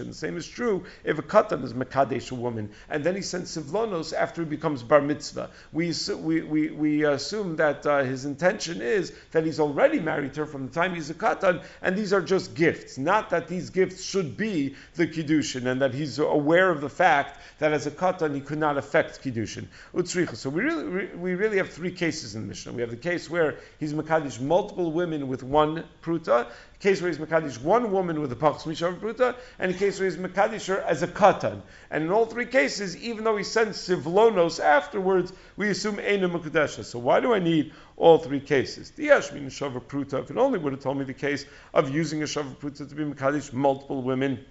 And 0.00 0.10
the 0.10 0.14
same 0.14 0.36
is 0.36 0.46
true 0.46 0.84
if 1.04 1.18
a 1.18 1.22
katan 1.22 1.64
is 1.64 1.72
mekadesh 1.72 2.30
a 2.30 2.34
woman, 2.34 2.70
and 2.88 3.04
then 3.04 3.14
he 3.14 3.22
sends 3.22 3.56
sivlonos 3.56 4.12
after 4.12 4.42
he 4.42 4.48
becomes 4.48 4.82
bar 4.82 5.00
mitzvah. 5.00 5.50
We, 5.72 5.92
we, 6.16 6.42
we, 6.42 6.70
we 6.70 7.04
assume 7.04 7.56
that 7.56 7.86
uh, 7.86 8.02
his 8.02 8.24
intention 8.24 8.80
is 8.80 9.12
that 9.32 9.44
he's 9.44 9.60
already 9.60 10.00
married 10.00 10.36
her 10.36 10.46
from 10.46 10.66
the 10.66 10.72
time 10.72 10.94
he's 10.94 11.10
a 11.10 11.14
katan, 11.14 11.62
and 11.82 11.96
these 11.96 12.12
are 12.12 12.20
just 12.20 12.54
gifts, 12.54 12.98
not 12.98 13.30
that 13.30 13.48
these 13.48 13.70
gifts 13.78 14.02
should 14.02 14.36
be 14.36 14.74
the 14.96 15.06
kiddushin, 15.06 15.66
and 15.66 15.80
that 15.80 15.94
he's 15.94 16.18
aware 16.18 16.68
of 16.68 16.80
the 16.80 16.88
fact 16.88 17.38
that 17.60 17.72
as 17.72 17.86
a 17.86 17.92
katan 17.92 18.34
he 18.34 18.40
could 18.40 18.58
not 18.58 18.76
affect 18.76 19.22
kiddushin. 19.22 19.66
Utsricha. 19.94 20.34
So 20.34 20.50
we 20.50 20.62
really 20.62 21.06
we 21.14 21.34
really 21.36 21.58
have 21.58 21.70
three 21.70 21.92
cases 21.92 22.34
in 22.34 22.42
the 22.42 22.48
Mishnah. 22.48 22.72
We 22.72 22.80
have 22.80 22.90
the 22.90 22.96
case 22.96 23.30
where 23.30 23.54
he's 23.78 23.94
makadish 23.94 24.40
multiple 24.40 24.90
women 24.90 25.28
with 25.28 25.44
one 25.44 25.84
pruta, 26.02 26.48
case 26.80 27.00
where 27.00 27.10
he's 27.10 27.18
Makadish 27.18 27.60
one 27.60 27.90
woman 27.90 28.20
with 28.20 28.30
a 28.32 28.36
Pachs 28.36 28.62
Mishav 28.62 29.00
Pruta, 29.00 29.34
and 29.58 29.70
a 29.70 29.74
case 29.74 29.98
where 29.98 30.08
he's 30.08 30.18
Makadish 30.18 30.66
her 30.68 30.80
as 30.82 31.02
a 31.02 31.08
Katan. 31.08 31.60
And 31.90 32.04
in 32.04 32.10
all 32.10 32.26
three 32.26 32.46
cases, 32.46 32.96
even 32.96 33.24
though 33.24 33.36
he 33.36 33.44
sends 33.44 33.78
Sivlonos 33.78 34.62
afterwards, 34.62 35.32
we 35.56 35.68
assume 35.70 35.96
Eina 35.96 36.30
Mukadesha. 36.30 36.84
So 36.84 36.98
why 36.98 37.20
do 37.20 37.34
I 37.34 37.38
need 37.38 37.72
all 37.96 38.18
three 38.18 38.40
cases? 38.40 38.90
The 38.92 39.08
Yashmin 39.08 39.46
Shava 39.46 39.82
Pruta, 39.82 40.22
if 40.22 40.30
it 40.30 40.36
only 40.36 40.58
would 40.58 40.72
have 40.72 40.82
told 40.82 40.98
me 40.98 41.04
the 41.04 41.14
case 41.14 41.44
of 41.74 41.90
using 41.90 42.22
a 42.22 42.26
Shava 42.26 42.54
Pruta 42.56 42.88
to 42.88 42.94
be 42.94 43.04
Makadish 43.04 43.52
multiple 43.52 44.02
women, 44.02 44.44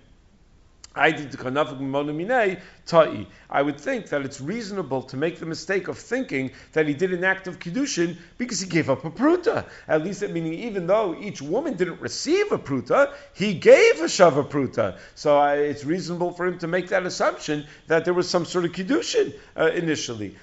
I 3.49 3.62
would 3.62 3.79
think 3.79 4.10
that 4.10 4.21
it's 4.23 4.41
reasonable 4.41 5.03
to 5.03 5.17
make 5.17 5.39
the 5.39 5.45
mistake 5.45 5.88
of 5.88 5.97
thinking 5.97 6.51
that 6.73 6.88
he 6.88 6.93
did 6.93 7.13
an 7.13 7.23
act 7.23 7.47
of 7.47 7.60
kiddushin 7.60 8.17
because 8.38 8.60
he 8.60 8.67
gave 8.69 8.89
up 8.89 9.05
a 9.05 9.10
pruta. 9.10 9.65
At 9.88 10.03
least, 10.03 10.21
meaning 10.21 10.53
even 10.53 10.88
though 10.88 11.15
each 11.19 11.41
woman 11.41 11.75
didn't 11.75 12.01
receive 12.01 12.51
a 12.51 12.57
pruta, 12.57 13.13
he 13.33 13.53
gave 13.53 14.01
a 14.01 14.05
shava 14.05 14.47
pruta. 14.47 14.97
So 15.15 15.39
uh, 15.39 15.53
it's 15.53 15.86
reasonable 15.86 16.31
for 16.31 16.47
him 16.47 16.60
to 16.60 16.67
make 16.67 16.89
that 16.89 17.05
assumption 17.05 17.67
that 17.88 18.05
there 18.05 18.13
was 18.13 18.29
some 18.29 18.45
sort 18.45 18.65
of 18.65 18.71
kiddushin 18.71 19.33
uh, 19.55 19.71
initially. 19.73 20.36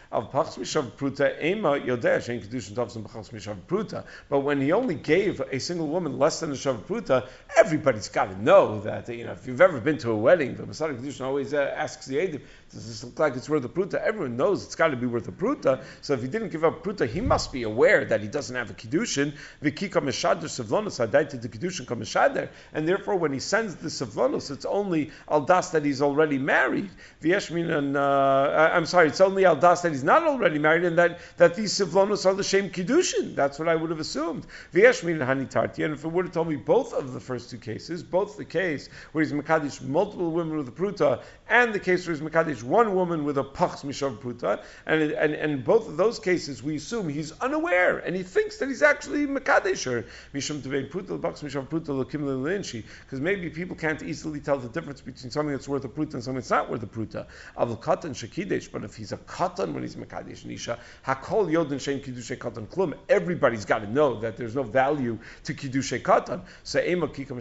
But 4.28 4.40
when 4.40 4.60
he 4.60 4.72
only 4.72 4.94
gave 4.94 5.40
a 5.40 5.58
single 5.58 5.86
woman 5.88 6.18
less 6.18 6.40
than 6.40 6.50
a 6.50 6.54
shava 6.54 6.82
pruta, 6.82 7.26
everybody's 7.56 8.08
got 8.08 8.26
to 8.26 8.42
know 8.42 8.80
that 8.80 9.08
you 9.08 9.24
know 9.24 9.32
if 9.32 9.46
you've 9.46 9.60
ever 9.60 9.80
been 9.80 9.98
to 9.98 10.10
a 10.10 10.16
wedding 10.16 10.43
wedding. 10.48 10.66
The 10.66 10.72
Mesader 10.72 11.00
Kiddushin 11.00 11.22
always 11.22 11.54
uh, 11.54 11.74
asks 11.76 12.06
the 12.06 12.16
Edim, 12.16 12.40
this 12.72 13.04
look 13.04 13.18
like 13.18 13.36
it's 13.36 13.48
worth 13.48 13.64
a 13.64 13.68
pruta? 13.68 13.94
Everyone 13.94 14.36
knows 14.36 14.64
it's 14.64 14.74
got 14.74 14.88
to 14.88 14.96
be 14.96 15.06
worth 15.06 15.28
a 15.28 15.32
pruta. 15.32 15.82
So 16.00 16.14
if 16.14 16.22
he 16.22 16.28
didn't 16.28 16.48
give 16.50 16.64
up 16.64 16.82
pruta, 16.82 17.06
he 17.06 17.20
must 17.20 17.52
be 17.52 17.62
aware 17.62 18.04
that 18.04 18.20
he 18.20 18.28
doesn't 18.28 18.56
have 18.56 18.70
a 18.70 18.74
kiddushin. 18.74 19.34
V'kika 19.62 20.02
mishader 20.02 20.44
sevlonos 20.44 21.04
hadaita 21.04 21.40
the 21.40 21.48
kiddushin 21.48 21.86
mishader, 21.86 22.48
and 22.72 22.88
therefore 22.88 23.16
when 23.16 23.32
he 23.32 23.38
sends 23.38 23.76
the 23.76 23.88
sevlonos, 23.88 24.50
it's 24.50 24.64
only 24.64 25.10
al 25.28 25.42
das 25.42 25.70
that 25.70 25.84
he's 25.84 26.02
already 26.02 26.38
married. 26.38 26.90
V'yeshminan. 27.22 27.96
uh, 27.96 28.70
I'm 28.74 28.86
sorry, 28.86 29.08
it's 29.08 29.20
only 29.20 29.44
al 29.44 29.56
das 29.56 29.82
that 29.82 29.92
he's 29.92 30.04
not 30.04 30.24
already 30.24 30.58
married, 30.58 30.84
and 30.84 30.98
that, 30.98 31.20
that 31.36 31.54
these 31.54 31.72
sevlonos 31.72 32.26
are 32.26 32.34
the 32.34 32.44
same 32.44 32.70
kiddushin. 32.70 33.34
That's 33.34 33.58
what 33.58 33.68
I 33.68 33.74
would 33.74 33.90
have 33.90 34.00
assumed. 34.00 34.46
V'yeshmin 34.72 35.20
and 35.20 35.48
hanitarti, 35.48 35.84
and 35.84 35.94
if 35.94 36.04
it 36.04 36.08
would 36.08 36.26
have 36.26 36.34
told 36.34 36.48
me 36.48 36.56
both 36.56 36.92
of 36.92 37.12
the 37.12 37.20
first 37.20 37.50
two 37.50 37.58
cases, 37.58 38.02
both 38.02 38.36
the 38.36 38.44
case 38.44 38.88
where 39.12 39.22
he's 39.24 39.32
mekadish 39.32 39.80
multiple 39.82 40.30
women 40.30 40.56
with 40.56 40.68
a 40.68 40.72
pruta, 40.72 41.22
and 41.48 41.72
the 41.72 41.80
case 41.80 42.06
where 42.06 42.16
he's 42.16 42.24
mekadish 42.54 42.62
one 42.62 42.94
woman 42.94 43.24
with 43.24 43.38
a 43.38 43.44
pachs 43.44 43.84
mishav 43.84 44.18
pruta, 44.18 44.62
and, 44.86 45.02
and 45.02 45.34
and 45.34 45.64
both 45.64 45.88
of 45.88 45.96
those 45.96 46.18
cases 46.18 46.62
we 46.62 46.76
assume 46.76 47.08
he's 47.08 47.32
unaware 47.40 47.98
and 47.98 48.14
he 48.16 48.22
thinks 48.22 48.58
that 48.58 48.68
he's 48.68 48.82
actually 48.82 49.26
mekadesher 49.26 50.04
mishum 50.32 50.60
tevein 50.60 50.90
pruta 50.90 51.18
pachs 51.20 51.42
mishav 51.42 51.68
pruta 51.68 51.88
lokim 51.88 52.22
linchi, 52.22 52.84
because 53.02 53.20
maybe 53.20 53.50
people 53.50 53.76
can't 53.76 54.02
easily 54.02 54.40
tell 54.40 54.58
the 54.58 54.68
difference 54.68 55.00
between 55.00 55.30
something 55.30 55.52
that's 55.52 55.68
worth 55.68 55.84
a 55.84 55.88
pruta 55.88 56.14
and 56.14 56.24
something 56.24 56.40
that's 56.40 56.50
not 56.50 56.70
worth 56.70 56.82
a 56.82 56.86
pruta. 56.86 57.26
Avul 57.56 57.80
katan 57.80 58.10
shakidesh, 58.10 58.70
but 58.70 58.84
if 58.84 58.94
he's 58.96 59.12
a 59.12 59.16
katan 59.18 59.72
when 59.72 59.82
he's 59.82 59.96
mekadesh 59.96 60.44
nisha, 60.44 60.78
hakol 61.06 61.50
yodin 61.50 61.78
shein 61.78 62.02
kiddushay 62.02 62.38
katan 62.38 62.66
klum. 62.66 62.94
Everybody's 63.08 63.64
got 63.64 63.80
to 63.80 63.90
know 63.90 64.20
that 64.20 64.36
there's 64.36 64.54
no 64.54 64.62
value 64.62 65.18
to 65.44 65.54
kiddushay 65.54 66.00
katan. 66.00 66.42
So 66.62 66.80
ema 66.80 67.08
kikam 67.08 67.34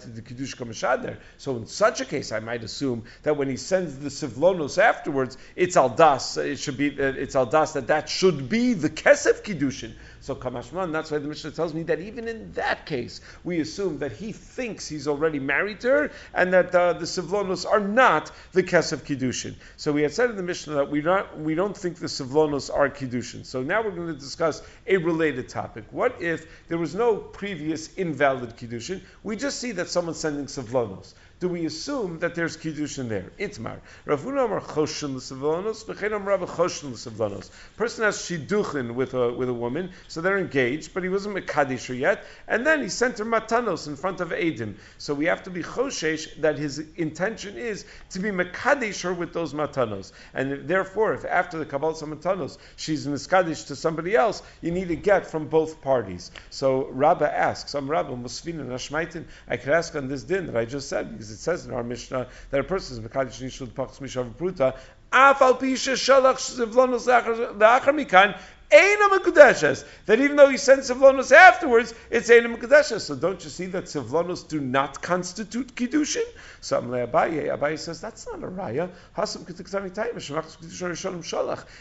to 0.00 0.10
the 0.10 0.22
kiddush 0.22 0.54
kamashader. 0.54 1.16
So 1.38 1.56
in 1.56 1.66
such 1.66 2.00
a 2.00 2.04
case, 2.04 2.32
I 2.32 2.40
might 2.40 2.62
assume 2.62 3.04
that 3.22 3.36
when 3.36 3.48
he 3.48 3.56
sends 3.56 3.98
the 3.98 4.09
sivlonos 4.10 4.78
afterwards, 4.78 5.36
it's 5.56 5.76
aldas. 5.76 6.36
It 6.36 6.58
should 6.58 6.76
be 6.76 6.90
uh, 6.90 7.12
it's 7.12 7.34
aldas 7.34 7.74
that 7.74 7.86
that 7.88 8.08
should 8.08 8.48
be 8.48 8.74
the 8.74 8.90
kesef 8.90 9.42
kiddushin. 9.42 9.92
So 10.20 10.34
kamashman. 10.34 10.92
That's 10.92 11.10
why 11.10 11.18
the 11.18 11.28
Mishnah 11.28 11.52
tells 11.52 11.72
me 11.72 11.84
that 11.84 12.00
even 12.00 12.28
in 12.28 12.52
that 12.52 12.84
case, 12.84 13.20
we 13.42 13.60
assume 13.60 14.00
that 14.00 14.12
he 14.12 14.32
thinks 14.32 14.86
he's 14.86 15.08
already 15.08 15.38
married 15.38 15.80
to 15.80 15.88
her, 15.88 16.10
and 16.34 16.52
that 16.52 16.74
uh, 16.74 16.92
the 16.92 17.06
sivlonos 17.06 17.64
are 17.64 17.80
not 17.80 18.30
the 18.52 18.62
kesef 18.62 18.98
kiddushin. 18.98 19.54
So 19.76 19.92
we 19.92 20.02
had 20.02 20.12
said 20.12 20.30
in 20.30 20.36
the 20.36 20.42
Mishnah 20.42 20.74
that 20.74 20.90
we 20.90 21.00
not 21.00 21.38
we 21.38 21.54
don't 21.54 21.76
think 21.76 21.98
the 21.98 22.06
sivlonos 22.06 22.72
are 22.72 22.90
kiddushin. 22.90 23.46
So 23.46 23.62
now 23.62 23.82
we're 23.82 23.92
going 23.92 24.08
to 24.08 24.20
discuss 24.20 24.62
a 24.86 24.98
related 24.98 25.48
topic. 25.48 25.84
What 25.90 26.20
if 26.20 26.46
there 26.68 26.78
was 26.78 26.94
no 26.94 27.16
previous 27.16 27.94
invalid 27.94 28.56
kiddushin? 28.56 29.00
We 29.22 29.36
just 29.36 29.58
see 29.58 29.72
that 29.72 29.88
someone's 29.88 30.18
sending 30.18 30.46
sivlonos 30.46 31.14
do 31.40 31.48
we 31.48 31.64
assume 31.64 32.18
that 32.18 32.34
there's 32.34 32.58
kiddushin 32.58 33.08
there? 33.08 33.32
Itmar. 33.38 33.78
Rav 34.04 34.20
Huna 34.20 34.44
Amar 34.44 34.60
Choshin 34.60 35.16
l'savlanos, 35.16 35.82
v'chein 35.86 36.24
Rav 36.24 36.40
Choshin 36.42 36.92
l'savlanos. 36.92 37.50
Person 37.78 38.04
has 38.04 38.18
shiduchin 38.18 38.94
with 38.94 39.14
a 39.14 39.32
with 39.32 39.48
a 39.48 39.54
woman, 39.54 39.90
so 40.06 40.20
they're 40.20 40.38
engaged, 40.38 40.92
but 40.92 41.02
he 41.02 41.08
wasn't 41.08 41.34
mekadisher 41.34 41.98
yet, 41.98 42.24
and 42.46 42.66
then 42.66 42.82
he 42.82 42.90
sent 42.90 43.16
her 43.16 43.24
matanos 43.24 43.86
in 43.88 43.96
front 43.96 44.20
of 44.20 44.28
Adim. 44.28 44.74
So 44.98 45.14
we 45.14 45.24
have 45.26 45.42
to 45.44 45.50
be 45.50 45.62
choshesh 45.62 46.42
that 46.42 46.58
his 46.58 46.78
intention 46.96 47.56
is 47.56 47.86
to 48.10 48.18
be 48.18 48.30
mekadisher 48.30 49.16
with 49.16 49.32
those 49.32 49.54
matanos, 49.54 50.12
and 50.34 50.68
therefore, 50.68 51.14
if 51.14 51.24
after 51.24 51.58
the 51.58 51.64
kabbalah 51.64 51.94
matanos 51.94 52.58
she's 52.76 53.06
miskadish 53.06 53.66
to 53.68 53.76
somebody 53.76 54.14
else, 54.14 54.42
you 54.60 54.72
need 54.72 54.88
to 54.88 54.96
get 54.96 55.26
from 55.26 55.48
both 55.48 55.80
parties. 55.80 56.32
So 56.50 56.88
Rabba 56.90 57.34
asks, 57.34 57.74
"I'm 57.74 57.90
Rabba 57.90 58.12
Musfina 58.12 58.66
Nashmaitin." 58.66 59.24
I 59.48 59.56
could 59.56 59.70
ask 59.70 59.96
on 59.96 60.08
this 60.08 60.22
din 60.22 60.46
that 60.46 60.56
I 60.56 60.66
just 60.66 60.90
said 60.90 61.10
because 61.10 61.29
it 61.30 61.38
says 61.38 61.66
in 61.66 61.72
our 61.72 61.82
Mishnah 61.82 62.28
that 62.50 62.60
a 62.60 62.64
person 62.64 62.98
is 62.98 63.08
Mekadosh 63.08 63.42
Nishul 63.42 63.68
Pachs 63.68 63.98
Mishav 64.00 64.30
Pruta, 64.34 64.76
Afal 65.12 65.58
Pisha 65.58 65.94
Shalach 65.94 66.36
Zivlonos 66.36 67.06
Leachar 67.06 67.94
Mikan, 67.94 68.38
that 68.70 70.20
even 70.20 70.36
though 70.36 70.48
he 70.48 70.56
sent 70.56 70.80
Sivlonos 70.80 71.32
afterwards, 71.32 71.94
it's 72.10 72.30
Eina 72.30 72.54
Mekudeshes. 72.54 73.00
So 73.00 73.16
don't 73.16 73.42
you 73.42 73.50
see 73.50 73.66
that 73.66 73.84
Sivlonos 73.84 74.46
do 74.46 74.60
not 74.60 75.02
constitute 75.02 75.74
Kiddushin? 75.74 76.22
So 76.60 76.80
Abaye, 76.80 77.56
Abaye 77.56 77.78
says 77.78 78.00
that's 78.00 78.26
not 78.26 78.44
a 78.44 78.48
raya. 78.48 78.90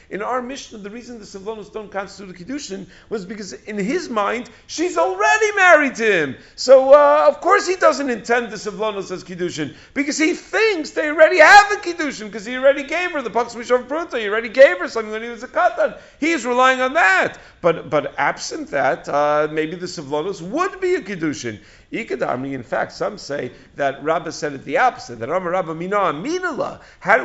In 0.09 0.21
our 0.21 0.41
Mishnah, 0.41 0.77
the 0.79 0.89
reason 0.89 1.19
the 1.19 1.25
Sivlonos 1.25 1.71
don't 1.71 1.91
constitute 1.91 2.35
Kiddushin 2.37 2.87
was 3.09 3.25
because 3.25 3.53
in 3.53 3.77
his 3.77 4.09
mind, 4.09 4.49
she's 4.67 4.97
already 4.97 5.55
married 5.55 5.95
to 5.95 6.11
him. 6.11 6.35
So 6.55 6.93
uh, 6.93 7.25
of 7.27 7.41
course 7.41 7.67
he 7.67 7.75
doesn't 7.75 8.09
intend 8.09 8.51
the 8.51 8.55
Sivlonos 8.55 9.11
as 9.11 9.23
Kiddushin 9.23 9.75
because 9.93 10.17
he 10.17 10.33
thinks 10.33 10.91
they 10.91 11.09
already 11.09 11.39
have 11.39 11.71
a 11.71 11.75
Kiddushin 11.75 12.25
because 12.25 12.45
he 12.45 12.57
already 12.57 12.83
gave 12.83 13.11
her 13.11 13.21
the 13.21 13.29
Pachs 13.29 13.55
Mishav 13.55 13.87
Pruta, 13.87 14.19
he 14.19 14.27
already 14.27 14.49
gave 14.49 14.79
her 14.79 14.87
something 14.87 15.11
when 15.11 15.23
he 15.23 15.29
was 15.29 15.43
a 15.43 15.47
Katan. 15.47 15.99
He's 16.19 16.45
relying 16.45 16.78
relying 16.79 16.89
on 16.89 16.93
that. 16.93 17.39
But 17.61 17.89
but 17.89 18.15
absent 18.17 18.69
that, 18.71 19.07
uh, 19.07 19.47
maybe 19.51 19.75
the 19.75 19.85
Sivlonos 19.85 20.41
would 20.41 20.79
be 20.79 20.95
a 20.95 21.01
Kiddushin. 21.01 21.59
In 21.91 22.63
fact, 22.63 22.91
some 22.91 23.17
say 23.17 23.51
that 23.75 24.03
Rabbah 24.03 24.29
said 24.29 24.53
it 24.53 24.63
the 24.63 24.77
opposite, 24.77 25.19
that 25.19 25.29
Amar 25.29 25.51
Rabbah 25.51 25.73
Mina 25.73 25.95
Aminala. 25.95 26.81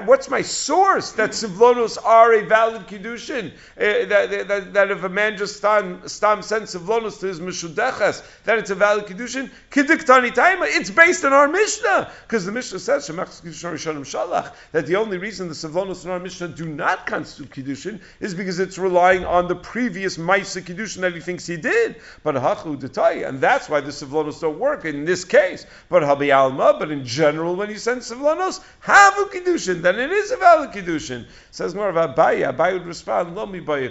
What's 0.06 0.30
my 0.30 0.40
source 0.40 1.12
that 1.12 1.30
Sivlonos 1.30 1.98
are 2.02 2.32
a 2.32 2.46
valid 2.46 2.86
Kiddushin? 2.86 3.52
Uh, 3.76 4.06
that, 4.06 4.48
that, 4.48 4.72
that, 4.72 4.90
if 4.90 5.04
a 5.04 5.08
man 5.10 5.36
just 5.36 5.58
stam, 5.58 6.08
stam 6.08 6.40
sends 6.40 6.74
Sivlonos 6.74 7.20
to 7.20 7.26
his 7.26 7.40
Meshudechas, 7.40 8.24
that 8.44 8.58
it's 8.58 8.70
a 8.70 8.74
valid 8.74 9.04
Kiddushin? 9.04 9.50
Kidduktani 9.70 10.30
Taima, 10.30 10.64
it's 10.66 10.88
based 10.88 11.26
on 11.26 11.34
our 11.34 11.48
Mishnah. 11.48 12.10
Because 12.22 12.46
the 12.46 12.52
Mishnah 12.52 12.78
says, 12.78 13.06
that 13.06 14.86
the 14.86 14.96
only 14.96 15.18
reason 15.18 15.48
the 15.48 15.54
Sivlonos 15.54 16.06
in 16.06 16.10
our 16.10 16.20
Mishnah 16.20 16.48
do 16.48 16.66
not 16.66 17.06
constitute 17.06 17.50
Kiddushin 17.50 18.00
is 18.18 18.34
because 18.34 18.58
it's 18.60 18.78
relying 18.78 19.26
on 19.26 19.46
the 19.46 19.56
previous 19.56 20.16
Maisa 20.16 20.62
Kiddushin 20.62 21.02
that 21.02 21.12
he 21.14 21.20
thinks 21.20 21.46
he 21.46 21.58
did. 21.58 21.96
But 22.22 22.36
Hachu 22.36 22.80
Detai, 22.80 23.28
and 23.28 23.42
that's 23.42 23.68
why 23.68 23.82
the 23.82 23.90
Sivlonos 23.90 24.40
don't 24.40 24.53
work 24.58 24.84
in 24.84 25.04
this 25.04 25.24
case. 25.24 25.66
But 25.88 26.02
Habi 26.02 26.34
Alma, 26.34 26.76
but 26.78 26.90
in 26.90 27.04
general, 27.04 27.56
when 27.56 27.70
you 27.70 27.78
send 27.78 28.00
Sivlanos, 28.00 28.62
have 28.80 29.18
a 29.18 29.24
Kiddushin, 29.24 29.82
then 29.82 29.98
it 29.98 30.10
is 30.10 30.30
a 30.30 30.36
valid 30.36 30.70
Kiddushin. 30.70 31.26
Says 31.50 31.74
more 31.74 31.88
of 31.88 31.96
Abaye. 31.96 32.52
Abaye 32.52 32.72
would 32.72 32.86
respond, 32.86 33.34
Lo 33.34 33.46
mi 33.46 33.58
You 33.58 33.90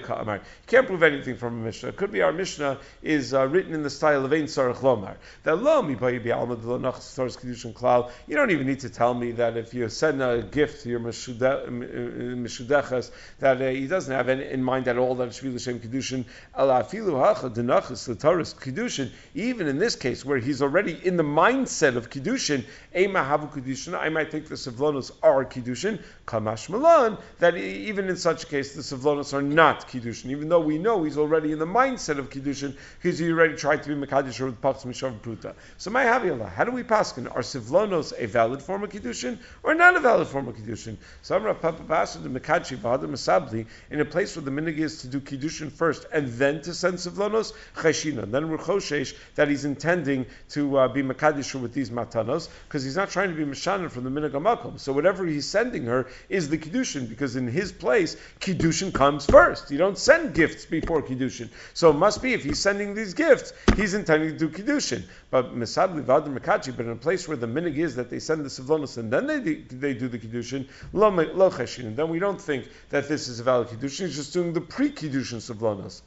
can't 0.67 0.87
prove 0.87 1.03
anything 1.03 1.37
from 1.37 1.61
a 1.61 1.65
Mishnah. 1.65 1.89
It 1.89 1.95
could 1.95 2.11
be 2.11 2.21
our 2.21 2.33
Mishnah 2.33 2.79
is 3.01 3.33
uh, 3.33 3.47
written 3.47 3.73
in 3.73 3.83
the 3.83 3.89
style 3.89 4.25
of 4.25 4.33
Ein 4.33 4.45
Sarach 4.45 4.81
Lomar. 4.81 5.15
That 5.43 5.61
Lo 5.61 5.81
mi 5.81 5.95
Baya 5.95 6.19
Bi 6.19 6.31
Alma 6.31 6.55
de 6.55 6.63
Lonach 6.63 7.01
Stars 7.01 7.37
Kiddushin 7.37 7.73
Klal. 7.73 8.11
You 8.27 8.35
don't 8.35 8.51
even 8.51 8.67
need 8.67 8.81
to 8.81 8.89
tell 8.89 9.13
me 9.13 9.31
that 9.31 9.57
if 9.57 9.73
you 9.73 9.87
send 9.89 10.21
a 10.21 10.41
gift 10.41 10.83
to 10.83 10.89
your 10.89 10.99
Meshudechas, 10.99 13.11
that 13.39 13.61
uh, 13.61 13.69
he 13.69 13.87
doesn't 13.87 14.13
have 14.13 14.29
in 14.29 14.63
mind 14.63 14.87
at 14.87 14.97
all 14.97 15.15
that 15.15 15.27
it's 15.27 15.39
Shvi 15.39 15.55
L'Shem 15.55 15.79
Kiddushin. 15.79 16.25
Ala 16.57 16.83
Afilu 16.83 17.19
Hacha 17.19 17.49
Denachas 17.49 18.07
L'Taris 18.07 18.53
Kiddushin. 18.53 19.11
Even 19.35 19.67
in 19.67 19.77
this 19.77 19.95
case, 19.95 20.25
where 20.25 20.37
he's 20.53 20.61
already 20.61 20.99
in 21.03 21.17
the 21.17 21.23
mindset 21.23 21.95
of 21.95 22.11
Kiddushin, 22.11 22.63
Ema 22.95 23.23
Havu 23.23 23.51
Kiddushin, 23.51 23.97
I 23.97 24.09
might 24.09 24.29
think 24.29 24.47
the 24.47 24.55
Savlonos 24.55 25.11
are 25.23 25.43
Kiddushin, 25.45 25.99
Kamash 26.25 26.69
Milan, 26.69 27.17
that 27.39 27.57
even 27.57 28.07
in 28.07 28.15
such 28.15 28.43
a 28.43 28.47
case, 28.47 28.75
the 28.75 28.81
Savlonos 28.81 29.33
are 29.33 29.41
not 29.41 29.89
Kiddushin, 29.89 30.31
even 30.31 30.47
though 30.47 30.61
we 30.61 30.77
know 30.77 31.03
he's 31.03 31.17
already 31.17 31.51
in 31.51 31.59
the 31.59 31.65
mindset 31.65 32.17
of 32.17 32.29
Kiddushin, 32.29 32.77
because 33.01 33.19
he 33.19 33.29
already 33.29 33.55
tried 33.55 33.83
to 33.83 33.89
be 33.89 33.95
Mekadosh 33.95 34.39
with 34.39 34.61
Pachs 34.61 34.85
Mishav 34.85 35.19
Pruta. 35.19 35.53
So, 35.77 35.91
my 35.91 36.05
Haviyallah, 36.05 36.49
how 36.53 36.63
do 36.63 36.71
we 36.71 36.83
paskin? 36.83 37.27
Are 37.27 37.41
Savlonos 37.41 38.13
a 38.17 38.25
valid 38.25 38.61
form 38.61 38.83
of 38.83 38.89
Kiddushin, 38.89 39.37
or 39.63 39.75
not 39.75 39.97
a 39.97 39.99
valid 39.99 40.29
form 40.29 40.47
of 40.47 40.55
Kiddushin? 40.55 40.95
So, 41.23 41.35
Amra 41.35 41.55
Papa 41.55 41.83
Basa 41.83 42.23
de 42.23 42.29
Mekachi 42.29 42.77
Vada 42.77 43.05
Masabli, 43.05 43.65
in 43.91 43.99
a 43.99 44.05
place 44.05 44.37
where 44.37 44.45
the 44.45 44.51
minig 44.51 44.77
is 44.77 45.01
to 45.01 45.07
do 45.07 45.19
Kiddushin 45.19 45.71
first 45.71 46.05
and 46.13 46.29
then 46.29 46.61
to 46.61 46.73
send 46.73 46.99
Savlonos, 46.99 47.51
Cheshina. 47.75 48.31
Then 48.31 48.49
we're 48.49 48.57
Choshesh 48.57 49.13
that 49.35 49.49
he's 49.49 49.65
intending 49.65 50.25
to 50.51 50.77
uh, 50.77 50.87
be 50.87 51.03
Makadisha 51.03 51.59
with 51.59 51.73
these 51.73 51.89
matanos, 51.89 52.47
because 52.67 52.85
he's 52.85 52.95
not 52.95 53.09
trying 53.09 53.29
to 53.29 53.35
be 53.35 53.43
Mishanan 53.43 53.91
from 53.91 54.05
the 54.05 54.09
Minagamakum. 54.09 54.79
So 54.79 54.93
whatever 54.93 55.25
he's 55.25 55.45
sending 55.45 55.83
her 55.83 56.07
is 56.29 56.49
the 56.49 56.57
Kiddushin, 56.57 57.09
because 57.09 57.35
in 57.35 57.47
his 57.47 57.71
place, 57.71 58.17
Kiddushin 58.39 58.93
comes 58.93 59.25
first. 59.25 59.71
You 59.71 59.77
don't 59.77 59.97
send 59.97 60.33
gifts 60.33 60.65
before 60.65 61.01
Kiddushin. 61.01 61.49
So 61.73 61.89
it 61.89 61.93
must 61.93 62.21
be, 62.21 62.33
if 62.33 62.43
he's 62.43 62.59
sending 62.59 62.95
these 62.95 63.13
gifts, 63.13 63.53
he's 63.75 63.93
intending 63.93 64.37
to 64.37 64.47
do 64.47 64.49
Kiddushin. 64.49 65.03
But 65.29 65.55
Misad 65.55 65.93
Livad 65.95 66.33
Makachi, 66.33 66.75
but 66.75 66.85
in 66.85 66.91
a 66.91 66.95
place 66.95 67.27
where 67.27 67.37
the 67.37 67.47
minig 67.47 67.77
is 67.77 67.95
that 67.95 68.09
they 68.09 68.19
send 68.19 68.45
the 68.45 68.49
Savlonis 68.49 68.97
and 68.97 69.11
then 69.11 69.27
they, 69.27 69.37
they 69.37 69.93
do 69.93 70.07
the 70.07 70.19
Kiddushin, 70.19 70.67
lo, 70.93 71.11
cheshin. 71.11 71.95
Then 71.95 72.09
we 72.09 72.19
don't 72.19 72.41
think 72.41 72.69
that 72.89 73.07
this 73.07 73.27
is 73.27 73.39
a 73.39 73.43
valid 73.43 73.67
Kiddushin, 73.67 74.05
he's 74.07 74.15
just 74.15 74.33
doing 74.33 74.53
the 74.53 74.61
pre-Kiddushin 74.61 75.41
Savlonis. 75.41 76.01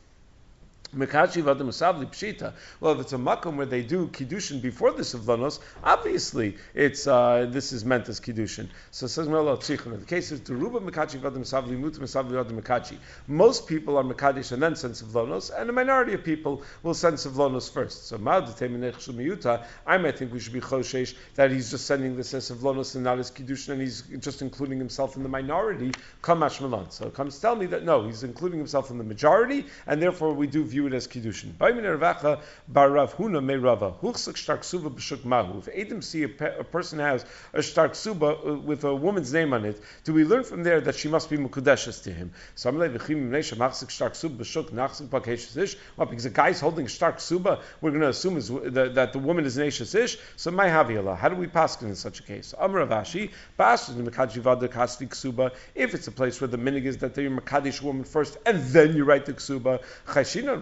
Pshita. 0.94 2.52
Well, 2.80 2.92
if 2.92 3.00
it's 3.00 3.12
a 3.12 3.16
makom 3.16 3.56
where 3.56 3.66
they 3.66 3.82
do 3.82 4.08
kiddushin 4.08 4.62
before 4.62 4.92
the 4.92 5.02
sivlanos, 5.02 5.58
obviously 5.82 6.56
it's 6.74 7.06
uh, 7.06 7.46
this 7.50 7.72
is 7.72 7.84
meant 7.84 8.08
as 8.08 8.20
kiddushin. 8.20 8.68
So 8.90 9.06
says 9.06 9.28
Melo 9.28 9.56
The 9.56 10.04
case 10.06 10.32
is 10.32 10.40
deruba 10.40 10.80
mekachi 10.80 11.18
v'adam 11.20 11.44
savli 11.44 11.78
mutam 11.78 12.02
savli 12.04 12.32
v'adam. 12.32 12.98
Most 13.26 13.66
people 13.66 13.96
are 13.96 14.04
mekadesh 14.04 14.52
and 14.52 14.62
then 14.62 14.76
send 14.76 14.94
sivlanos, 14.94 15.50
and 15.56 15.68
a 15.68 15.72
minority 15.72 16.14
of 16.14 16.24
people 16.24 16.62
will 16.82 16.94
send 16.94 17.16
sivlanos 17.16 17.70
first. 17.70 18.06
So 18.08 18.18
miyuta. 18.18 19.64
I 19.86 19.98
might 19.98 20.18
think 20.18 20.32
we 20.32 20.40
should 20.40 20.52
be 20.52 20.60
choshesh 20.60 21.14
that 21.34 21.50
he's 21.50 21.70
just 21.70 21.86
sending 21.86 22.16
this 22.16 22.32
as 22.34 22.50
sivlanos 22.50 22.94
and 22.94 23.04
not 23.04 23.18
as 23.18 23.30
kiddushin, 23.30 23.70
and 23.70 23.80
he's 23.80 24.02
just 24.20 24.42
including 24.42 24.78
himself 24.78 25.16
in 25.16 25.22
the 25.22 25.28
minority. 25.28 25.92
Kamash 26.22 26.60
malan. 26.60 26.90
So 26.90 27.10
comes 27.10 27.38
tell 27.38 27.56
me 27.56 27.66
that 27.66 27.84
no, 27.84 28.06
he's 28.06 28.22
including 28.22 28.58
himself 28.58 28.90
in 28.90 28.98
the 28.98 29.04
majority, 29.04 29.66
and 29.86 30.00
therefore 30.00 30.32
we 30.32 30.46
do 30.46 30.64
view 30.64 30.75
it 30.84 30.92
as 30.92 31.06
kiddushin. 31.08 31.52
If 35.58 35.68
Adam 35.68 36.02
see 36.02 36.22
a, 36.24 36.28
pe- 36.28 36.58
a, 36.58 36.64
person 36.64 36.98
has 36.98 37.24
a 37.54 37.62
shtar 37.62 37.88
ksuba 37.88 38.46
uh, 38.46 38.58
with 38.58 38.84
a 38.84 38.94
woman's 38.94 39.32
name 39.32 39.54
on 39.54 39.64
it, 39.64 39.80
do 40.04 40.12
we 40.12 40.24
learn 40.24 40.44
from 40.44 40.62
there 40.62 40.80
that 40.80 40.96
she 40.96 41.08
must 41.08 41.30
be 41.30 41.38
mukudeshes 41.38 42.02
to 42.02 42.12
him? 42.12 42.32
What, 45.96 46.10
because 46.10 46.24
a 46.26 46.30
guy's 46.30 46.60
holding 46.60 46.86
shtar 46.86 47.12
ksuba, 47.12 47.60
we're 47.80 47.90
going 47.90 48.02
to 48.02 48.08
assume 48.08 48.36
is, 48.36 48.48
that, 48.48 48.94
that 48.96 49.12
the 49.12 49.18
woman 49.18 49.44
is 49.44 49.56
nashas 49.56 49.94
ish. 49.94 50.18
So 50.36 50.50
my 50.50 50.66
haviala. 50.66 51.16
How 51.16 51.28
do 51.28 51.36
we 51.36 51.46
pass 51.46 51.80
in 51.80 51.94
such 51.94 52.20
a 52.20 52.22
case? 52.22 52.54
Amravashi, 52.60 53.30
if 55.74 55.94
it's 55.94 56.06
a 56.06 56.12
place 56.12 56.40
where 56.40 56.48
the 56.48 56.58
minig 56.58 56.84
is 56.84 56.98
that 56.98 57.16
you're 57.16 57.30
makadish 57.30 57.80
woman 57.82 58.04
first 58.04 58.36
and 58.44 58.62
then 58.64 58.96
you 58.96 59.04
write 59.04 59.26
the 59.26 59.32
ksuba, 59.32 59.82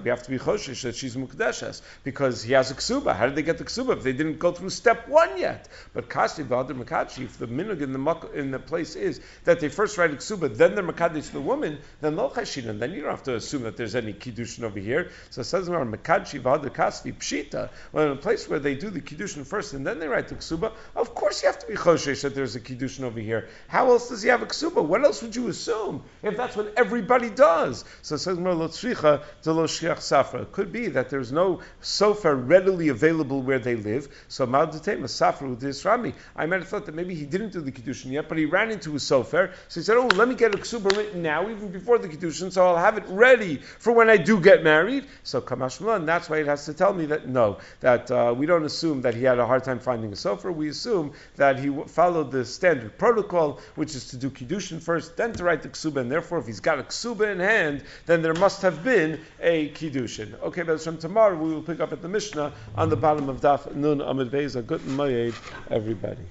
we 0.05 0.11
have 0.11 0.23
to 0.23 0.31
be 0.31 0.39
choshish 0.39 0.83
that 0.83 0.95
she's 0.95 1.17
mukdeshes 1.17 1.83
because 2.05 2.43
he 2.43 2.53
has 2.53 2.71
a 2.71 2.75
ksuba. 2.75 3.17
How 3.17 3.27
did 3.27 3.37
they 3.37 3.43
get 3.43 3.59
the 3.59 3.65
ksuba 3.65 3.97
if 3.97 4.03
they 4.03 4.13
didn't 4.13 4.39
go 4.39 4.53
through 4.53 4.71
step 4.71 5.09
one 5.09 5.39
yet? 5.39 5.69
But 5.93 6.09
kashi 6.09 6.45
v'adir 6.45 6.83
makachi, 6.83 7.25
if 7.25 7.39
the 7.39 7.47
minug 7.47 7.81
in 7.81 7.93
the 7.93 8.29
in 8.35 8.51
the 8.51 8.59
place 8.59 8.97
is 8.97 9.21
that 9.45 9.61
they 9.61 9.69
first 9.69 9.97
write 9.99 10.13
a 10.13 10.17
ksuba, 10.17 10.55
then 10.55 10.75
they're 10.75 10.85
makadesh 10.85 11.31
the 11.33 11.41
woman, 11.41 11.79
then 12.01 12.17
lo 12.17 12.31
chashinan. 12.31 12.79
Then 12.79 12.93
you 12.93 13.01
don't 13.01 13.11
have 13.11 13.23
to 13.25 13.37
assume 13.37 13.63
that 13.63 13.77
there's 13.77 13.95
any 13.95 14.13
kiddushin 14.13 14.65
over 14.65 14.79
here. 14.79 15.11
So 15.31 15.41
it 15.41 15.45
says 15.45 15.69
makachi 15.69 16.41
v'adir 16.41 16.71
kasvi 16.71 17.15
pshita. 17.15 17.71
Well, 17.93 18.07
in 18.07 18.13
a 18.13 18.17
place 18.17 18.49
where 18.49 18.59
they 18.59 18.75
do 18.75 18.91
the 18.91 19.01
kiddushin 19.01 19.47
first 19.47 19.73
and 19.73 19.87
then 19.87 19.99
they 19.99 20.09
write 20.09 20.29
the 20.29 20.35
ksuba, 20.35 20.73
of 20.95 21.15
course 21.15 21.43
you 21.43 21.49
have 21.49 21.59
to 21.61 21.67
be 21.67 21.75
choshish 21.75 22.23
that 22.23 22.35
there's 22.35 22.57
a 22.57 22.61
kiddushin 22.61 23.05
over 23.05 23.21
here. 23.21 23.49
How 23.69 23.89
else 23.89 24.09
does 24.09 24.23
he 24.23 24.29
have 24.29 24.43
a 24.43 24.47
ksuba? 24.47 24.85
What 24.85 25.05
else 25.05 25.23
would 25.23 25.35
you 25.35 25.49
assume 25.49 26.03
if 26.23 26.37
that's 26.37 26.57
what 26.57 26.75
everybody 26.77 27.31
does? 27.31 27.85
So 28.03 28.17
it 28.17 28.19
says 28.19 28.39
more 28.39 28.55
lo 28.55 28.69
tzricha 28.69 29.23
lo 29.95 30.01
safra. 30.01 30.43
It 30.43 30.53
could 30.53 30.73
be 30.73 30.89
that 30.89 31.11
there's 31.11 31.33
no 31.33 31.61
sofer 31.83 32.35
readily 32.49 32.89
available 32.89 33.43
where 33.43 33.59
they 33.59 33.77
live. 33.77 34.09
So 34.29 34.47
Ma'adatema 34.47 35.05
Safra 35.05 35.49
with 35.49 35.61
this 35.61 35.85
Rami. 35.85 36.15
I 36.37 36.47
might 36.47 36.61
have 36.61 36.69
thought 36.69 36.87
that 36.87 36.95
maybe 36.95 37.15
he 37.15 37.25
didn't 37.25 37.53
do 37.53 37.61
the 37.61 37.73
Kiddushin 37.73 38.11
yet, 38.13 38.29
but 38.29 38.39
he 38.39 38.45
ran 38.45 38.71
into 38.71 38.93
a 38.93 38.99
sofer. 38.99 39.53
So 39.69 39.81
he 39.81 39.85
said, 39.85 39.97
Oh, 39.97 40.07
let 40.15 40.29
me 40.29 40.35
get 40.35 40.55
a 40.55 40.59
ksuba 40.59 40.97
written 40.97 41.23
now, 41.23 41.49
even 41.49 41.71
before 41.71 41.99
the 41.99 42.09
Kiddushin, 42.09 42.53
so 42.53 42.67
I'll 42.67 42.77
have 42.77 42.99
it 42.99 43.05
ready 43.09 43.57
for 43.57 43.93
when 43.93 44.11
I 44.11 44.17
do 44.17 44.41
get 44.41 44.63
married. 44.63 45.07
So 45.23 45.41
Kamashmala, 45.41 45.97
and 45.97 46.09
that's 46.09 46.29
why 46.29 46.39
it 46.39 46.47
has 46.47 46.65
to 46.67 46.75
tell 46.75 46.93
me 46.93 47.07
that 47.07 47.29
no, 47.29 47.59
that 47.81 48.11
uh, 48.11 48.35
we 48.37 48.47
don't 48.47 48.65
assume 48.65 49.03
that 49.03 49.15
he 49.15 49.23
had 49.25 49.39
a 49.39 49.47
hard 49.47 49.65
time 49.65 49.79
finding 49.79 50.13
a 50.13 50.17
sofer. 50.17 50.55
We 50.55 50.69
assume 50.69 51.13
that 51.37 51.59
he 51.59 51.71
followed 51.87 52.31
the 52.31 52.45
standard 52.45 52.99
protocol, 52.99 53.61
which 53.75 53.95
is 53.95 54.09
to 54.09 54.17
do 54.17 54.31
Kiddushin 54.31 54.81
first, 54.81 55.17
then 55.17 55.33
to 55.35 55.45
write 55.45 55.63
the 55.63 55.69
ksuba, 55.69 55.99
and 55.99 56.11
therefore 56.11 56.39
if 56.39 56.47
he's 56.47 56.61
got 56.61 56.79
a 56.79 56.83
ksuba 56.83 57.33
in 57.33 57.41
hand, 57.41 57.85
then 58.07 58.23
there 58.23 58.35
must 58.35 58.63
have 58.63 58.85
been 58.85 59.21
a 59.41 59.71
Kiddushin. 59.71 59.84
Okay, 60.43 60.63
but 60.63 60.81
from 60.81 60.99
tomorrow 60.99 61.37
we 61.37 61.53
will 61.53 61.63
pick 61.63 61.81
up 61.81 61.93
at 61.93 62.01
the 62.01 62.09
Mishnah 62.09 62.53
on 62.75 62.89
the 62.89 62.97
bottom 62.97 63.29
of 63.29 63.41
Daf 63.41 63.75
Nun 63.75 64.01
Amid 64.01 64.31
Veza. 64.31 64.67
Good 64.67 64.87
Mayed, 64.87 65.35
everybody. 65.71 66.25